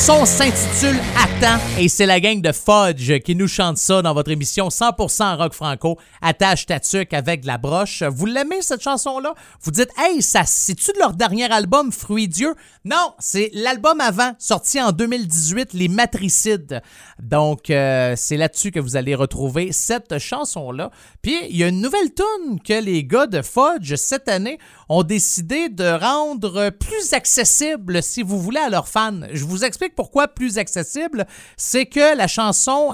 s'intitule 0.10 0.99
Attends 1.15 1.60
et 1.77 1.88
c'est 1.88 2.07
la 2.07 2.19
gang 2.19 2.41
de 2.41 2.52
Fudge 2.52 3.19
qui 3.19 3.36
nous 3.36 3.48
chante 3.48 3.77
ça 3.77 4.02
dans 4.02 4.15
votre 4.15 4.31
émission 4.31 4.69
100% 4.69 5.38
rock 5.38 5.53
franco. 5.53 5.99
Attache 6.22 6.65
ta 6.65 6.80
avec 7.11 7.41
de 7.41 7.48
la 7.48 7.60
broche. 7.60 8.02
Vous 8.02 8.26
l'aimez 8.26 8.61
cette 8.61 8.81
chanson-là? 8.81 9.36
Vous 9.61 9.69
dites, 9.69 9.91
hey, 9.99 10.23
ça, 10.23 10.45
c'est-tu 10.45 10.94
de 10.94 10.99
leur 10.99 11.14
dernier 11.14 11.52
album, 11.52 11.91
Fruit 11.91 12.27
Dieu? 12.27 12.56
Non, 12.86 13.14
c'est 13.19 13.52
l'album 13.53 14.02
avant, 14.02 14.31
sorti 14.40 14.81
en 14.81 14.91
2018, 14.91 15.73
Les 15.73 15.88
Matricides. 15.88 16.81
Donc, 17.22 17.69
euh, 17.69 18.15
c'est 18.18 18.38
là-dessus 18.38 18.72
que 18.72 18.80
vous 18.80 18.95
allez 18.95 19.14
retrouver 19.14 19.72
cette 19.72 20.18
chanson-là. 20.18 20.90
Puis, 21.22 21.38
il 21.49 21.57
y 21.57 21.64
a 21.64 21.68
une 21.68 21.81
nouvelle 21.81 22.11
tune 22.14 22.60
que 22.61 22.81
les 22.81 23.03
gars 23.03 23.27
de 23.27 23.44
Fudge, 23.44 23.94
cette 23.95 24.27
année, 24.27 24.57
ont 24.89 25.03
décidé 25.03 25.69
de 25.69 25.85
rendre 25.85 26.71
plus 26.71 27.13
accessible, 27.13 28.01
si 28.01 28.23
vous 28.23 28.41
voulez, 28.41 28.59
à 28.59 28.69
leurs 28.69 28.87
fans. 28.87 29.21
Je 29.31 29.45
vous 29.45 29.63
explique 29.63 29.95
pourquoi 29.95 30.27
plus 30.27 30.57
accessible. 30.57 31.27
C'est 31.55 31.85
que 31.85 32.17
la 32.17 32.27
chanson 32.27 32.91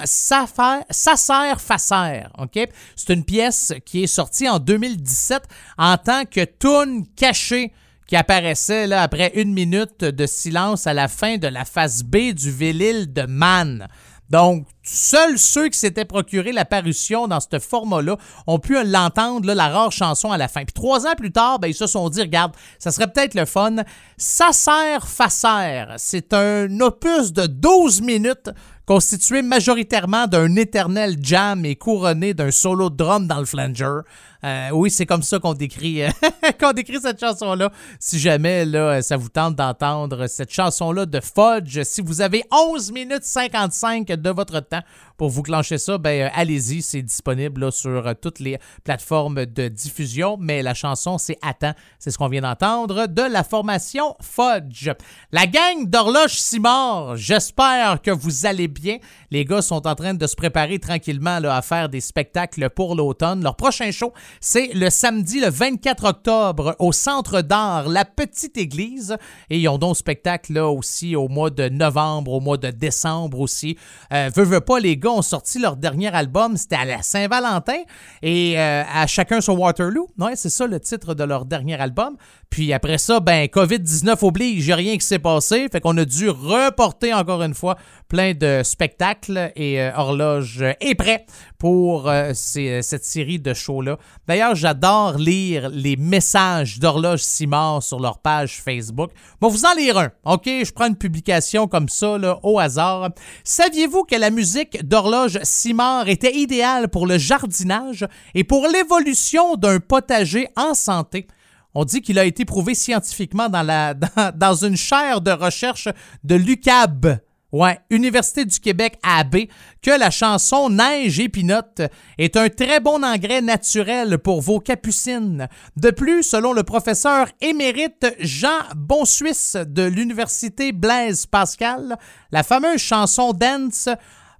Fasser, 1.61 2.23
OK? 2.37 2.59
C'est 2.95 3.13
une 3.13 3.23
pièce 3.23 3.73
qui 3.85 4.03
est 4.03 4.07
sortie 4.07 4.49
en 4.49 4.59
2017 4.59 5.43
en 5.77 5.97
tant 5.97 6.25
que 6.25 6.43
tune 6.43 7.05
cachée 7.15 7.71
qui 8.07 8.15
apparaissait 8.15 8.85
là, 8.85 9.01
après 9.01 9.31
une 9.35 9.53
minute 9.53 10.01
de 10.01 10.25
silence 10.27 10.85
à 10.85 10.93
la 10.93 11.07
fin 11.07 11.37
de 11.37 11.47
la 11.47 11.65
phase 11.65 12.03
B 12.03 12.33
du 12.33 12.51
Vélil 12.51 13.11
de 13.11 13.23
Man. 13.23 13.87
Donc, 14.29 14.65
seuls 14.83 15.37
ceux 15.37 15.69
qui 15.69 15.77
s'étaient 15.77 16.05
procuré 16.05 16.51
la 16.51 16.65
parution 16.65 17.27
dans 17.27 17.39
ce 17.39 17.59
format-là 17.59 18.17
ont 18.47 18.59
pu 18.59 18.75
l'entendre, 18.83 19.53
la 19.53 19.69
rare 19.69 19.91
chanson 19.91 20.31
à 20.31 20.37
la 20.37 20.47
fin. 20.47 20.63
Puis 20.63 20.73
trois 20.73 21.05
ans 21.05 21.15
plus 21.15 21.31
tard, 21.31 21.59
ben, 21.59 21.67
ils 21.67 21.75
se 21.75 21.87
sont 21.87 22.09
dit, 22.09 22.21
regarde, 22.21 22.53
ça 22.79 22.91
serait 22.91 23.11
peut-être 23.11 23.35
le 23.35 23.45
fun. 23.45 23.75
Ça 24.17 24.51
sert 24.51 25.07
Facer, 25.07 25.85
c'est 25.97 26.33
un 26.33 26.79
opus 26.79 27.33
de 27.33 27.45
12 27.45 28.01
minutes 28.01 28.49
constitué 28.85 29.41
majoritairement 29.41 30.27
d'un 30.27 30.55
éternel 30.55 31.17
jam 31.19 31.65
et 31.65 31.75
couronné 31.75 32.33
d'un 32.33 32.51
solo 32.51 32.89
drum 32.89 33.27
dans 33.27 33.39
le 33.39 33.45
flanger. 33.45 34.01
Euh, 34.45 34.69
oui, 34.73 34.91
c'est 34.91 35.07
comme 35.07 35.23
ça 35.23 35.39
qu'on 35.39 35.55
décrit, 35.55 36.01
qu'on 36.59 36.71
décrit 36.71 36.99
cette 37.01 37.19
chanson-là. 37.19 37.71
Si 37.99 38.19
jamais 38.19 38.63
là, 38.63 39.01
ça 39.01 39.17
vous 39.17 39.29
tente 39.29 39.55
d'entendre 39.55 40.27
cette 40.27 40.51
chanson-là 40.51 41.07
de 41.07 41.19
Fudge, 41.19 41.81
si 41.83 42.01
vous 42.01 42.21
avez 42.21 42.43
11 42.51 42.91
minutes 42.91 43.23
55 43.23 44.05
de 44.07 44.29
votre 44.29 44.59
temps 44.59 44.81
pour 45.17 45.29
vous 45.29 45.41
clencher 45.41 45.79
ça, 45.79 45.97
ben, 45.97 46.27
euh, 46.27 46.29
allez-y, 46.35 46.83
c'est 46.83 47.01
disponible 47.01 47.71
sur 47.71 48.05
euh, 48.07 48.13
toutes 48.13 48.39
les 48.39 48.59
plateformes 48.83 49.45
de 49.45 49.67
diffusion. 49.67 50.37
Mais 50.39 50.61
la 50.61 50.75
chanson, 50.75 51.17
c'est 51.17 51.37
Attends, 51.41 51.73
c'est 51.99 52.11
ce 52.11 52.17
qu'on 52.17 52.27
vient 52.27 52.41
d'entendre 52.41 53.07
de 53.07 53.21
la 53.21 53.43
formation 53.43 54.15
Fudge. 54.21 54.91
La 55.31 55.47
gang 55.47 55.85
d'horloge 55.85 56.37
Simard, 56.39 57.15
j'espère 57.15 58.01
que 58.01 58.11
vous 58.11 58.45
allez 58.45 58.67
bien. 58.67 58.97
Les 59.31 59.45
gars 59.45 59.61
sont 59.61 59.87
en 59.87 59.95
train 59.95 60.13
de 60.13 60.27
se 60.27 60.35
préparer 60.35 60.79
tranquillement 60.79 61.39
là, 61.39 61.55
à 61.55 61.61
faire 61.61 61.89
des 61.89 62.01
spectacles 62.01 62.69
pour 62.69 62.95
l'automne. 62.95 63.43
Leur 63.43 63.55
prochain 63.55 63.91
show, 63.91 64.13
c'est 64.41 64.73
le 64.73 64.89
samedi 64.89 65.39
le 65.39 65.49
24 65.49 66.05
octobre 66.05 66.75
au 66.79 66.91
Centre 66.91 67.41
d'art 67.41 67.87
La 67.89 68.05
Petite 68.05 68.57
Église. 68.57 69.17
Et 69.49 69.59
ils 69.59 69.67
ont 69.67 69.77
donc 69.77 69.97
spectacle 69.97 70.53
là 70.53 70.67
aussi 70.67 71.15
au 71.15 71.27
mois 71.27 71.49
de 71.49 71.69
novembre, 71.69 72.33
au 72.33 72.39
mois 72.39 72.57
de 72.57 72.69
décembre 72.69 73.39
aussi. 73.39 73.77
Euh, 74.13 74.29
veux, 74.35 74.61
pas, 74.61 74.79
les 74.79 74.97
gars 74.97 75.11
ont 75.11 75.21
sorti 75.21 75.59
leur 75.59 75.77
dernier 75.77 76.13
album, 76.13 76.57
c'était 76.57 76.75
à 76.75 76.85
la 76.85 77.01
Saint-Valentin 77.01 77.83
et 78.21 78.59
euh, 78.59 78.83
à 78.93 79.07
chacun 79.07 79.41
son 79.41 79.57
Waterloo. 79.57 80.07
Ouais, 80.17 80.35
c'est 80.35 80.49
ça 80.49 80.67
le 80.67 80.79
titre 80.79 81.13
de 81.13 81.23
leur 81.23 81.45
dernier 81.45 81.79
album. 81.79 82.15
Puis 82.49 82.73
après 82.73 82.97
ça, 82.97 83.19
ben 83.19 83.45
COVID-19 83.47 84.25
oblige, 84.25 84.65
il 84.65 84.71
a 84.71 84.75
rien 84.75 84.97
qui 84.97 85.05
s'est 85.05 85.19
passé, 85.19 85.67
fait 85.71 85.81
qu'on 85.81 85.97
a 85.97 86.05
dû 86.05 86.29
reporter 86.29 87.13
encore 87.13 87.41
une 87.43 87.53
fois 87.53 87.75
plein 88.07 88.33
de 88.33 88.61
spectacles 88.63 89.51
et 89.55 89.81
euh, 89.81 89.91
Horloge 89.95 90.63
est 90.79 90.95
prêt 90.95 91.25
pour 91.57 92.09
euh, 92.09 92.31
cette 92.33 93.03
série 93.03 93.39
de 93.39 93.53
shows-là. 93.53 93.97
D'ailleurs, 94.27 94.55
j'adore 94.55 95.17
lire 95.17 95.69
les 95.69 95.95
messages 95.95 96.79
d'Horloge 96.79 97.21
Simard 97.21 97.81
sur 97.83 97.99
leur 97.99 98.19
page 98.19 98.61
Facebook. 98.61 99.11
Bon, 99.41 99.49
vous 99.49 99.65
en 99.65 99.73
lire 99.73 99.97
un, 99.97 100.11
OK? 100.25 100.45
Je 100.45 100.71
prends 100.71 100.87
une 100.87 100.95
publication 100.95 101.67
comme 101.67 101.89
ça, 101.89 102.17
au 102.43 102.59
hasard. 102.59 103.09
Saviez-vous 103.43 104.03
que 104.03 104.15
la 104.15 104.29
musique 104.29 104.87
d'Horloge 104.87 105.39
Simard 105.43 106.07
était 106.07 106.35
idéale 106.35 106.89
pour 106.89 107.07
le 107.07 107.17
jardinage 107.17 108.05
et 108.33 108.43
pour 108.43 108.67
l'évolution 108.67 109.55
d'un 109.55 109.79
potager 109.79 110.47
en 110.55 110.73
santé? 110.73 111.27
On 111.75 111.83
dit 111.83 112.01
qu'il 112.01 112.17
a 112.17 112.25
été 112.25 112.45
prouvé 112.45 112.73
scientifiquement 112.73 113.49
dans, 113.49 113.61
la, 113.61 113.93
dans, 114.35 114.55
une 114.55 114.77
chaire 114.77 115.19
de 115.19 115.31
recherche 115.31 115.89
de 116.23 116.35
l'UCAB, 116.35 117.19
ouais, 117.51 117.79
Université 117.89 118.45
du 118.45 118.59
Québec 118.61 118.97
AB, 119.03 119.47
que 119.81 119.91
la 119.91 120.09
chanson 120.09 120.69
Neige 120.69 121.19
et 121.19 121.27
Pinotte 121.27 121.81
est 122.17 122.37
un 122.37 122.47
très 122.47 122.79
bon 122.79 123.03
engrais 123.03 123.41
naturel 123.41 124.17
pour 124.19 124.41
vos 124.41 124.61
capucines. 124.61 125.49
De 125.75 125.91
plus, 125.91 126.23
selon 126.23 126.53
le 126.53 126.63
professeur 126.63 127.27
émérite 127.41 128.07
Jean 128.19 128.61
Bonsuisse 128.73 129.57
de 129.67 129.83
l'Université 129.83 130.71
Blaise 130.71 131.25
Pascal, 131.25 131.97
la 132.31 132.43
fameuse 132.43 132.81
chanson 132.81 133.33
Dance 133.33 133.89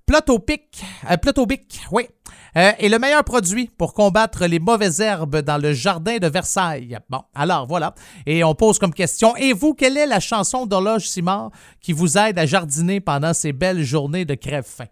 Plotopic, 0.05 0.83
euh, 1.09 1.17
Plotobic, 1.17 1.81
oui, 1.91 2.07
euh, 2.57 2.71
est 2.77 2.89
le 2.89 2.99
meilleur 2.99 3.23
produit 3.23 3.71
pour 3.75 3.93
combattre 3.95 4.45
les 4.45 4.59
mauvaises 4.59 5.01
herbes 5.01 5.37
dans 5.37 5.57
le 5.57 5.73
jardin 5.73 6.17
de 6.17 6.27
Versailles. 6.27 6.99
Bon, 7.09 7.23
alors 7.33 7.65
voilà. 7.65 7.95
Et 8.27 8.43
on 8.43 8.53
pose 8.53 8.77
comme 8.77 8.93
question, 8.93 9.35
et 9.35 9.51
vous, 9.51 9.73
quelle 9.73 9.97
est 9.97 10.05
la 10.05 10.19
chanson 10.19 10.67
d'horloge 10.67 11.07
Simard 11.07 11.49
qui 11.81 11.91
vous 11.91 12.19
aide 12.19 12.37
à 12.37 12.45
jardiner 12.45 12.99
pendant 12.99 13.33
ces 13.33 13.51
belles 13.51 13.83
journées 13.83 14.25
de 14.25 14.35
crève-fin? 14.35 14.85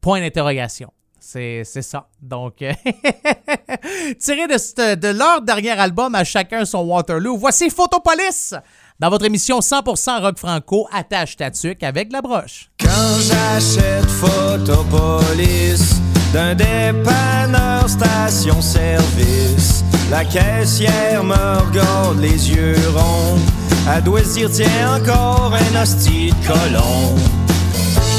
Point 0.00 0.20
d'interrogation. 0.20 0.90
C'est 1.20 1.64
ça. 1.64 2.08
Donc, 2.22 2.62
euh, 2.62 2.72
tiré 4.18 4.46
de, 4.46 4.94
de 4.94 5.08
leur 5.08 5.42
dernier 5.42 5.72
album 5.72 6.14
à 6.14 6.24
chacun 6.24 6.64
son 6.64 6.80
Waterloo, 6.86 7.36
voici 7.36 7.68
Photopolis 7.68 8.54
dans 9.00 9.08
votre 9.08 9.24
émission 9.24 9.60
100% 9.60 10.20
rock 10.20 10.38
franco, 10.38 10.86
attache 10.92 11.36
ta 11.36 11.50
tuque 11.50 11.82
avec 11.82 12.12
la 12.12 12.20
broche. 12.20 12.70
Quand 12.78 13.18
j'achète 13.18 14.04
Photopolis 14.04 15.94
d'un 16.34 16.54
dépanneur 16.54 17.88
station-service, 17.88 19.84
la 20.10 20.24
caissière 20.26 21.24
me 21.24 21.66
regarde 21.66 22.20
les 22.20 22.50
yeux 22.50 22.76
ronds. 22.94 23.38
Elle 23.90 24.04
doit 24.04 24.22
se 24.22 24.34
dire, 24.34 24.50
tiens, 24.52 24.96
encore 25.00 25.54
un 25.54 25.82
hostie 25.82 26.34
colon. 26.46 27.16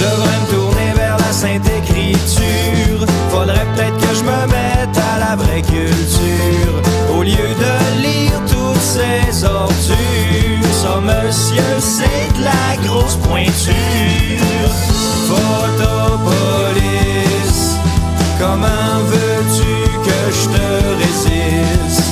Je 0.02 0.07
devrais 0.07 0.40
me 0.40 0.48
tourner 0.49 0.91
vers 0.95 1.18
la 1.18 1.32
Sainte 1.32 1.68
Écriture. 1.68 3.06
Faudrait 3.30 3.68
peut-être 3.76 3.98
que 3.98 4.15
je 4.15 4.23
me 4.23 4.48
mette 4.48 4.98
à 4.98 5.19
la 5.19 5.36
vraie 5.36 5.61
culture. 5.61 6.82
Au 7.15 7.22
lieu 7.22 7.36
de 7.36 8.02
lire 8.02 8.41
toutes 8.49 8.82
ces 8.82 9.44
ordures, 9.45 10.73
ça, 10.82 10.99
monsieur, 11.02 11.80
c'est 11.80 12.30
de 12.36 12.44
la 12.45 12.78
grosse 12.84 13.15
pointure. 13.18 13.76
Photopolis, 15.30 16.18
comment 18.40 19.03
veux-tu 19.06 19.73
que 20.03 20.19
je 20.34 20.45
te 20.56 20.68
résiste? 21.03 22.10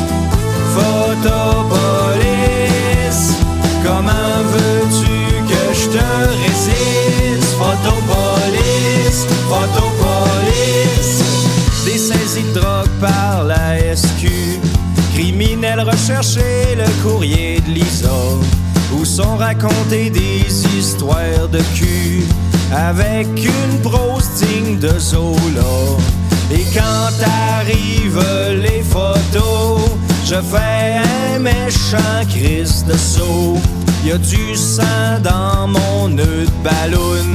Photopolis, 0.75 2.19
comment 3.83 4.37
veux-tu 4.53 5.15
que 5.51 5.63
je 5.73 5.85
te 5.97 6.05
résiste? 6.43 6.78
Photopolis, 7.69 9.27
Photopolis, 9.47 11.21
des 11.85 11.99
saisies 11.99 12.51
de 12.51 12.59
drogue 12.59 12.89
par 12.99 13.43
la 13.43 13.95
SQ. 13.95 14.27
Criminel 15.13 15.81
recherché, 15.81 16.75
le 16.75 16.89
courrier 17.03 17.61
de 17.61 17.69
Lisa 17.69 18.09
où 18.91 19.05
sont 19.05 19.37
racontées 19.37 20.09
des 20.09 20.47
histoires 20.75 21.47
de 21.51 21.59
cul 21.75 22.23
avec 22.71 23.27
une 23.27 23.81
prose 23.83 24.27
digne 24.41 24.79
de 24.79 24.97
Zola. 24.97 25.29
Et 26.51 26.65
quand 26.73 27.13
arrivent 27.59 28.63
les 28.63 28.81
photos, 28.81 29.79
je 30.29 30.35
fais 30.35 31.01
un 31.33 31.39
méchant 31.39 32.21
crise 32.29 32.85
de 32.85 32.95
saut. 32.95 33.57
Y 34.05 34.11
a 34.11 34.17
du 34.17 34.55
sang 34.55 35.19
dans 35.23 35.67
mon 35.67 36.07
nœud 36.09 36.45
de 36.45 36.63
ballon. 36.63 37.25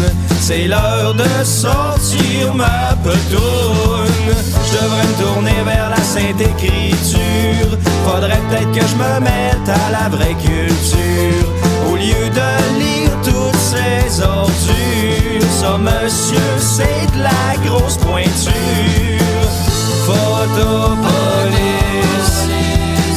C'est 0.41 0.69
l'heure 0.69 1.15
de 1.15 1.45
sortir 1.45 2.55
ma 2.55 2.95
petoune. 3.03 4.37
Je 4.67 4.73
devrais 4.79 5.07
me 5.09 5.25
tourner 5.25 5.63
vers 5.65 5.91
la 5.91 6.03
Sainte 6.03 6.41
Écriture. 6.41 7.79
Faudrait 8.07 8.41
peut-être 8.49 8.73
que 8.73 8.87
je 8.87 8.95
me 8.95 9.21
mette 9.21 9.69
à 9.69 9.91
la 9.91 10.09
vraie 10.09 10.37
culture. 10.37 11.49
Au 11.91 11.97
lieu 11.97 12.31
de 12.41 12.51
lire 12.79 13.11
toutes 13.25 13.61
ces 13.73 14.23
ordures. 14.23 15.51
Ça, 15.61 15.79
monsieur, 15.79 16.49
c'est 16.61 17.07
de 17.17 17.23
la 17.25 17.69
grosse 17.69 17.97
pointure. 17.97 18.53
Photopolis. 20.07 21.74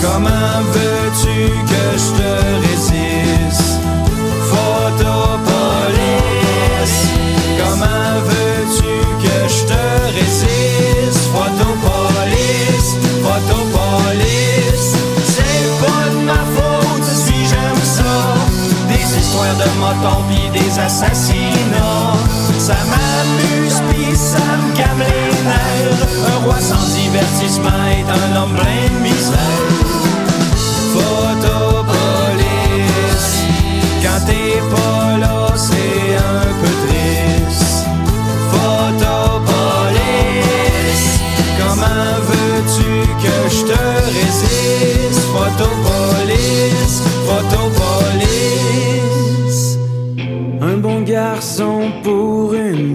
Comment 0.08 0.60
veux-tu 0.74 1.38
que 1.72 1.86
je 2.04 2.10
te 2.18 2.32
résiste? 2.66 3.80
Photopolis. 4.50 5.96
Comment 7.60 8.14
veux-tu 8.30 8.94
que 9.24 9.38
je 9.56 9.62
te 9.72 9.84
résiste? 10.18 11.26
Photopolis. 11.34 12.88
Photopolis. 13.24 14.86
C'est 15.34 15.70
pas 15.82 16.06
de 16.14 16.20
ma 16.26 16.42
faute 16.56 17.10
si 17.26 17.38
j'aime 17.50 17.84
ça. 17.84 18.16
Des 18.88 19.08
histoires 19.20 19.58
de 19.62 19.70
motons 19.82 20.24
pis 20.30 20.50
des 20.58 20.72
assassinats. 20.80 22.18
Ça 22.58 22.78
m'amuse 22.92 23.80
pis 23.90 24.16
ça 24.16 24.48
me 24.58 24.68
câble 24.76 25.04
les 25.04 25.32
nerfs. 25.50 26.04
Un 26.32 26.38
roi 26.46 26.60
sans 26.60 26.86
divertissement 26.96 27.84
est 27.92 28.10
un 28.10 28.42
homme 28.42 28.56
plein 28.56 28.88
de 28.94 29.00
misère. 29.04 29.77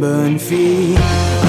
Bonne 0.03 0.39
fille. 0.39 0.99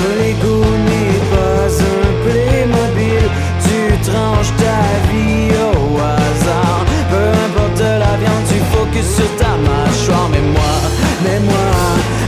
Un 0.04 0.12
Lego 0.22 0.58
n'est 0.88 1.22
pas 1.34 1.66
un 1.94 2.10
Playmobil. 2.24 3.26
Tu 3.66 3.78
tranches 4.08 4.54
ta 4.64 4.82
vie 5.10 5.50
au 5.74 5.98
hasard. 5.98 6.82
Peu 7.12 7.26
importe 7.46 7.82
la 8.04 8.14
viande, 8.22 8.46
tu 8.52 8.60
focuses 8.74 9.14
sur 9.18 9.32
ta 9.42 9.54
mâchoire. 9.68 10.30
Mais 10.34 10.46
moi, 10.56 10.76
mais 11.24 11.40
moi, 11.50 11.70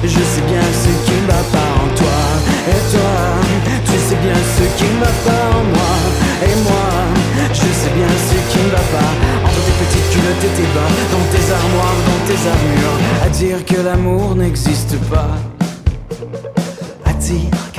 je 0.04 0.22
sais 0.32 0.46
bien 0.52 0.66
ce 0.84 0.92
qui 1.06 1.16
ne 1.22 1.28
va 1.34 1.44
pas 1.56 1.72
en 1.84 1.88
toi. 2.02 2.20
Et 2.74 2.82
toi, 2.94 3.16
tu 3.88 3.96
sais 4.08 4.20
bien 4.26 4.40
ce 4.58 4.66
qui 4.78 4.88
ne 4.94 5.00
va 5.06 5.14
pas 5.28 5.46
en 5.58 5.64
moi. 5.76 5.94
Et 6.48 6.56
moi, 6.68 6.90
je 7.60 7.68
sais 7.80 7.94
bien 8.00 8.14
ce 8.30 8.38
qui 8.50 8.62
ne 8.66 8.72
va 8.78 8.86
pas 8.96 9.12
entre 9.46 9.62
tes 9.66 9.76
petites 9.82 10.10
culottes 10.14 10.46
et 10.50 10.54
tes 10.58 10.70
bas, 10.76 10.92
dans 11.14 11.26
tes 11.34 11.46
armoires, 11.60 12.00
dans 12.10 12.22
tes 12.28 12.42
armures. 12.56 12.98
À 13.26 13.30
dire 13.30 13.60
que 13.70 13.80
l'amour 13.88 14.36
n'existe 14.36 14.98
pas. 15.14 15.38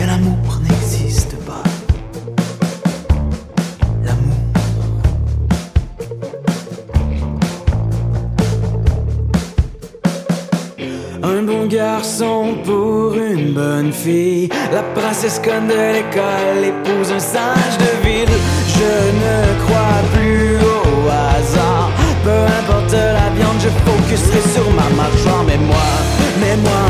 L'amour 0.06 0.60
n'existe 0.62 1.34
pas. 1.44 1.64
Un 11.22 11.42
bon 11.42 11.66
garçon 11.66 12.54
pour 12.64 13.14
une 13.14 13.52
bonne 13.52 13.92
fille. 13.92 14.48
La 14.72 14.82
princesse 14.94 15.40
conne 15.40 15.66
de 15.66 15.74
l'école 15.94 16.62
épouse 16.64 17.10
un 17.10 17.18
sage 17.18 17.76
de 17.78 18.06
ville. 18.06 18.36
Je 18.78 18.92
ne 19.22 19.36
crois 19.64 20.00
plus 20.14 20.56
au 20.58 21.08
hasard. 21.08 21.90
Peu 22.22 22.42
importe 22.60 22.92
la 22.92 23.28
viande, 23.36 23.60
je 23.60 23.70
focuserai 23.84 24.40
sur 24.54 24.70
ma 24.70 24.88
mâchoire. 25.00 25.42
Mais 25.46 25.58
moi, 25.58 25.88
mais 26.40 26.56
moi, 26.56 26.85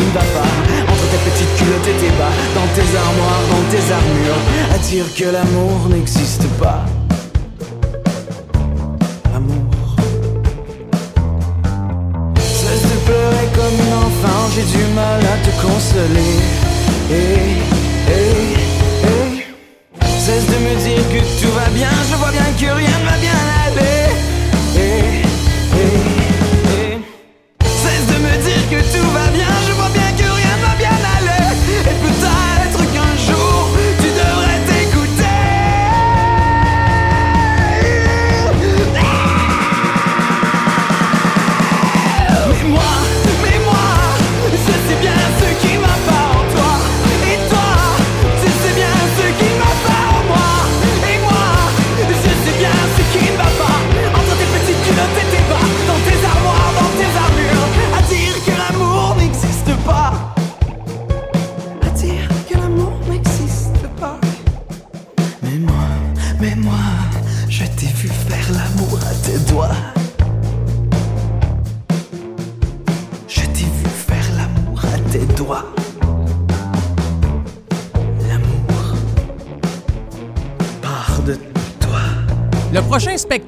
ne 0.00 0.10
pas 0.10 0.50
entre 0.92 1.06
tes 1.10 1.30
petites 1.30 1.56
culottes 1.56 1.88
et 1.88 1.98
tes 2.02 2.12
bas, 2.18 2.32
dans 2.54 2.68
tes 2.74 2.88
armoires, 2.96 3.44
dans 3.50 3.64
tes 3.70 3.84
armures. 3.92 4.42
À 4.74 4.78
dire 4.78 5.06
que 5.14 5.24
l'amour 5.24 5.88
n'existe 5.90 6.46
pas. 6.58 6.84
L'amour. 9.32 9.96
Cesse 12.38 12.82
de 12.82 12.98
pleurer 13.06 13.48
comme 13.54 13.76
une 13.86 13.94
enfant, 13.94 14.40
j'ai 14.54 14.64
du 14.64 14.84
mal 14.94 15.20
à 15.20 15.36
te 15.44 15.52
consoler. 15.62 16.34
Et, 17.10 18.12
et, 18.12 18.65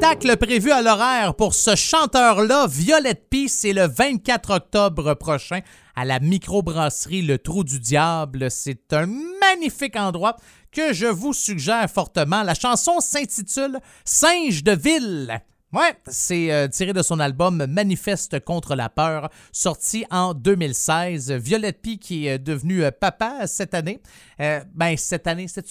spectacle 0.09 0.37
prévu 0.39 0.73
à 0.73 0.81
l'horaire 0.81 1.35
pour 1.35 1.53
ce 1.55 1.77
chanteur-là, 1.77 2.67
Violette 2.67 3.29
P, 3.29 3.47
c'est 3.47 3.75
le 3.75 3.87
24 3.87 4.55
octobre 4.55 5.13
prochain 5.15 5.61
à 5.97 6.07
la 6.07 6.19
microbrasserie 6.19 7.21
Le 7.21 7.37
Trou 7.37 7.63
du 7.63 7.79
Diable. 7.79 8.51
C'est 8.51 8.95
un 8.95 9.07
magnifique 9.41 9.97
endroit 9.97 10.37
que 10.73 10.95
je 10.95 11.07
vous 11.07 11.35
suggère 11.35 11.91
fortement. 11.91 12.43
La 12.43 12.55
chanson 12.55 13.01
s'intitule 13.01 13.81
Singe 14.07 14.65
de 14.65 14.73
ville. 14.73 15.43
Ouais, 15.75 15.95
c'est 16.07 16.51
euh, 16.51 16.67
tiré 16.67 16.95
de 16.95 17.03
son 17.03 17.21
album 17.21 17.67
Manifeste 17.67 18.41
contre 18.41 18.75
la 18.75 18.89
peur, 18.89 19.29
sorti 19.53 20.07
en 20.11 20.33
2016. 20.33 21.31
Violette 21.33 21.83
P 21.83 21.99
qui 21.99 22.27
est 22.27 22.39
devenu 22.39 22.85
euh, 22.85 22.91
papa 22.91 23.47
cette 23.47 23.75
année. 23.75 24.01
Euh, 24.41 24.61
ben, 24.75 24.97
cette 24.97 25.27
année, 25.27 25.47
c'est 25.47 25.67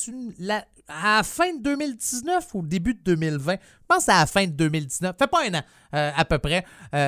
à 0.88 1.18
la 1.18 1.24
fin 1.24 1.52
de 1.52 1.64
2019 1.64 2.48
ou 2.54 2.62
début 2.62 2.94
de 2.94 3.00
2020? 3.06 3.54
Je 3.54 3.58
pense 3.88 4.08
à 4.08 4.20
la 4.20 4.28
fin 4.28 4.46
de 4.46 4.52
2019. 4.52 5.16
Fait 5.18 5.26
pas 5.26 5.40
un 5.50 5.56
an, 5.56 5.64
à 5.92 6.26
peu 6.26 6.38
près. 6.38 6.64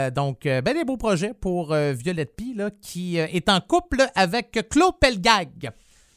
Donc, 0.10 0.48
euh, 0.48 0.62
ben, 0.62 0.74
des 0.74 0.84
beaux 0.84 0.98
projets 0.98 1.36
pour 1.36 1.76
Violette 1.76 2.36
P, 2.36 2.56
qui 2.82 3.18
est 3.18 3.50
en 3.50 3.62
couple 3.62 4.04
avec 4.16 4.68
Claude 4.68 4.98
Pelgag. 5.00 5.72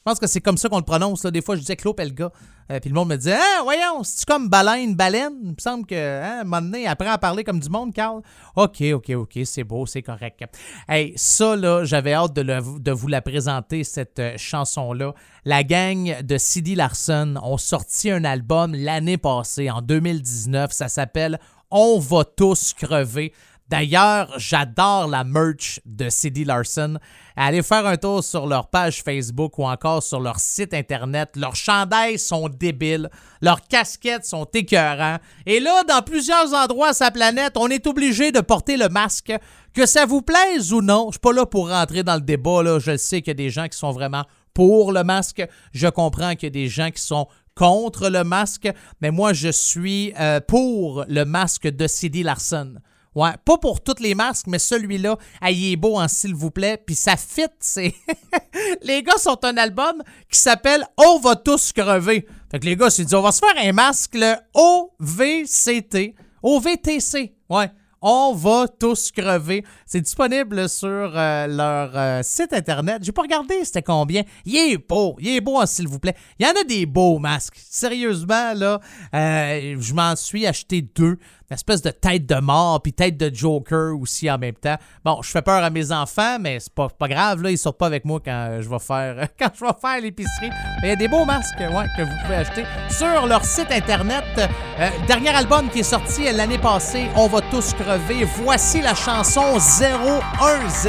Je 0.05 0.11
pense 0.11 0.19
que 0.19 0.27
c'est 0.27 0.40
comme 0.40 0.59
ça 0.59 0.69
qu'on 0.69 0.78
le 0.78 0.85
prononce. 0.85 1.24
Des 1.27 1.40
fois, 1.43 1.55
je 1.55 1.61
disais 1.61 1.77
Claude 1.77 1.94
Pelga. 1.94 2.32
Euh, 2.70 2.80
puis 2.80 2.90
le 2.90 2.94
monde 2.94 3.09
me 3.09 3.16
disait 3.16 3.36
Ah, 3.39 3.60
voyons, 3.62 4.02
c'est 4.05 4.24
comme 4.24 4.48
baleine, 4.48 4.94
baleine? 4.94 5.34
Il 5.43 5.51
me 5.51 5.56
semble 5.59 5.86
que, 5.86 5.94
hein, 5.94 6.39
à 6.39 6.40
un 6.40 6.44
moment 6.44 6.62
donné, 6.62 6.86
apprends 6.86 7.10
à 7.10 7.18
parler 7.18 7.44
comme 7.44 7.60
du 7.60 7.68
monde, 7.68 7.93
Carl. 7.93 8.22
OK, 8.56 8.82
OK, 8.94 9.10
OK, 9.10 9.39
c'est 9.44 9.64
beau, 9.64 9.86
c'est 9.86 10.02
correct. 10.02 10.44
Hey, 10.89 11.12
ça, 11.16 11.56
là, 11.56 11.84
j'avais 11.84 12.14
hâte 12.14 12.34
de, 12.34 12.43
de 12.43 12.93
vous 12.93 13.09
la 13.09 13.22
présenter, 13.22 13.84
cette 13.84 14.18
euh, 14.18 14.34
chanson-là. 14.36 15.14
La 15.44 15.64
gang 15.64 16.22
de 16.22 16.39
CD 16.39 16.74
Larson 16.74 17.34
ont 17.43 17.59
sorti 17.59 18.10
un 18.10 18.24
album 18.24 18.74
l'année 18.74 19.18
passée, 19.18 19.70
en 19.70 19.82
2019. 19.82 20.72
Ça 20.72 20.89
s'appelle 20.89 21.39
On 21.70 21.98
va 21.98 22.24
tous 22.24 22.74
crever. 22.74 23.32
D'ailleurs, 23.73 24.28
j'adore 24.36 25.09
la 25.09 25.24
merch 25.24 25.81
de 25.86 26.11
CD 26.11 26.44
Larson. 26.44 26.99
Allez 27.36 27.62
faire 27.62 27.86
un 27.86 27.97
tour 27.97 28.23
sur 28.23 28.47
leur 28.47 28.69
page 28.69 29.03
Facebook 29.03 29.59
ou 29.59 29.65
encore 29.65 30.03
sur 30.03 30.20
leur 30.20 30.40
site 30.40 30.74
internet. 30.74 31.31
Leurs 31.36 31.57
chandails 31.57 32.19
sont 32.19 32.51
débiles, 32.51 33.09
leurs 33.40 33.62
casquettes 33.62 34.27
sont 34.27 34.44
écœurants. 34.53 35.16
Et 35.47 35.59
là, 35.59 35.85
dans 35.85 36.03
plusieurs 36.03 36.53
endroits 36.53 36.89
à 36.89 36.93
sa 36.93 37.11
planète, 37.11 37.55
on 37.57 37.69
est 37.69 37.86
obligé 37.86 38.31
de 38.31 38.40
porter 38.40 38.77
le 38.77 38.90
masque. 38.90 39.32
Que 39.73 39.86
ça 39.86 40.05
vous 40.05 40.20
plaise 40.20 40.74
ou 40.74 40.82
non, 40.82 41.07
je 41.07 41.12
suis 41.12 41.20
pas 41.20 41.32
là 41.32 41.47
pour 41.47 41.70
rentrer 41.70 42.03
dans 42.03 42.16
le 42.16 42.20
débat. 42.20 42.62
Là. 42.62 42.78
Je 42.78 42.99
sais 42.99 43.23
qu'il 43.23 43.28
y 43.28 43.31
a 43.31 43.35
des 43.43 43.49
gens 43.49 43.69
qui 43.69 43.78
sont 43.78 43.93
vraiment 43.93 44.27
pour 44.53 44.93
le 44.93 45.03
masque. 45.03 45.43
Je 45.73 45.89
comprends 45.89 46.35
qu'il 46.35 46.43
y 46.43 46.47
a 46.49 46.51
des 46.51 46.69
gens 46.69 46.90
qui 46.90 47.01
sont 47.01 47.27
contre 47.55 48.11
le 48.11 48.23
masque, 48.23 48.69
mais 49.01 49.11
moi, 49.11 49.32
je 49.32 49.49
suis 49.49 50.12
euh, 50.20 50.40
pour 50.47 51.07
le 51.09 51.24
masque 51.24 51.69
de 51.69 51.86
CD 51.86 52.23
Larson. 52.23 52.74
Ouais, 53.14 53.32
pas 53.44 53.59
pour 53.59 53.82
toutes 53.82 54.01
les 54.01 54.14
masques, 54.14 54.47
mais 54.47 54.59
celui-là, 54.59 55.18
il 55.48 55.72
est 55.72 55.76
beau 55.76 55.98
en 55.98 56.09
s'il 56.09 56.34
vous 56.34 56.51
plaît, 56.51 56.82
puis 56.84 56.94
ça 56.94 57.16
fit, 57.16 57.43
c'est... 57.60 57.94
les 58.82 59.02
gars 59.02 59.18
sont 59.18 59.44
un 59.44 59.56
album 59.59 60.02
qui 60.30 60.39
s'appelle 60.39 60.84
«On 60.97 61.18
va 61.18 61.36
tous 61.36 61.72
crever». 61.72 62.26
Fait 62.51 62.59
que 62.59 62.64
les 62.64 62.76
gars 62.76 62.90
se 62.90 63.02
disent 63.02 63.14
«On 63.14 63.22
va 63.22 63.32
se 63.32 63.40
faire 63.40 63.55
un 63.56 63.72
masque, 63.72 64.14
le 64.14 64.34
OVCT». 64.55 66.14
OVTC, 66.43 67.34
ouais. 67.51 67.70
On 68.05 68.34
va 68.34 68.66
tous 68.66 69.12
crever. 69.12 69.64
C'est 69.86 70.01
disponible 70.01 70.68
sur 70.68 70.89
euh, 70.89 71.47
leur 71.47 71.97
euh, 71.97 72.20
site 72.24 72.52
internet. 72.52 73.05
J'ai 73.05 73.12
pas 73.12 73.22
regardé 73.22 73.64
c'était 73.64 73.82
combien. 73.82 74.24
Il 74.44 74.56
est 74.56 74.76
beau, 74.76 75.14
il 75.20 75.36
est 75.36 75.40
beau, 75.40 75.60
hein, 75.60 75.66
s'il 75.66 75.86
vous 75.86 76.01
plaît. 76.01 76.16
Il 76.40 76.44
y 76.44 76.48
en 76.48 76.60
a 76.60 76.64
des 76.64 76.84
beaux 76.84 77.20
masques. 77.20 77.60
Sérieusement, 77.70 78.55
là, 78.55 78.80
euh, 79.14 79.76
je 79.78 79.94
m'en 79.94 80.16
suis 80.16 80.48
acheté 80.48 80.82
deux 80.82 81.16
espèce 81.53 81.83
de 81.83 81.91
tête 81.91 82.27
de 82.27 82.41
mort 82.41 82.83
puis 82.83 82.93
tête 82.93 83.16
de 83.16 83.33
Joker 83.33 83.99
aussi 83.99 84.31
en 84.31 84.39
même 84.39 84.55
temps. 84.55 84.77
Bon, 85.05 85.20
je 85.23 85.31
fais 85.31 85.43
peur 85.43 85.62
à 85.62 85.70
mes 85.70 85.93
enfants, 85.93 86.39
mais 86.41 86.59
c'est 86.61 86.74
pas, 86.74 86.89
pas 86.89 87.09
grave, 87.09 87.43
là, 87.43 87.51
ils 87.51 87.59
sortent 87.59 87.79
pas 87.79 87.87
avec 87.87 88.05
moi 88.05 88.20
quand 88.24 88.59
je 88.61 88.69
vais 88.69 88.79
faire 88.79 89.29
quand 89.39 89.51
je 89.55 89.65
vais 89.65 89.73
faire 89.81 90.01
l'épicerie. 90.01 90.51
Il 90.83 90.89
y 90.89 90.93
a 90.93 90.97
des 90.97 91.09
beaux 91.09 91.24
masques 91.24 91.59
ouais, 91.59 91.87
que 91.97 92.03
vous 92.03 92.16
pouvez 92.23 92.37
acheter 92.37 92.65
sur 92.91 93.27
leur 93.27 93.45
site 93.45 93.70
internet. 93.70 94.24
Euh, 94.39 94.89
dernier 95.07 95.31
album 95.31 95.69
qui 95.70 95.81
est 95.81 95.85
sorti 95.85 96.31
l'année 96.33 96.59
passée, 96.59 97.07
On 97.16 97.29
va 97.29 97.41
tous 97.41 97.74
crever. 97.74 98.24
Voici 98.43 98.81
la 98.81 98.95
chanson 98.95 99.59
010 99.59 100.89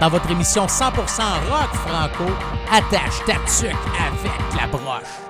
dans 0.00 0.08
votre 0.08 0.30
émission 0.30 0.66
100% 0.66 0.92
rock 0.92 1.74
franco. 1.74 2.24
Attache 2.72 3.24
ta 3.26 3.34
tuque 3.34 3.76
avec 3.98 4.60
la 4.60 4.66
broche. 4.66 5.29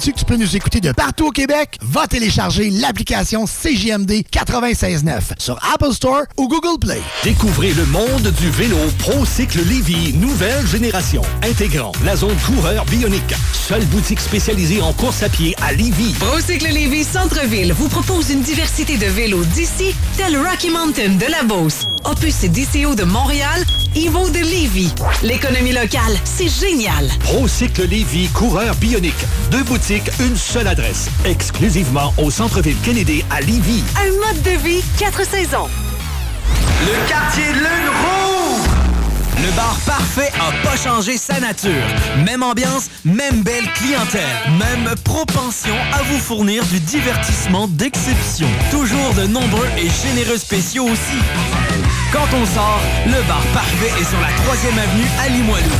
Savais-tu 0.00 0.12
que 0.12 0.18
tu 0.18 0.24
peux 0.24 0.36
nous 0.36 0.56
écouter 0.56 0.80
de 0.80 0.92
partout 0.92 1.26
au 1.26 1.30
Québec? 1.30 1.76
Va 1.82 2.06
télécharger 2.06 2.70
l'application 2.70 3.44
CJMD 3.44 4.22
96.9 4.32 5.38
sur 5.38 5.58
Apple 5.74 5.92
Store 5.92 6.22
ou 6.38 6.48
Google 6.48 6.78
Play. 6.80 7.02
Découvrez 7.22 7.74
le 7.74 7.84
monde 7.84 8.32
du 8.38 8.48
vélo 8.50 8.78
ProCycle 8.98 9.58
Lévy, 9.68 10.14
nouvelle 10.14 10.66
génération, 10.66 11.20
intégrant 11.42 11.92
la 12.02 12.16
zone 12.16 12.36
coureur 12.46 12.86
bionique. 12.86 13.34
Seule 13.52 13.84
boutique 13.86 14.20
spécialisée 14.20 14.80
en 14.80 14.94
course 14.94 15.22
à 15.22 15.28
pied 15.28 15.54
à 15.62 15.72
Lévy. 15.72 16.14
Procycle 16.18 16.72
Lévy 16.72 17.04
Centre-Ville 17.04 17.74
vous 17.74 17.88
propose 17.88 18.30
une 18.30 18.40
diversité 18.40 18.96
de 18.96 19.06
vélos 19.06 19.44
d'ici, 19.44 19.94
tel 20.16 20.34
Rocky 20.38 20.70
Mountain 20.70 21.16
de 21.16 21.30
la 21.30 21.42
Beauce, 21.42 21.84
Opus 22.04 22.44
et 22.44 22.48
DCO 22.48 22.94
de 22.94 23.04
Montréal, 23.04 23.64
Evo 23.96 24.30
de 24.30 24.38
Lévy. 24.38 24.92
L'économie 25.22 25.72
locale, 25.72 26.16
c'est 26.24 26.48
génial. 26.48 27.08
ProCycle 27.24 27.88
Lévy, 27.88 28.28
coureur 28.28 28.74
bionique. 28.76 29.14
Deux 29.50 29.64
boutiques, 29.64 30.08
une 30.20 30.36
seule 30.36 30.68
adresse. 30.68 31.08
Exclusivement 31.24 32.14
au 32.16 32.30
centre-ville 32.30 32.76
Kennedy 32.84 33.24
à 33.30 33.40
Lévy. 33.40 33.82
Un 33.96 34.10
mode 34.26 34.42
de 34.42 34.62
vie, 34.62 34.82
quatre 34.96 35.26
saisons. 35.26 35.68
Le 36.82 37.08
quartier 37.08 37.48
de 37.48 37.58
lune 37.58 37.88
rouge! 37.88 38.70
Le 39.42 39.50
bar 39.56 39.76
parfait 39.86 40.30
a 40.38 40.52
pas 40.68 40.76
changé 40.76 41.16
sa 41.16 41.40
nature. 41.40 41.70
Même 42.24 42.42
ambiance, 42.42 42.90
même 43.04 43.42
belle 43.42 43.66
clientèle, 43.74 44.20
même 44.58 44.94
propension 45.02 45.74
à 45.92 46.02
vous 46.02 46.18
fournir 46.18 46.64
du 46.66 46.78
divertissement 46.78 47.66
d'exception. 47.66 48.46
Toujours 48.70 49.14
de 49.14 49.26
nombreux 49.26 49.68
et 49.78 49.88
généreux 50.06 50.38
spéciaux 50.38 50.84
aussi. 50.84 51.18
Quand 52.12 52.26
on 52.34 52.44
sort, 52.44 52.80
le 53.06 53.22
bar 53.28 53.42
parfait 53.54 53.92
est 54.00 54.04
sur 54.04 54.20
la 54.20 54.28
3e 54.28 54.78
avenue 54.82 55.06
à 55.24 55.28
Limoilou. 55.28 55.70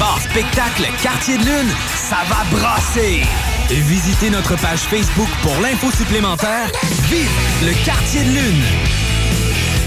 Bar 0.00 0.18
spectacle 0.20 0.88
Quartier 1.00 1.38
de 1.38 1.44
Lune, 1.44 1.70
ça 1.94 2.18
va 2.28 2.44
brasser! 2.56 3.22
Visitez 3.70 4.30
notre 4.30 4.56
page 4.56 4.80
Facebook 4.80 5.28
pour 5.42 5.54
l'info 5.60 5.90
supplémentaire. 5.92 6.68
Vive 7.08 7.30
le 7.64 7.72
Quartier 7.84 8.24
de 8.24 8.30
Lune! 8.30 8.64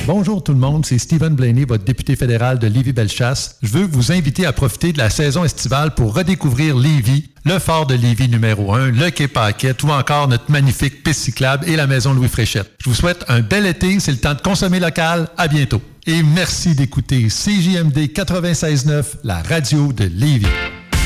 Bonjour 0.07 0.43
tout 0.43 0.51
le 0.51 0.57
monde, 0.57 0.83
c'est 0.83 0.97
Stephen 0.97 1.35
Blaney, 1.35 1.63
votre 1.63 1.83
député 1.83 2.15
fédéral 2.15 2.57
de 2.57 2.65
Lévis-Bellechasse. 2.65 3.57
Je 3.61 3.67
veux 3.67 3.85
vous 3.85 4.11
inviter 4.11 4.47
à 4.47 4.51
profiter 4.51 4.93
de 4.93 4.97
la 4.97 5.11
saison 5.11 5.45
estivale 5.45 5.93
pour 5.93 6.15
redécouvrir 6.15 6.75
Lévis, 6.75 7.29
le 7.45 7.59
fort 7.59 7.85
de 7.85 7.93
Lévis 7.93 8.27
numéro 8.27 8.73
1, 8.73 8.91
le 8.91 9.11
quai 9.11 9.27
Paquette 9.27 9.83
ou 9.83 9.89
encore 9.89 10.27
notre 10.27 10.49
magnifique 10.49 11.03
piste 11.03 11.21
cyclable 11.21 11.69
et 11.69 11.75
la 11.75 11.85
maison 11.85 12.13
Louis 12.13 12.29
Fréchette. 12.29 12.71
Je 12.83 12.89
vous 12.89 12.95
souhaite 12.95 13.23
un 13.27 13.41
bel 13.41 13.67
été, 13.67 13.99
c'est 13.99 14.11
le 14.11 14.17
temps 14.17 14.33
de 14.33 14.41
consommer 14.41 14.79
local. 14.79 15.27
À 15.37 15.47
bientôt. 15.47 15.81
Et 16.07 16.23
merci 16.23 16.73
d'écouter 16.73 17.27
CJMD 17.27 17.97
96.9, 18.11 19.03
la 19.23 19.43
radio 19.43 19.93
de 19.93 20.05
Lévis. 20.05 20.47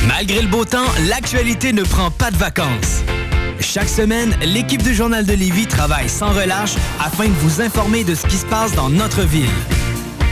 Malgré 0.08 0.40
le 0.40 0.48
beau 0.48 0.64
temps, 0.64 0.86
l'actualité 1.08 1.74
ne 1.74 1.82
prend 1.82 2.10
pas 2.10 2.30
de 2.30 2.36
vacances. 2.36 3.02
Chaque 3.60 3.88
semaine, 3.88 4.36
l'équipe 4.42 4.82
du 4.82 4.94
Journal 4.94 5.24
de 5.24 5.32
Lévis 5.32 5.66
travaille 5.66 6.08
sans 6.08 6.32
relâche 6.32 6.74
afin 7.00 7.24
de 7.24 7.34
vous 7.40 7.60
informer 7.60 8.04
de 8.04 8.14
ce 8.14 8.26
qui 8.26 8.36
se 8.36 8.46
passe 8.46 8.72
dans 8.74 8.88
notre 8.88 9.22
ville. 9.22 9.50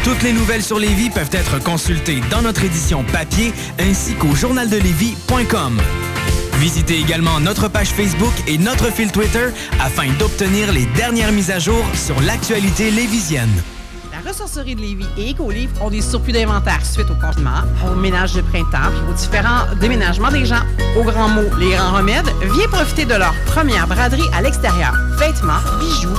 Toutes 0.05 0.23
les 0.23 0.33
nouvelles 0.33 0.63
sur 0.63 0.79
Lévis 0.79 1.11
peuvent 1.11 1.31
être 1.33 1.63
consultées 1.63 2.21
dans 2.31 2.43
notre 2.43 2.65
édition 2.65 3.05
papier 3.05 3.53
ainsi 3.79 4.15
qu'au 4.15 4.35
journaldelevis.com. 4.35 5.81
Visitez 6.59 6.99
également 6.99 7.41
notre 7.41 7.69
page 7.69 7.89
Facebook 7.89 8.35
et 8.47 8.59
notre 8.59 8.93
fil 8.93 9.11
Twitter 9.11 9.49
afin 9.81 10.07
d'obtenir 10.19 10.73
les 10.73 10.87
dernières 10.97 11.33
mises 11.33 11.51
à 11.51 11.59
jour 11.59 11.85
sur 11.95 12.21
l'actualité 12.21 12.91
lévisienne. 12.91 13.51
Ressourcerie 14.27 14.75
de 14.75 14.81
Lévis 14.81 15.07
et 15.19 15.31
Écolivre 15.31 15.83
ont 15.83 15.91
des 15.91 16.01
surplus 16.01 16.33
d'inventaire 16.33 16.85
suite 16.85 17.11
au 17.11 17.15
confinement, 17.15 17.61
au 17.87 17.95
ménage 17.95 18.33
de 18.33 18.41
printemps, 18.41 18.91
puis 18.91 19.11
aux 19.11 19.15
différents 19.15 19.67
déménagements 19.81 20.31
des 20.31 20.47
gens. 20.47 20.63
Au 20.99 21.03
grand 21.03 21.29
mot, 21.29 21.45
les 21.59 21.71
grands 21.71 21.93
remèdes, 21.93 22.29
viens 22.41 22.69
profiter 22.69 23.05
de 23.05 23.15
leur 23.15 23.35
première 23.45 23.87
braderie 23.87 24.29
à 24.33 24.41
l'extérieur. 24.41 24.95
Vêtements, 25.19 25.61
bijoux, 25.79 26.17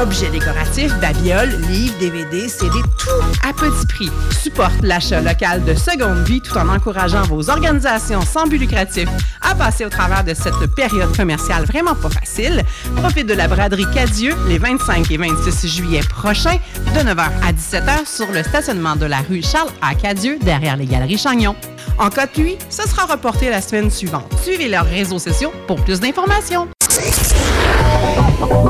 objets 0.00 0.30
décoratifs, 0.30 0.94
babioles, 1.00 1.50
livres, 1.68 1.94
DVD, 1.98 2.48
CD, 2.48 2.74
tout 2.98 3.48
à 3.48 3.52
petit 3.52 3.86
prix. 3.86 4.10
Supporte 4.40 4.74
l'achat 4.82 5.20
local 5.20 5.64
de 5.64 5.74
seconde 5.74 6.24
vie 6.24 6.40
tout 6.40 6.56
en 6.56 6.68
encourageant 6.68 7.22
vos 7.22 7.50
organisations 7.50 8.22
sans 8.22 8.46
but 8.46 8.58
lucratif 8.58 9.08
à 9.40 9.54
passer 9.54 9.84
au 9.84 9.88
travers 9.88 10.24
de 10.24 10.34
cette 10.34 10.66
période 10.74 11.14
commerciale 11.16 11.64
vraiment 11.64 11.94
pas 11.94 12.10
facile. 12.10 12.62
Profite 12.96 13.26
de 13.26 13.34
la 13.34 13.48
braderie 13.48 13.86
Cadieux 13.94 14.34
les 14.48 14.58
25 14.58 15.10
et 15.10 15.16
26 15.16 15.68
juillet 15.68 16.00
prochains 16.08 16.58
de 16.94 17.00
9h 17.00 17.30
à 17.46 17.52
17h 17.52 18.06
sur 18.06 18.30
le 18.32 18.42
stationnement 18.42 18.96
de 18.96 19.06
la 19.06 19.18
rue 19.18 19.42
Charles 19.42 19.70
à 19.80 19.94
Cadieux 19.94 20.38
derrière 20.42 20.76
les 20.76 20.86
galeries 20.86 21.18
Chagnon. 21.18 21.54
En 21.98 22.10
cas 22.10 22.26
de 22.26 22.32
pluie, 22.32 22.56
ce 22.70 22.88
sera 22.88 23.06
reporté 23.06 23.50
la 23.50 23.60
semaine 23.60 23.90
suivante. 23.90 24.32
Suivez 24.42 24.68
leurs 24.68 24.86
réseaux 24.86 25.18
sociaux 25.18 25.52
pour 25.66 25.82
plus 25.84 26.00
d'informations. 26.00 26.68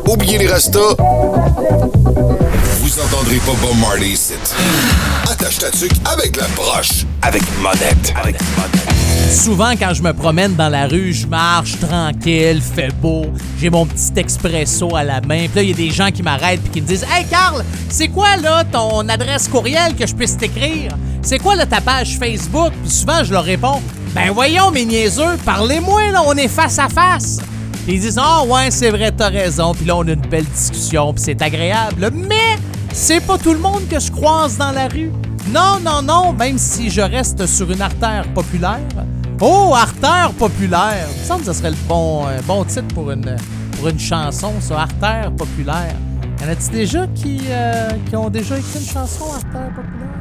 Oubliez 0.07 0.39
les 0.39 0.49
restos. 0.49 0.97
Vous 2.81 3.01
entendrez 3.01 3.37
pas 3.37 3.53
Bob 3.63 3.79
Marley 3.81 4.09
ici. 4.11 4.35
Attache 5.31 5.59
ta 5.59 5.71
tuque 5.71 5.93
avec 6.05 6.37
la 6.37 6.47
broche. 6.57 7.07
Avec 7.23 7.43
monette. 7.61 8.13
Avec 8.21 8.37
monette. 8.57 8.93
Souvent, 9.31 9.73
quand 9.73 9.95
je 9.95 10.03
me 10.03 10.13
promène 10.13 10.55
dans 10.55 10.69
la 10.69 10.87
rue, 10.87 11.13
je 11.13 11.27
marche 11.27 11.79
tranquille, 11.81 12.61
fait 12.61 12.93
beau, 13.01 13.25
j'ai 13.59 13.71
mon 13.71 13.87
petit 13.87 14.13
expresso 14.17 14.95
à 14.95 15.05
la 15.05 15.21
main. 15.23 15.47
Puis 15.47 15.57
là, 15.57 15.63
il 15.63 15.71
y 15.71 15.73
a 15.73 15.77
des 15.77 15.91
gens 15.91 16.11
qui 16.11 16.23
m'arrêtent 16.23 16.61
et 16.67 16.69
qui 16.69 16.83
me 16.83 16.87
disent 16.87 17.07
Hey, 17.11 17.25
Carl, 17.25 17.65
c'est 17.89 18.09
quoi 18.09 18.37
là 18.37 18.65
ton 18.65 19.09
adresse 19.09 19.49
courriel 19.49 19.97
que 19.97 20.07
je 20.07 20.15
puisse 20.15 20.37
t'écrire? 20.37 20.93
C'est 21.23 21.39
quoi 21.39 21.55
là 21.55 21.65
ta 21.65 21.81
page 21.81 22.19
Facebook? 22.19 22.73
Puis 22.83 22.91
souvent, 22.91 23.25
je 23.25 23.33
leur 23.33 23.45
réponds 23.45 23.81
Ben 24.15 24.31
voyons, 24.33 24.71
mes 24.71 24.85
niaiseux, 24.85 25.37
parlez-moi 25.45 26.11
là, 26.11 26.23
on 26.27 26.35
est 26.35 26.49
face 26.49 26.79
à 26.79 26.89
face. 26.89 27.39
Ils 27.89 28.01
disent 28.01 28.19
Ah, 28.21 28.45
ouais, 28.45 28.71
c'est 28.71 28.91
vrai, 28.91 29.11
t'as 29.13 29.29
raison. 29.29 29.75
Puis 29.75 29.85
là, 29.85 29.97
on 29.97 30.07
a 30.07 30.13
une 30.13 30.21
belle 30.21 30.45
discussion, 30.45 31.13
puis 31.13 31.23
c'est 31.25 31.43
agréable. 31.43 32.11
Mais 32.13 32.57
c'est 32.93 33.21
pas 33.21 33.39
tout 33.39 33.53
le 33.53 33.59
monde 33.59 33.89
que 33.89 33.99
je 33.99 34.11
croise 34.11 34.57
dans 34.57 34.71
la 34.71 34.89
rue. 34.89 35.11
Non, 35.49 35.81
non, 35.83 36.03
non, 36.03 36.33
même 36.33 36.59
si 36.59 36.91
je 36.91 37.01
reste 37.01 37.47
sur 37.47 37.71
une 37.71 37.83
artère 37.83 38.25
populaire. 38.33 38.79
Oh, 39.41 39.73
artère 39.75 40.31
populaire! 40.39 41.09
Il 41.17 41.21
me 41.21 41.27
semble 41.27 41.41
que 41.41 41.47
ce 41.47 41.53
serait 41.53 41.71
le 41.71 41.77
bon, 41.89 42.27
euh, 42.29 42.41
bon 42.47 42.63
titre 42.63 42.87
pour 42.95 43.11
une, 43.11 43.37
pour 43.77 43.89
une 43.89 43.99
chanson, 43.99 44.53
ça, 44.61 44.83
artère 44.83 45.33
populaire. 45.33 45.97
Y 46.41 46.45
en 46.45 46.49
a-t-il 46.49 46.71
déjà 46.71 47.07
qui, 47.09 47.41
euh, 47.49 47.91
qui 48.09 48.15
ont 48.15 48.31
déjà 48.31 48.57
écrit 48.57 48.79
une 48.79 48.87
chanson, 48.87 49.25
artère 49.35 49.75
populaire? 49.75 50.12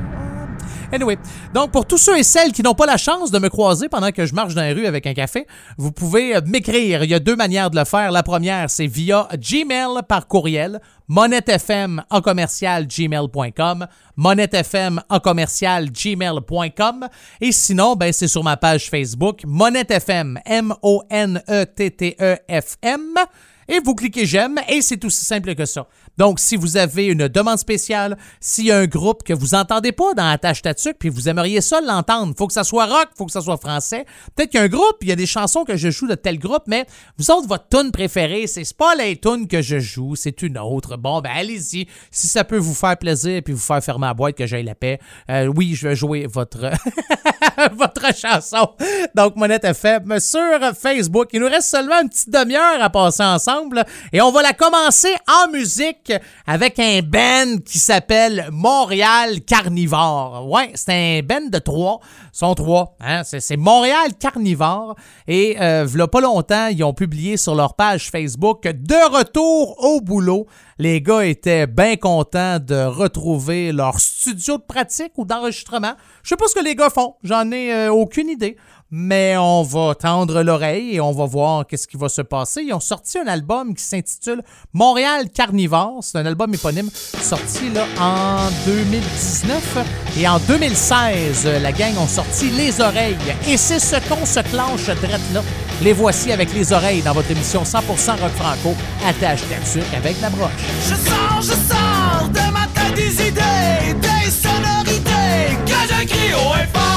Anyway, 0.94 1.18
donc 1.54 1.72
pour 1.72 1.86
tous 1.86 1.98
ceux 1.98 2.18
et 2.18 2.24
celles 2.24 2.52
qui 2.52 2.64
n'ont 2.64 2.74
pas 2.74 2.86
la 2.86 2.98
chance 2.98 3.32
de 3.32 3.40
me 3.40 3.48
croiser 3.48 3.88
pendant 3.88 4.12
que 4.12 4.26
je 4.26 4.34
marche 4.34 4.54
dans 4.54 4.64
les 4.64 4.74
rues 4.74 4.88
avec 4.88 5.08
un 5.08 5.14
café, 5.14 5.48
vous 5.78 5.94
pouvez 5.94 6.36
euh, 6.36 6.42
m'écrire. 6.46 7.04
Il 7.04 7.10
y 7.10 7.14
a 7.14 7.20
deux 7.20 7.38
manières 7.38 7.70
de 7.70 7.78
le 7.78 7.86
faire. 7.86 8.12
La 8.12 8.24
première, 8.24 8.70
c'est 8.70 8.88
via 8.88 9.30
Gmail 9.38 10.02
par 10.10 10.28
courriel, 10.28 10.82
monettefm 11.08 12.04
en 12.10 12.20
commercial 12.20 12.88
gmail.com, 12.88 13.88
monettefm 14.18 15.02
en 15.10 15.20
commercial 15.20 15.90
gmail.com. 15.90 17.08
Et 17.40 17.54
sinon, 17.54 17.96
ben, 17.96 18.12
c'est 18.12 18.28
sur 18.28 18.44
ma 18.44 18.58
page 18.58 18.90
Facebook, 18.90 19.44
monettefm, 19.46 20.40
M-O-N-E-T-T-E-F-M. 20.46 21.40
Et 23.70 23.80
vous 23.80 23.96
cliquez 23.96 24.26
j'aime 24.26 24.60
et 24.68 24.82
c'est 24.82 25.06
aussi 25.06 25.24
simple 25.24 25.56
que 25.56 25.66
ça. 25.66 25.88
Donc, 26.18 26.40
si 26.40 26.56
vous 26.56 26.78
avez 26.78 27.08
une 27.08 27.28
demande 27.28 27.58
spéciale, 27.58 28.18
s'il 28.40 28.66
y 28.66 28.72
a 28.72 28.78
un 28.78 28.86
groupe 28.86 29.24
que 29.24 29.34
vous 29.34 29.56
entendez 29.56 29.92
pas 29.92 30.14
dans 30.14 30.30
la 30.30 30.38
tâche 30.38 30.62
puis 31.00 31.10
vous 31.10 31.30
aimeriez 31.30 31.62
ça 31.62 31.82
l'entendre, 31.82 32.34
faut 32.38 32.48
que 32.48 32.54
ça 32.54 32.64
soit 32.64 32.86
rock, 32.86 33.10
faut 33.18 33.26
que 33.26 33.32
ça 33.32 33.42
soit 33.42 33.58
français. 33.58 34.06
Peut-être 34.36 34.52
qu'il 34.52 34.60
y 34.60 34.62
a 34.62 34.66
un 34.66 34.70
groupe, 34.70 34.98
il 35.02 35.10
y 35.10 35.12
a 35.12 35.16
des 35.16 35.26
chansons 35.26 35.64
que 35.64 35.76
je 35.76 35.90
joue 35.90 36.08
de 36.08 36.16
tel 36.16 36.40
groupe, 36.40 36.64
mais 36.68 36.86
vous 37.18 37.32
autres, 37.32 37.48
votre 37.48 37.68
tune 37.70 37.92
préférée, 37.92 38.48
c'est 38.48 38.72
pas 38.76 38.96
les 38.96 39.18
tunes 39.18 39.48
que 39.48 39.62
je 39.62 39.80
joue, 39.80 40.16
c'est 40.16 40.42
une 40.42 40.58
autre. 40.58 40.98
Bon, 40.98 41.22
ben 41.22 41.32
allez-y. 41.34 41.88
Si 42.12 42.28
ça 42.28 42.44
peut 42.44 42.58
vous 42.58 42.74
faire 42.74 42.98
plaisir 42.98 43.42
puis 43.44 43.54
vous 43.54 43.60
faire 43.60 43.84
fermer 43.84 44.08
la 44.08 44.14
boîte 44.14 44.36
que 44.36 44.46
j'aille 44.46 44.64
la 44.64 44.76
paix, 44.76 45.00
euh, 45.30 45.48
oui, 45.48 45.76
je 45.76 45.88
vais 45.88 45.96
jouer 45.96 46.28
votre 46.28 46.60
votre 47.74 48.16
chanson. 48.16 48.72
Donc, 49.16 49.36
Monette 49.36 49.66
FM 49.66 50.20
sur 50.20 50.60
Facebook. 50.80 51.30
Il 51.34 51.42
nous 51.42 51.48
reste 51.48 51.70
seulement 51.70 52.02
une 52.02 52.10
petite 52.10 52.30
demi-heure 52.30 52.82
à 52.82 52.90
passer 52.90 53.24
ensemble 53.24 53.84
et 54.14 54.22
on 54.22 54.32
va 54.32 54.42
la 54.42 54.54
commencer 54.54 55.14
en 55.28 55.52
musique 55.52 56.01
avec 56.48 56.80
un 56.80 57.02
band 57.02 57.58
qui 57.66 57.80
s'appelle 57.80 58.50
Montréal 58.52 59.42
Carnivore. 59.42 60.50
Ouais, 60.50 60.72
c'est 60.76 61.20
un 61.20 61.22
band 61.24 61.50
de 61.50 61.60
trois. 61.60 62.00
Sont 62.32 62.56
trois. 62.56 62.96
Hein? 63.00 63.24
C'est, 63.24 63.58
Montréal 63.58 64.12
Carnivore. 64.20 64.96
Et 65.28 65.58
euh, 65.62 65.88
il 65.92 66.08
pas 66.08 66.22
longtemps, 66.22 66.68
ils 66.68 66.84
ont 66.84 66.94
publié 66.94 67.38
sur 67.38 67.56
leur 67.56 67.76
page 67.76 68.10
Facebook 68.10 68.64
De 68.64 69.18
retour 69.18 69.76
au 69.84 70.02
boulot. 70.02 70.48
Les 70.78 71.02
gars 71.02 71.26
étaient 71.26 71.68
bien 71.68 71.96
contents 71.96 72.58
de 72.60 72.86
retrouver 72.86 73.72
leur 73.72 74.00
studio 74.00 74.58
de 74.58 74.64
pratique 74.64 75.12
ou 75.18 75.26
d'enregistrement. 75.26 75.94
Je 76.24 76.30
sais 76.30 76.36
pas 76.36 76.48
ce 76.48 76.56
que 76.56 76.64
les 76.64 76.76
gars 76.76 76.90
font. 76.90 77.16
J'en 77.24 77.52
ai 77.52 77.72
euh, 77.72 77.94
aucune 77.94 78.30
idée 78.30 78.58
mais 78.92 79.38
on 79.38 79.64
va 79.64 79.96
tendre 79.96 80.44
l'oreille 80.44 80.96
et 80.96 81.02
on 81.02 81.14
va 81.14 81.26
voir 81.26 81.66
qu'est-ce 81.66 81.88
qui 81.88 81.96
va 81.96 82.10
se 82.10 82.22
passer. 82.22 82.64
Ils 82.64 82.74
ont 82.74 82.82
sorti 82.82 83.18
un 83.18 83.28
album 83.28 83.74
qui 83.74 83.84
s'intitule 83.84 84.42
Montréal 84.74 85.30
Carnivore. 85.34 86.00
C'est 86.02 86.18
un 86.18 86.26
album 86.26 86.54
éponyme 86.54 86.90
sorti 86.92 87.70
là, 87.70 87.86
en 88.00 88.50
2019. 88.66 89.78
Et 90.20 90.28
en 90.28 90.40
2016, 90.40 91.48
la 91.62 91.72
gang 91.72 91.98
ont 91.98 92.08
sorti 92.08 92.50
Les 92.50 92.82
Oreilles. 92.82 93.16
Et 93.48 93.56
c'est 93.56 93.80
ce 93.80 93.96
qu'on 94.10 94.26
se 94.26 94.42
clenche 94.42 94.86
drette 94.86 95.34
là. 95.34 95.42
Les 95.82 95.94
voici 95.94 96.32
avec 96.32 96.54
Les 96.54 96.74
Oreilles 96.74 97.02
dans 97.02 97.14
votre 97.14 97.32
émission 97.32 97.64
100% 97.64 97.80
Rock 97.80 98.32
Franco. 98.36 98.76
Attache 99.08 99.42
ta 99.48 99.98
avec 99.98 100.20
la 100.22 100.30
broche. 100.30 100.52
Je 100.84 100.96
sors, 100.96 101.42
je 101.42 101.74
sors 101.74 102.30
de 102.30 102.52
ma 102.52 102.62
des 102.94 103.28
idées, 103.28 103.94
des 104.02 104.30
sonorités 104.30 105.56
que 105.66 105.72
je 105.72 106.06
crie 106.06 106.34
au 106.34 106.56
effort. 106.56 106.91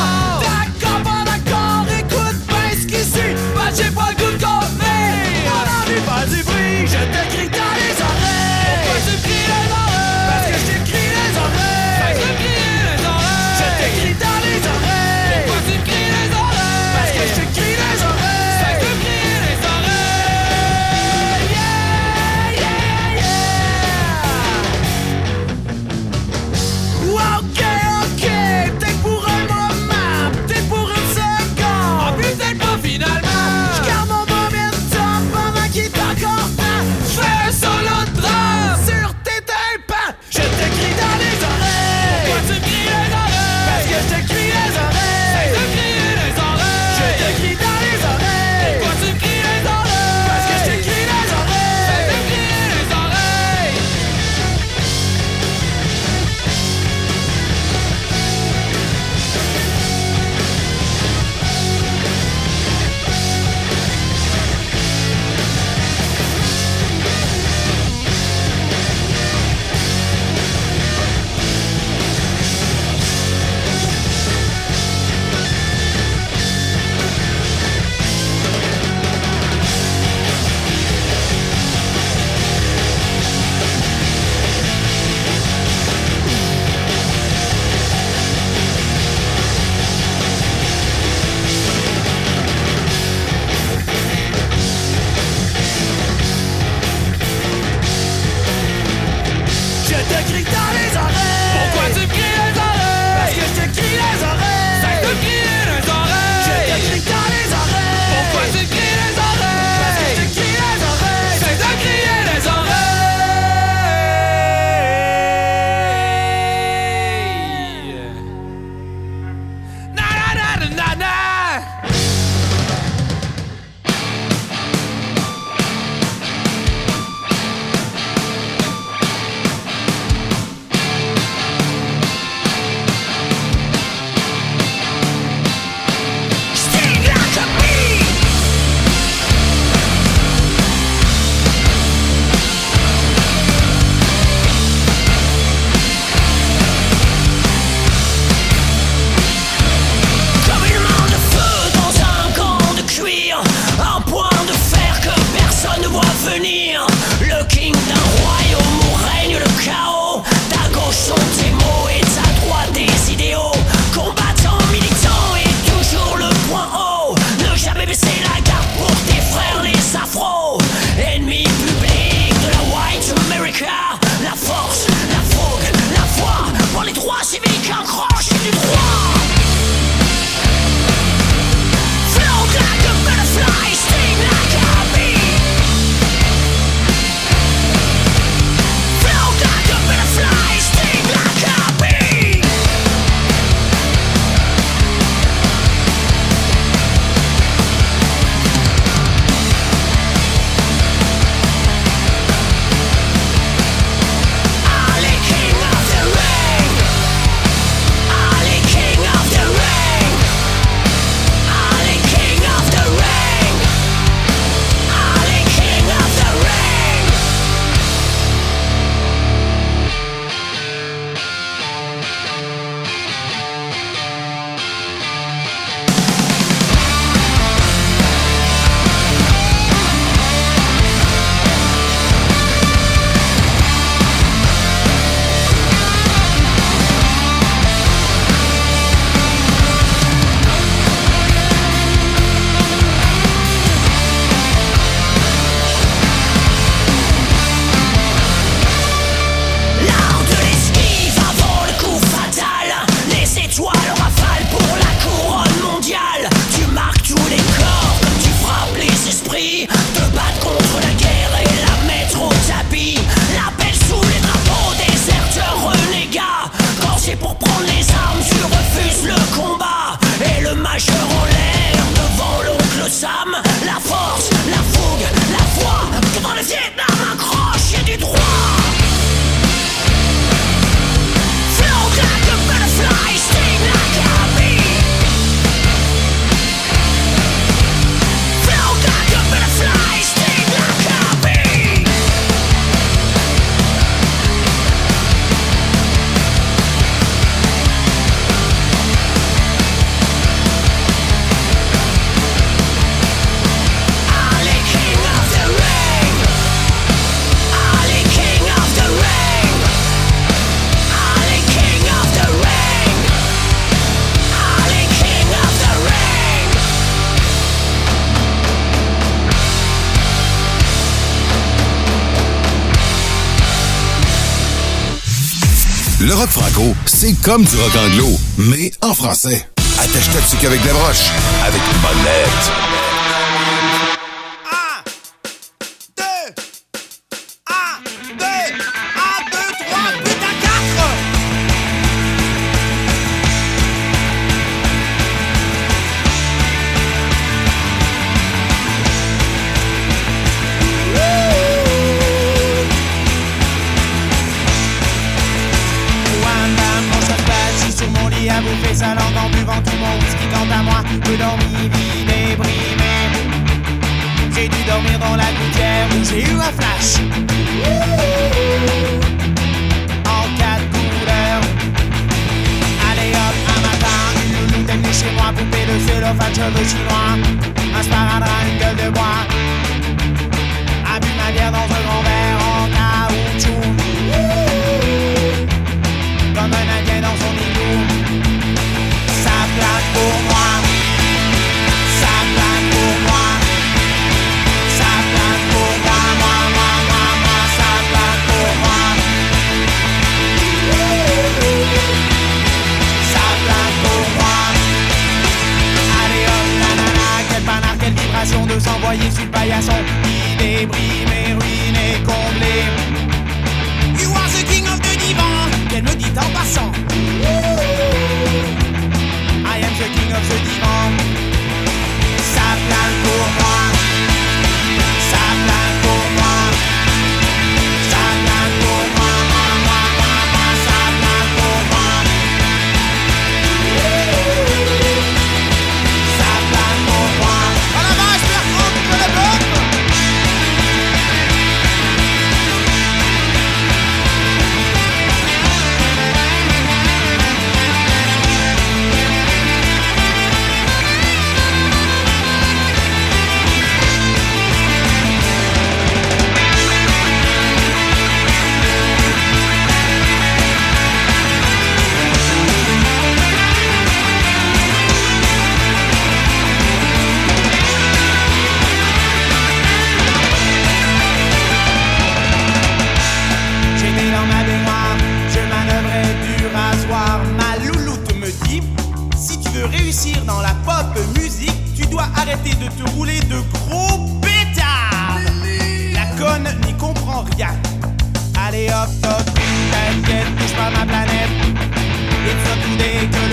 C'est 327.05 327.21
comme 327.21 327.45
du 327.45 327.57
rock 327.57 327.77
anglo, 327.77 328.19
mais 328.39 328.73
en 328.81 328.95
français. 328.95 329.47
Attache 329.79 330.11
ta 330.11 330.21
tuque 330.21 330.45
avec 330.45 330.63
des 330.63 330.71
broches, 330.71 331.11
avec 331.45 331.61
une 331.61 331.81
bonne. 331.81 332.84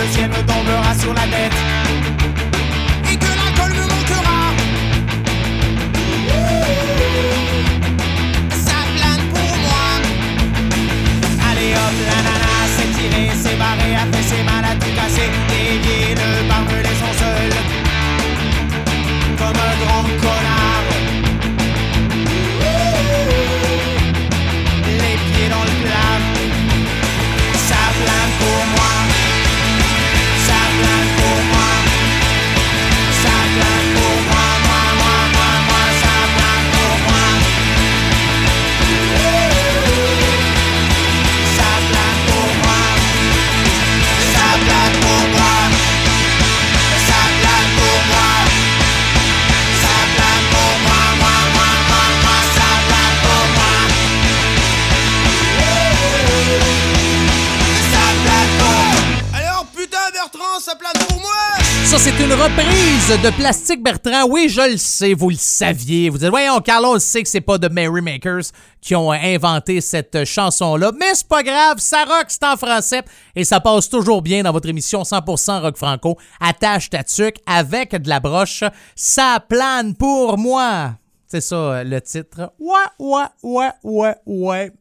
Le 0.02 0.07
ciel 0.11 0.30
me 0.30 0.41
tombera 0.45 0.94
sur 0.95 1.14
la 1.14 1.22
tête. 1.22 1.80
Reprise 62.57 63.22
de 63.23 63.30
Plastique 63.36 63.82
Bertrand. 63.82 64.26
Oui, 64.30 64.49
je 64.49 64.72
le 64.72 64.78
sais, 64.78 65.14
vous 65.14 65.30
le 65.30 65.36
saviez. 65.38 66.10
Vous 66.10 66.18
dites, 66.18 66.30
voyons, 66.30 66.60
Carl, 66.60 66.86
on 66.86 66.94
le 66.95 66.99
sait 66.99 67.23
que 67.23 67.30
c'est 67.30 67.41
pas 67.41 67.57
de 67.57 67.68
Merrymakers 67.69 68.44
qui 68.82 68.95
ont 68.95 69.11
inventé 69.11 69.80
cette 69.80 70.26
chanson-là. 70.26 70.91
Mais 70.99 71.14
c'est 71.14 71.28
pas 71.28 71.44
grave, 71.44 71.78
ça 71.80 72.03
rock, 72.03 72.26
c'est 72.28 72.44
en 72.44 72.57
français. 72.57 73.03
Et 73.36 73.44
ça 73.44 73.60
passe 73.60 73.90
toujours 73.90 74.22
bien 74.22 74.44
dans 74.44 74.52
votre 74.52 74.69
émission 74.69 75.03
100% 75.03 75.61
rock 75.61 75.78
franco. 75.78 76.18
Attache 76.40 76.90
ta 76.90 77.03
tuque 77.03 77.38
avec 77.45 77.95
de 77.95 78.10
la 78.10 78.19
broche. 78.19 78.64
Ça 78.95 79.44
plane 79.48 79.95
pour 79.95 80.38
moi. 80.38 80.95
C'est 81.31 81.39
ça 81.39 81.85
le 81.85 82.01
titre. 82.01 82.51
Ouais, 82.59 82.73
ouais, 82.99 83.23
ouais, 83.41 83.69
ouais, 83.83 84.15
ouais. 84.25 84.73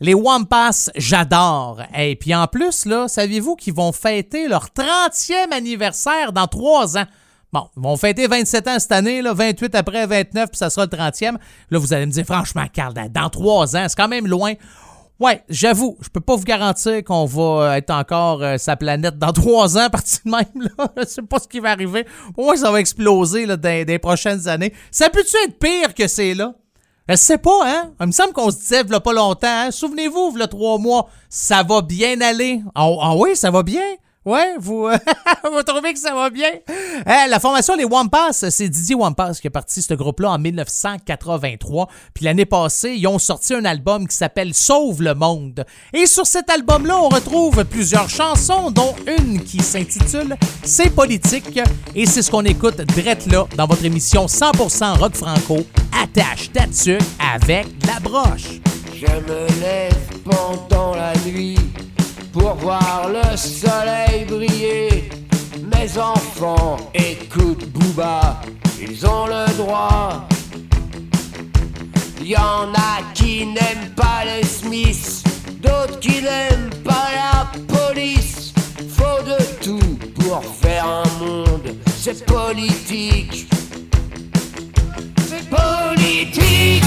Les 0.00 0.12
Wampas, 0.12 0.90
j'adore. 0.96 1.82
Et 1.96 2.16
puis 2.16 2.34
en 2.34 2.48
plus, 2.48 2.84
là, 2.84 3.06
saviez-vous 3.06 3.54
qu'ils 3.54 3.74
vont 3.74 3.92
fêter 3.92 4.48
leur 4.48 4.70
30e 4.76 5.52
anniversaire 5.52 6.32
dans 6.32 6.48
trois 6.48 6.98
ans? 6.98 7.04
Bon, 7.52 7.68
ils 7.76 7.82
vont 7.84 7.96
fêter 7.96 8.26
27 8.26 8.66
ans 8.66 8.78
cette 8.80 8.90
année, 8.90 9.22
là, 9.22 9.34
28 9.34 9.72
après 9.76 10.04
29, 10.04 10.50
puis 10.50 10.58
ça 10.58 10.68
sera 10.68 10.86
le 10.86 10.90
30e. 10.90 11.36
Là, 11.70 11.78
vous 11.78 11.92
allez 11.92 12.06
me 12.06 12.10
dire, 12.10 12.24
franchement, 12.24 12.64
Carl, 12.72 12.92
dans 12.92 13.30
trois 13.30 13.76
ans, 13.76 13.86
c'est 13.88 13.96
quand 13.96 14.08
même 14.08 14.26
loin. 14.26 14.54
Ouais, 15.20 15.42
j'avoue, 15.48 15.96
je 16.00 16.08
peux 16.08 16.20
pas 16.20 16.34
vous 16.34 16.44
garantir 16.44 17.04
qu'on 17.04 17.24
va 17.24 17.78
être 17.78 17.90
encore 17.90 18.42
euh, 18.42 18.58
sa 18.58 18.74
planète 18.74 19.16
dans 19.16 19.32
trois 19.32 19.78
ans, 19.78 19.88
parti 19.88 20.18
de 20.24 20.30
même, 20.30 20.68
là. 20.76 20.88
Je 20.98 21.04
sais 21.04 21.22
pas 21.22 21.38
ce 21.38 21.46
qui 21.46 21.60
va 21.60 21.70
arriver. 21.70 22.04
Au 22.36 22.54
ça 22.56 22.70
va 22.72 22.80
exploser, 22.80 23.46
là, 23.46 23.56
dans, 23.56 23.84
dans 23.84 23.92
les 23.92 23.98
prochaines 24.00 24.48
années. 24.48 24.72
Ça 24.90 25.10
peut-tu 25.10 25.36
être 25.44 25.58
pire 25.58 25.94
que 25.94 26.08
c'est 26.08 26.34
là? 26.34 26.54
Je 27.08 27.16
sais 27.16 27.38
pas, 27.38 27.60
hein? 27.64 27.92
Il 28.00 28.06
me 28.06 28.12
semble 28.12 28.32
qu'on 28.32 28.50
se 28.50 28.56
disait, 28.56 28.82
v'là 28.82 28.98
pas 28.98 29.12
longtemps, 29.12 29.46
hein? 29.46 29.70
Souvenez-vous, 29.70 30.32
v'là 30.32 30.48
trois 30.48 30.78
mois, 30.78 31.08
ça 31.28 31.62
va 31.62 31.82
bien 31.82 32.20
aller. 32.20 32.62
Ah 32.74 32.88
ah 33.00 33.14
oui, 33.14 33.36
ça 33.36 33.50
va 33.50 33.62
bien? 33.62 33.84
Ouais, 34.24 34.54
vous, 34.58 34.88
vous 35.52 35.62
trouvez 35.62 35.92
que 35.92 35.98
ça 35.98 36.14
va 36.14 36.30
bien? 36.30 36.48
Eh, 36.68 37.28
la 37.28 37.38
formation 37.38 37.76
Les 37.76 37.84
Wampas, 37.84 38.32
c'est 38.32 38.70
Didier 38.70 38.94
Wampas 38.94 39.34
qui 39.34 39.48
a 39.48 39.50
parti 39.50 39.82
ce 39.82 39.92
groupe-là 39.92 40.30
en 40.30 40.38
1983. 40.38 41.88
Puis 42.14 42.24
l'année 42.24 42.46
passée, 42.46 42.94
ils 42.96 43.06
ont 43.06 43.18
sorti 43.18 43.52
un 43.52 43.66
album 43.66 44.08
qui 44.08 44.16
s'appelle 44.16 44.54
Sauve 44.54 45.02
le 45.02 45.14
monde. 45.14 45.66
Et 45.92 46.06
sur 46.06 46.26
cet 46.26 46.48
album-là, 46.48 46.98
on 46.98 47.10
retrouve 47.10 47.64
plusieurs 47.66 48.08
chansons, 48.08 48.70
dont 48.70 48.94
une 49.06 49.44
qui 49.44 49.58
s'intitule 49.58 50.36
C'est 50.62 50.88
politique. 50.88 51.60
Et 51.94 52.06
c'est 52.06 52.22
ce 52.22 52.30
qu'on 52.30 52.44
écoute 52.46 52.76
drette 52.76 53.26
là 53.26 53.46
dans 53.58 53.66
votre 53.66 53.84
émission 53.84 54.24
100% 54.24 54.98
rock 54.98 55.14
franco. 55.16 55.58
Attache 56.02 56.50
ta 56.50 56.66
tuque 56.66 57.02
avec 57.34 57.66
la 57.86 58.00
broche. 58.00 58.60
Je 58.94 59.06
me 59.06 59.60
lève 59.60 59.94
pendant 60.24 60.94
la 60.94 61.12
nuit 61.26 61.58
pour 62.34 62.54
voir 62.56 63.08
le 63.08 63.36
soleil 63.36 64.24
briller. 64.26 65.08
Mes 65.72 65.98
enfants 65.98 66.76
écoutent 66.92 67.66
Booba, 67.68 68.40
ils 68.80 69.06
ont 69.06 69.26
le 69.26 69.56
droit. 69.56 70.26
Y 72.20 72.36
en 72.36 72.72
a 72.74 73.12
qui 73.14 73.46
n'aiment 73.46 73.94
pas 73.94 74.24
les 74.24 74.44
Smiths, 74.44 75.22
d'autres 75.62 76.00
qui 76.00 76.22
n'aiment 76.22 76.70
pas 76.82 77.08
la 77.14 77.46
police. 77.76 78.52
Faut 78.96 79.22
de 79.22 79.38
tout 79.62 79.98
pour 80.16 80.44
faire 80.44 80.86
un 80.86 81.24
monde, 81.24 81.76
c'est 81.96 82.26
politique. 82.26 83.46
C'est 85.28 85.48
politique. 85.48 86.84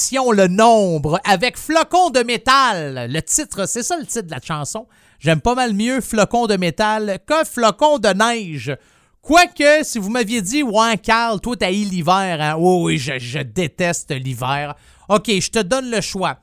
Le 0.00 0.46
Nombre 0.46 1.20
avec 1.24 1.58
Flocon 1.58 2.08
de 2.08 2.20
métal. 2.20 3.06
Le 3.10 3.20
titre, 3.20 3.68
c'est 3.68 3.82
ça 3.82 3.98
le 3.98 4.06
titre 4.06 4.26
de 4.26 4.30
la 4.30 4.40
chanson. 4.40 4.86
J'aime 5.18 5.42
pas 5.42 5.54
mal 5.54 5.74
mieux 5.74 6.00
Flocon 6.00 6.46
de 6.46 6.56
métal 6.56 7.18
que 7.26 7.44
Flocon 7.44 7.98
de 7.98 8.08
neige. 8.08 8.74
Quoique, 9.20 9.82
si 9.84 9.98
vous 9.98 10.08
m'aviez 10.08 10.40
dit, 10.40 10.62
ouais, 10.62 10.96
Carl, 10.96 11.38
toi, 11.40 11.54
t'as 11.54 11.70
eu 11.70 11.84
l'hiver? 11.84 12.56
Oh, 12.58 12.84
oui, 12.86 12.96
je, 12.96 13.42
déteste 13.42 14.12
l'hiver. 14.12 14.74
OK, 15.10 15.26
je 15.28 15.50
te 15.50 15.58
donne 15.58 15.90
le 15.90 16.00
choix 16.00 16.38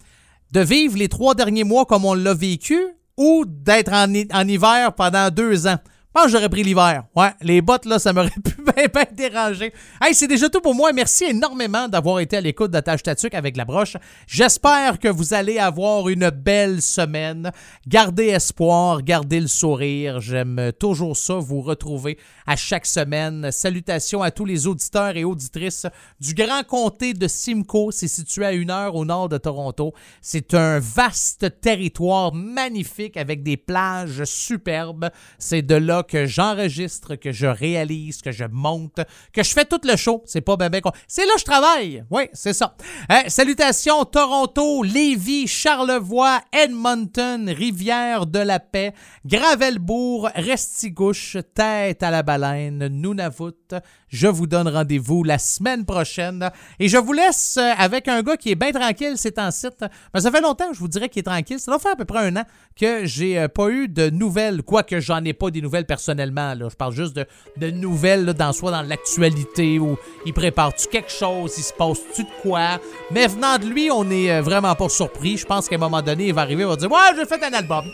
de 0.51 0.59
vivre 0.61 0.95
les 0.95 1.09
trois 1.09 1.33
derniers 1.33 1.63
mois 1.63 1.85
comme 1.85 2.05
on 2.05 2.13
l'a 2.13 2.35
vécu 2.35 2.79
ou 3.17 3.43
d'être 3.47 3.91
en 3.91 4.47
hiver 4.47 4.93
pendant 4.93 5.31
deux 5.31 5.65
ans? 5.65 5.79
J'aurais 6.25 6.49
pris 6.49 6.63
l'hiver. 6.63 7.03
Ouais, 7.15 7.31
les 7.41 7.61
bottes, 7.61 7.85
là, 7.85 7.99
ça 7.99 8.11
m'aurait 8.11 8.29
pu 8.43 8.55
bien, 8.61 8.85
bien 8.91 9.05
déranger. 9.11 9.71
Hey, 10.01 10.15
c'est 10.15 10.27
déjà 10.27 10.49
tout 10.49 10.61
pour 10.61 10.73
moi. 10.73 10.91
Merci 10.91 11.25
énormément 11.25 11.87
d'avoir 11.87 12.19
été 12.19 12.37
à 12.37 12.41
l'écoute 12.41 12.71
de 12.71 12.79
Tâche 12.79 13.03
Tatuc 13.03 13.35
avec 13.35 13.55
la 13.55 13.65
broche. 13.65 13.97
J'espère 14.25 14.99
que 14.99 15.07
vous 15.07 15.33
allez 15.33 15.59
avoir 15.59 16.09
une 16.09 16.29
belle 16.29 16.81
semaine. 16.81 17.51
Gardez 17.87 18.27
espoir, 18.27 19.03
gardez 19.03 19.39
le 19.39 19.47
sourire. 19.47 20.19
J'aime 20.19 20.71
toujours 20.79 21.15
ça, 21.15 21.35
vous 21.35 21.61
retrouver 21.61 22.17
à 22.47 22.55
chaque 22.55 22.85
semaine. 22.85 23.51
Salutations 23.51 24.21
à 24.21 24.31
tous 24.31 24.45
les 24.45 24.65
auditeurs 24.65 25.15
et 25.15 25.23
auditrices 25.23 25.85
du 26.19 26.33
Grand 26.33 26.63
Comté 26.63 27.13
de 27.13 27.27
Simcoe. 27.27 27.91
C'est 27.91 28.07
situé 28.07 28.45
à 28.45 28.53
une 28.53 28.71
heure 28.71 28.95
au 28.95 29.05
nord 29.05 29.29
de 29.29 29.37
Toronto. 29.37 29.93
C'est 30.21 30.55
un 30.55 30.79
vaste 30.79 31.61
territoire 31.61 32.33
magnifique 32.33 33.17
avec 33.17 33.43
des 33.43 33.57
plages 33.57 34.23
superbes. 34.23 35.09
C'est 35.37 35.61
de 35.61 35.75
là 35.75 36.03
que 36.07 36.25
j'enregistre, 36.25 37.15
que 37.15 37.31
je 37.31 37.47
réalise, 37.47 38.21
que 38.21 38.31
je 38.31 38.45
monte, 38.45 39.01
que 39.33 39.43
je 39.43 39.51
fais 39.51 39.65
tout 39.65 39.81
le 39.83 39.95
show. 39.95 40.23
C'est 40.25 40.41
pas 40.41 40.55
ben 40.55 40.69
ben 40.69 40.81
C'est 41.07 41.25
là 41.25 41.33
que 41.33 41.39
je 41.39 41.45
travaille. 41.45 42.03
Oui, 42.09 42.23
c'est 42.33 42.53
ça. 42.53 42.75
Euh, 43.11 43.27
salutations 43.27 44.05
Toronto, 44.05 44.83
Lévis, 44.83 45.47
Charlevoix, 45.47 46.41
Edmonton, 46.51 47.49
Rivière-de-la-Paix, 47.49 48.93
Gravelbourg, 49.25 50.29
Restigouche, 50.35 51.37
Tête 51.53 52.03
à 52.03 52.11
la 52.11 52.23
baleine, 52.23 52.87
Nunavut. 52.87 53.75
Je 54.09 54.27
vous 54.27 54.47
donne 54.47 54.69
rendez-vous 54.69 55.23
la 55.23 55.37
semaine 55.37 55.85
prochaine. 55.85 56.49
Et 56.79 56.87
je 56.87 56.97
vous 56.97 57.11
laisse 57.11 57.57
euh, 57.57 57.73
avec 57.77 58.07
un 58.07 58.21
gars 58.21 58.37
qui 58.37 58.51
est 58.51 58.55
bien 58.55 58.71
tranquille 58.71 59.17
ces 59.17 59.33
temps-ci. 59.33 59.67
Ben, 59.81 60.19
ça 60.19 60.31
fait 60.31 60.39
longtemps 60.39 60.69
que 60.69 60.75
je 60.75 60.79
vous 60.79 60.87
dirais 60.87 61.09
qu'il 61.09 61.19
est 61.19 61.23
tranquille. 61.23 61.59
Ça 61.59 61.71
doit 61.71 61.79
faire 61.79 61.91
à 61.91 61.95
peu 61.97 62.05
près 62.05 62.19
un 62.19 62.35
an 62.37 62.43
que 62.79 63.05
j'ai 63.05 63.37
euh, 63.37 63.47
pas 63.49 63.69
eu 63.69 63.89
de 63.89 64.09
nouvelles. 64.09 64.63
Quoique 64.63 65.01
j'en 65.01 65.23
ai 65.25 65.33
pas 65.33 65.51
des 65.51 65.61
nouvelles 65.61 65.85
personnellement. 65.85 66.53
Je 66.57 66.75
parle 66.75 66.93
juste 66.93 67.15
de, 67.15 67.71
nouvelles 67.71 68.25
dans 68.27 68.53
soit 68.53 68.71
dans 68.71 68.81
l'actualité 68.81 69.77
ou 69.77 69.97
il 70.25 70.33
prépare-tu 70.33 70.87
quelque 70.87 71.11
chose, 71.11 71.53
il 71.57 71.63
se 71.63 71.73
passe-tu 71.73 72.23
de 72.23 72.29
quoi? 72.41 72.79
Mais 73.11 73.27
venant 73.27 73.57
de 73.57 73.65
lui, 73.65 73.91
on 73.91 74.09
est 74.09 74.31
euh, 74.31 74.41
vraiment 74.41 74.73
pas 74.75 74.87
surpris. 74.87 75.37
Je 75.37 75.45
pense 75.45 75.67
qu'à 75.67 75.75
un 75.75 75.79
moment 75.79 76.01
donné, 76.01 76.27
il 76.27 76.33
va 76.33 76.41
arriver, 76.41 76.63
il 76.63 76.67
va 76.69 76.77
dire 76.77 76.89
Ouais, 76.89 76.97
j'ai 77.17 77.25
fait 77.25 77.43
un 77.43 77.53
album. 77.53 77.85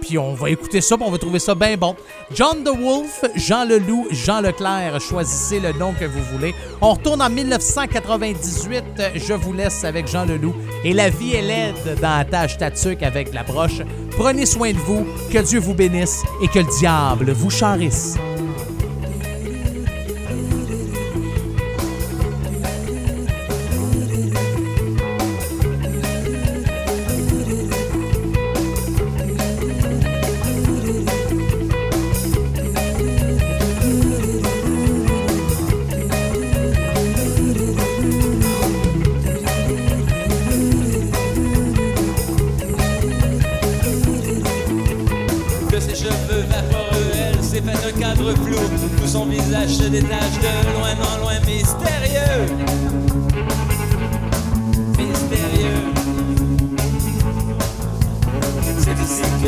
Puis 0.00 0.18
on 0.18 0.34
va 0.34 0.50
écouter 0.50 0.80
ça, 0.80 0.96
puis 0.96 1.06
on 1.06 1.10
va 1.10 1.18
trouver 1.18 1.38
ça 1.38 1.54
bien 1.54 1.76
bon. 1.76 1.96
John 2.32 2.62
the 2.62 2.68
Wolf, 2.68 3.24
Jean 3.36 3.64
Leloup, 3.64 4.06
Jean 4.10 4.40
Leclerc, 4.40 5.00
le 5.60 5.72
nom 5.78 5.92
que 5.92 6.04
vous 6.04 6.22
voulez. 6.32 6.54
On 6.80 6.92
retourne 6.92 7.22
en 7.22 7.30
1998. 7.30 8.84
Je 9.14 9.32
vous 9.32 9.52
laisse 9.52 9.84
avec 9.84 10.06
Jean 10.08 10.24
Leloup. 10.24 10.54
Et 10.84 10.92
la 10.92 11.10
vie 11.10 11.34
est 11.34 11.42
laide 11.42 12.00
dans 12.00 12.18
la 12.18 12.24
tâche 12.24 12.58
tatuc 12.58 13.02
avec 13.02 13.32
la 13.32 13.42
broche. 13.42 13.82
Prenez 14.16 14.46
soin 14.46 14.72
de 14.72 14.78
vous, 14.78 15.06
que 15.32 15.38
Dieu 15.38 15.60
vous 15.60 15.74
bénisse 15.74 16.22
et 16.42 16.48
que 16.48 16.58
le 16.58 16.78
diable 16.78 17.32
vous 17.32 17.50
charisse. 17.50 18.16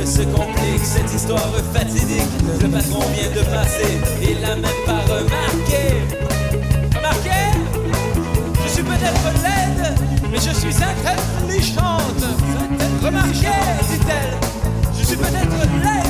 Se 0.06 0.22
complique 0.22 0.84
cette 0.84 1.12
histoire 1.12 1.48
fatidique. 1.72 2.28
Le 2.60 2.68
patron 2.68 3.00
vient 3.14 3.30
de 3.30 3.42
passer, 3.48 3.98
il 4.22 4.40
l'a 4.40 4.54
même 4.54 4.82
pas 4.84 5.00
remarqué. 5.00 6.02
Remarqué? 6.94 7.40
Je 8.64 8.68
suis 8.68 8.82
peut-être 8.82 9.26
laide, 9.42 9.94
mais 10.30 10.38
je 10.38 10.50
suis 10.50 10.74
intelligente. 10.82 12.24
Remarquez, 13.02 13.60
dit-elle, 13.90 14.36
je 14.98 15.04
suis 15.04 15.16
peut-être 15.16 15.60
laide, 15.82 16.03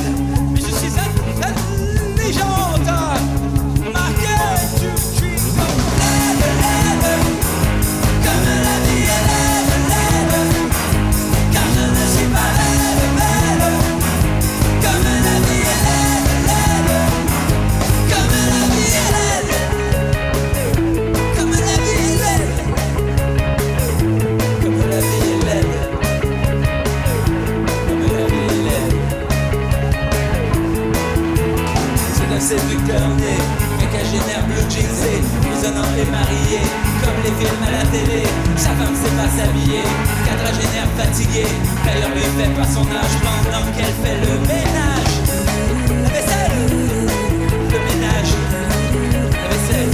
marié, 36.11 36.59
comme 37.03 37.19
les 37.23 37.33
films 37.39 37.63
à 37.67 37.71
la 37.71 37.85
télé. 37.91 38.23
Sa 38.57 38.69
femme 38.77 38.95
sait 38.95 39.15
pas 39.15 39.29
s'habiller, 39.29 39.83
quadragénaire 40.25 40.89
fatigué, 40.97 41.45
d'ailleurs 41.85 42.13
lui 42.15 42.25
fait 42.37 42.51
pas 42.53 42.67
son 42.67 42.85
âge 42.89 43.15
pendant 43.23 43.65
qu'elle 43.75 43.95
fait 44.03 44.17
le 44.25 44.33
ménage. 44.45 45.15
La 46.03 46.09
vaisselle, 46.09 46.57
le 47.71 47.79
ménage, 47.87 48.33
la 49.31 49.47
vaisselle. 49.51 49.93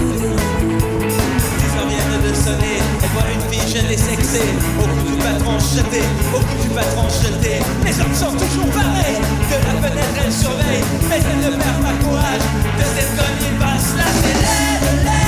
Les 1.61 1.71
heures 1.77 1.89
viennent 1.91 2.21
de 2.27 2.33
sonner, 2.35 2.77
elle 3.03 3.09
voit 3.15 3.29
une 3.33 3.45
fille 3.51 3.67
jeune 3.73 3.91
et 3.91 3.97
sexée, 3.97 4.51
au 4.79 4.87
cou 4.87 5.01
du 5.07 5.15
patron 5.21 5.59
jeté, 5.59 6.01
au 6.33 6.39
cou 6.39 6.55
du 6.61 6.69
patron 6.69 7.07
jeté. 7.09 7.59
Les 7.85 7.95
hommes 7.99 8.15
sont 8.15 8.35
toujours 8.37 8.69
pareils, 8.71 9.19
de 9.49 9.57
la 9.67 9.75
fenêtre 9.81 10.17
elle 10.25 10.33
surveille, 10.33 10.83
mais 11.09 11.19
elle 11.19 11.51
ne 11.51 11.55
perd 11.57 11.79
pas 11.81 11.95
courage. 12.03 12.45
De 12.77 12.85
cette 12.95 13.15
conne 13.15 13.39
il 13.41 13.55
passe 13.59 13.93
la 13.97 14.07
c'est 14.21 15.20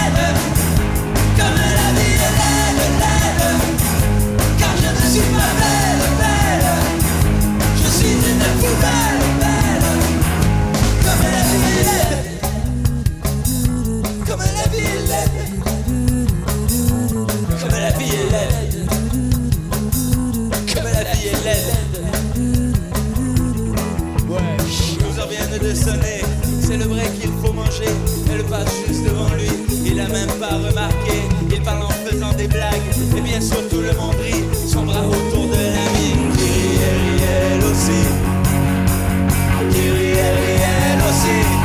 sonner 25.75 26.21
C'est 26.61 26.77
le 26.77 26.85
vrai 26.85 27.09
qu'il 27.19 27.31
faut 27.41 27.53
manger 27.53 27.89
Elle 28.31 28.43
passe 28.45 28.82
see. 41.23 41.62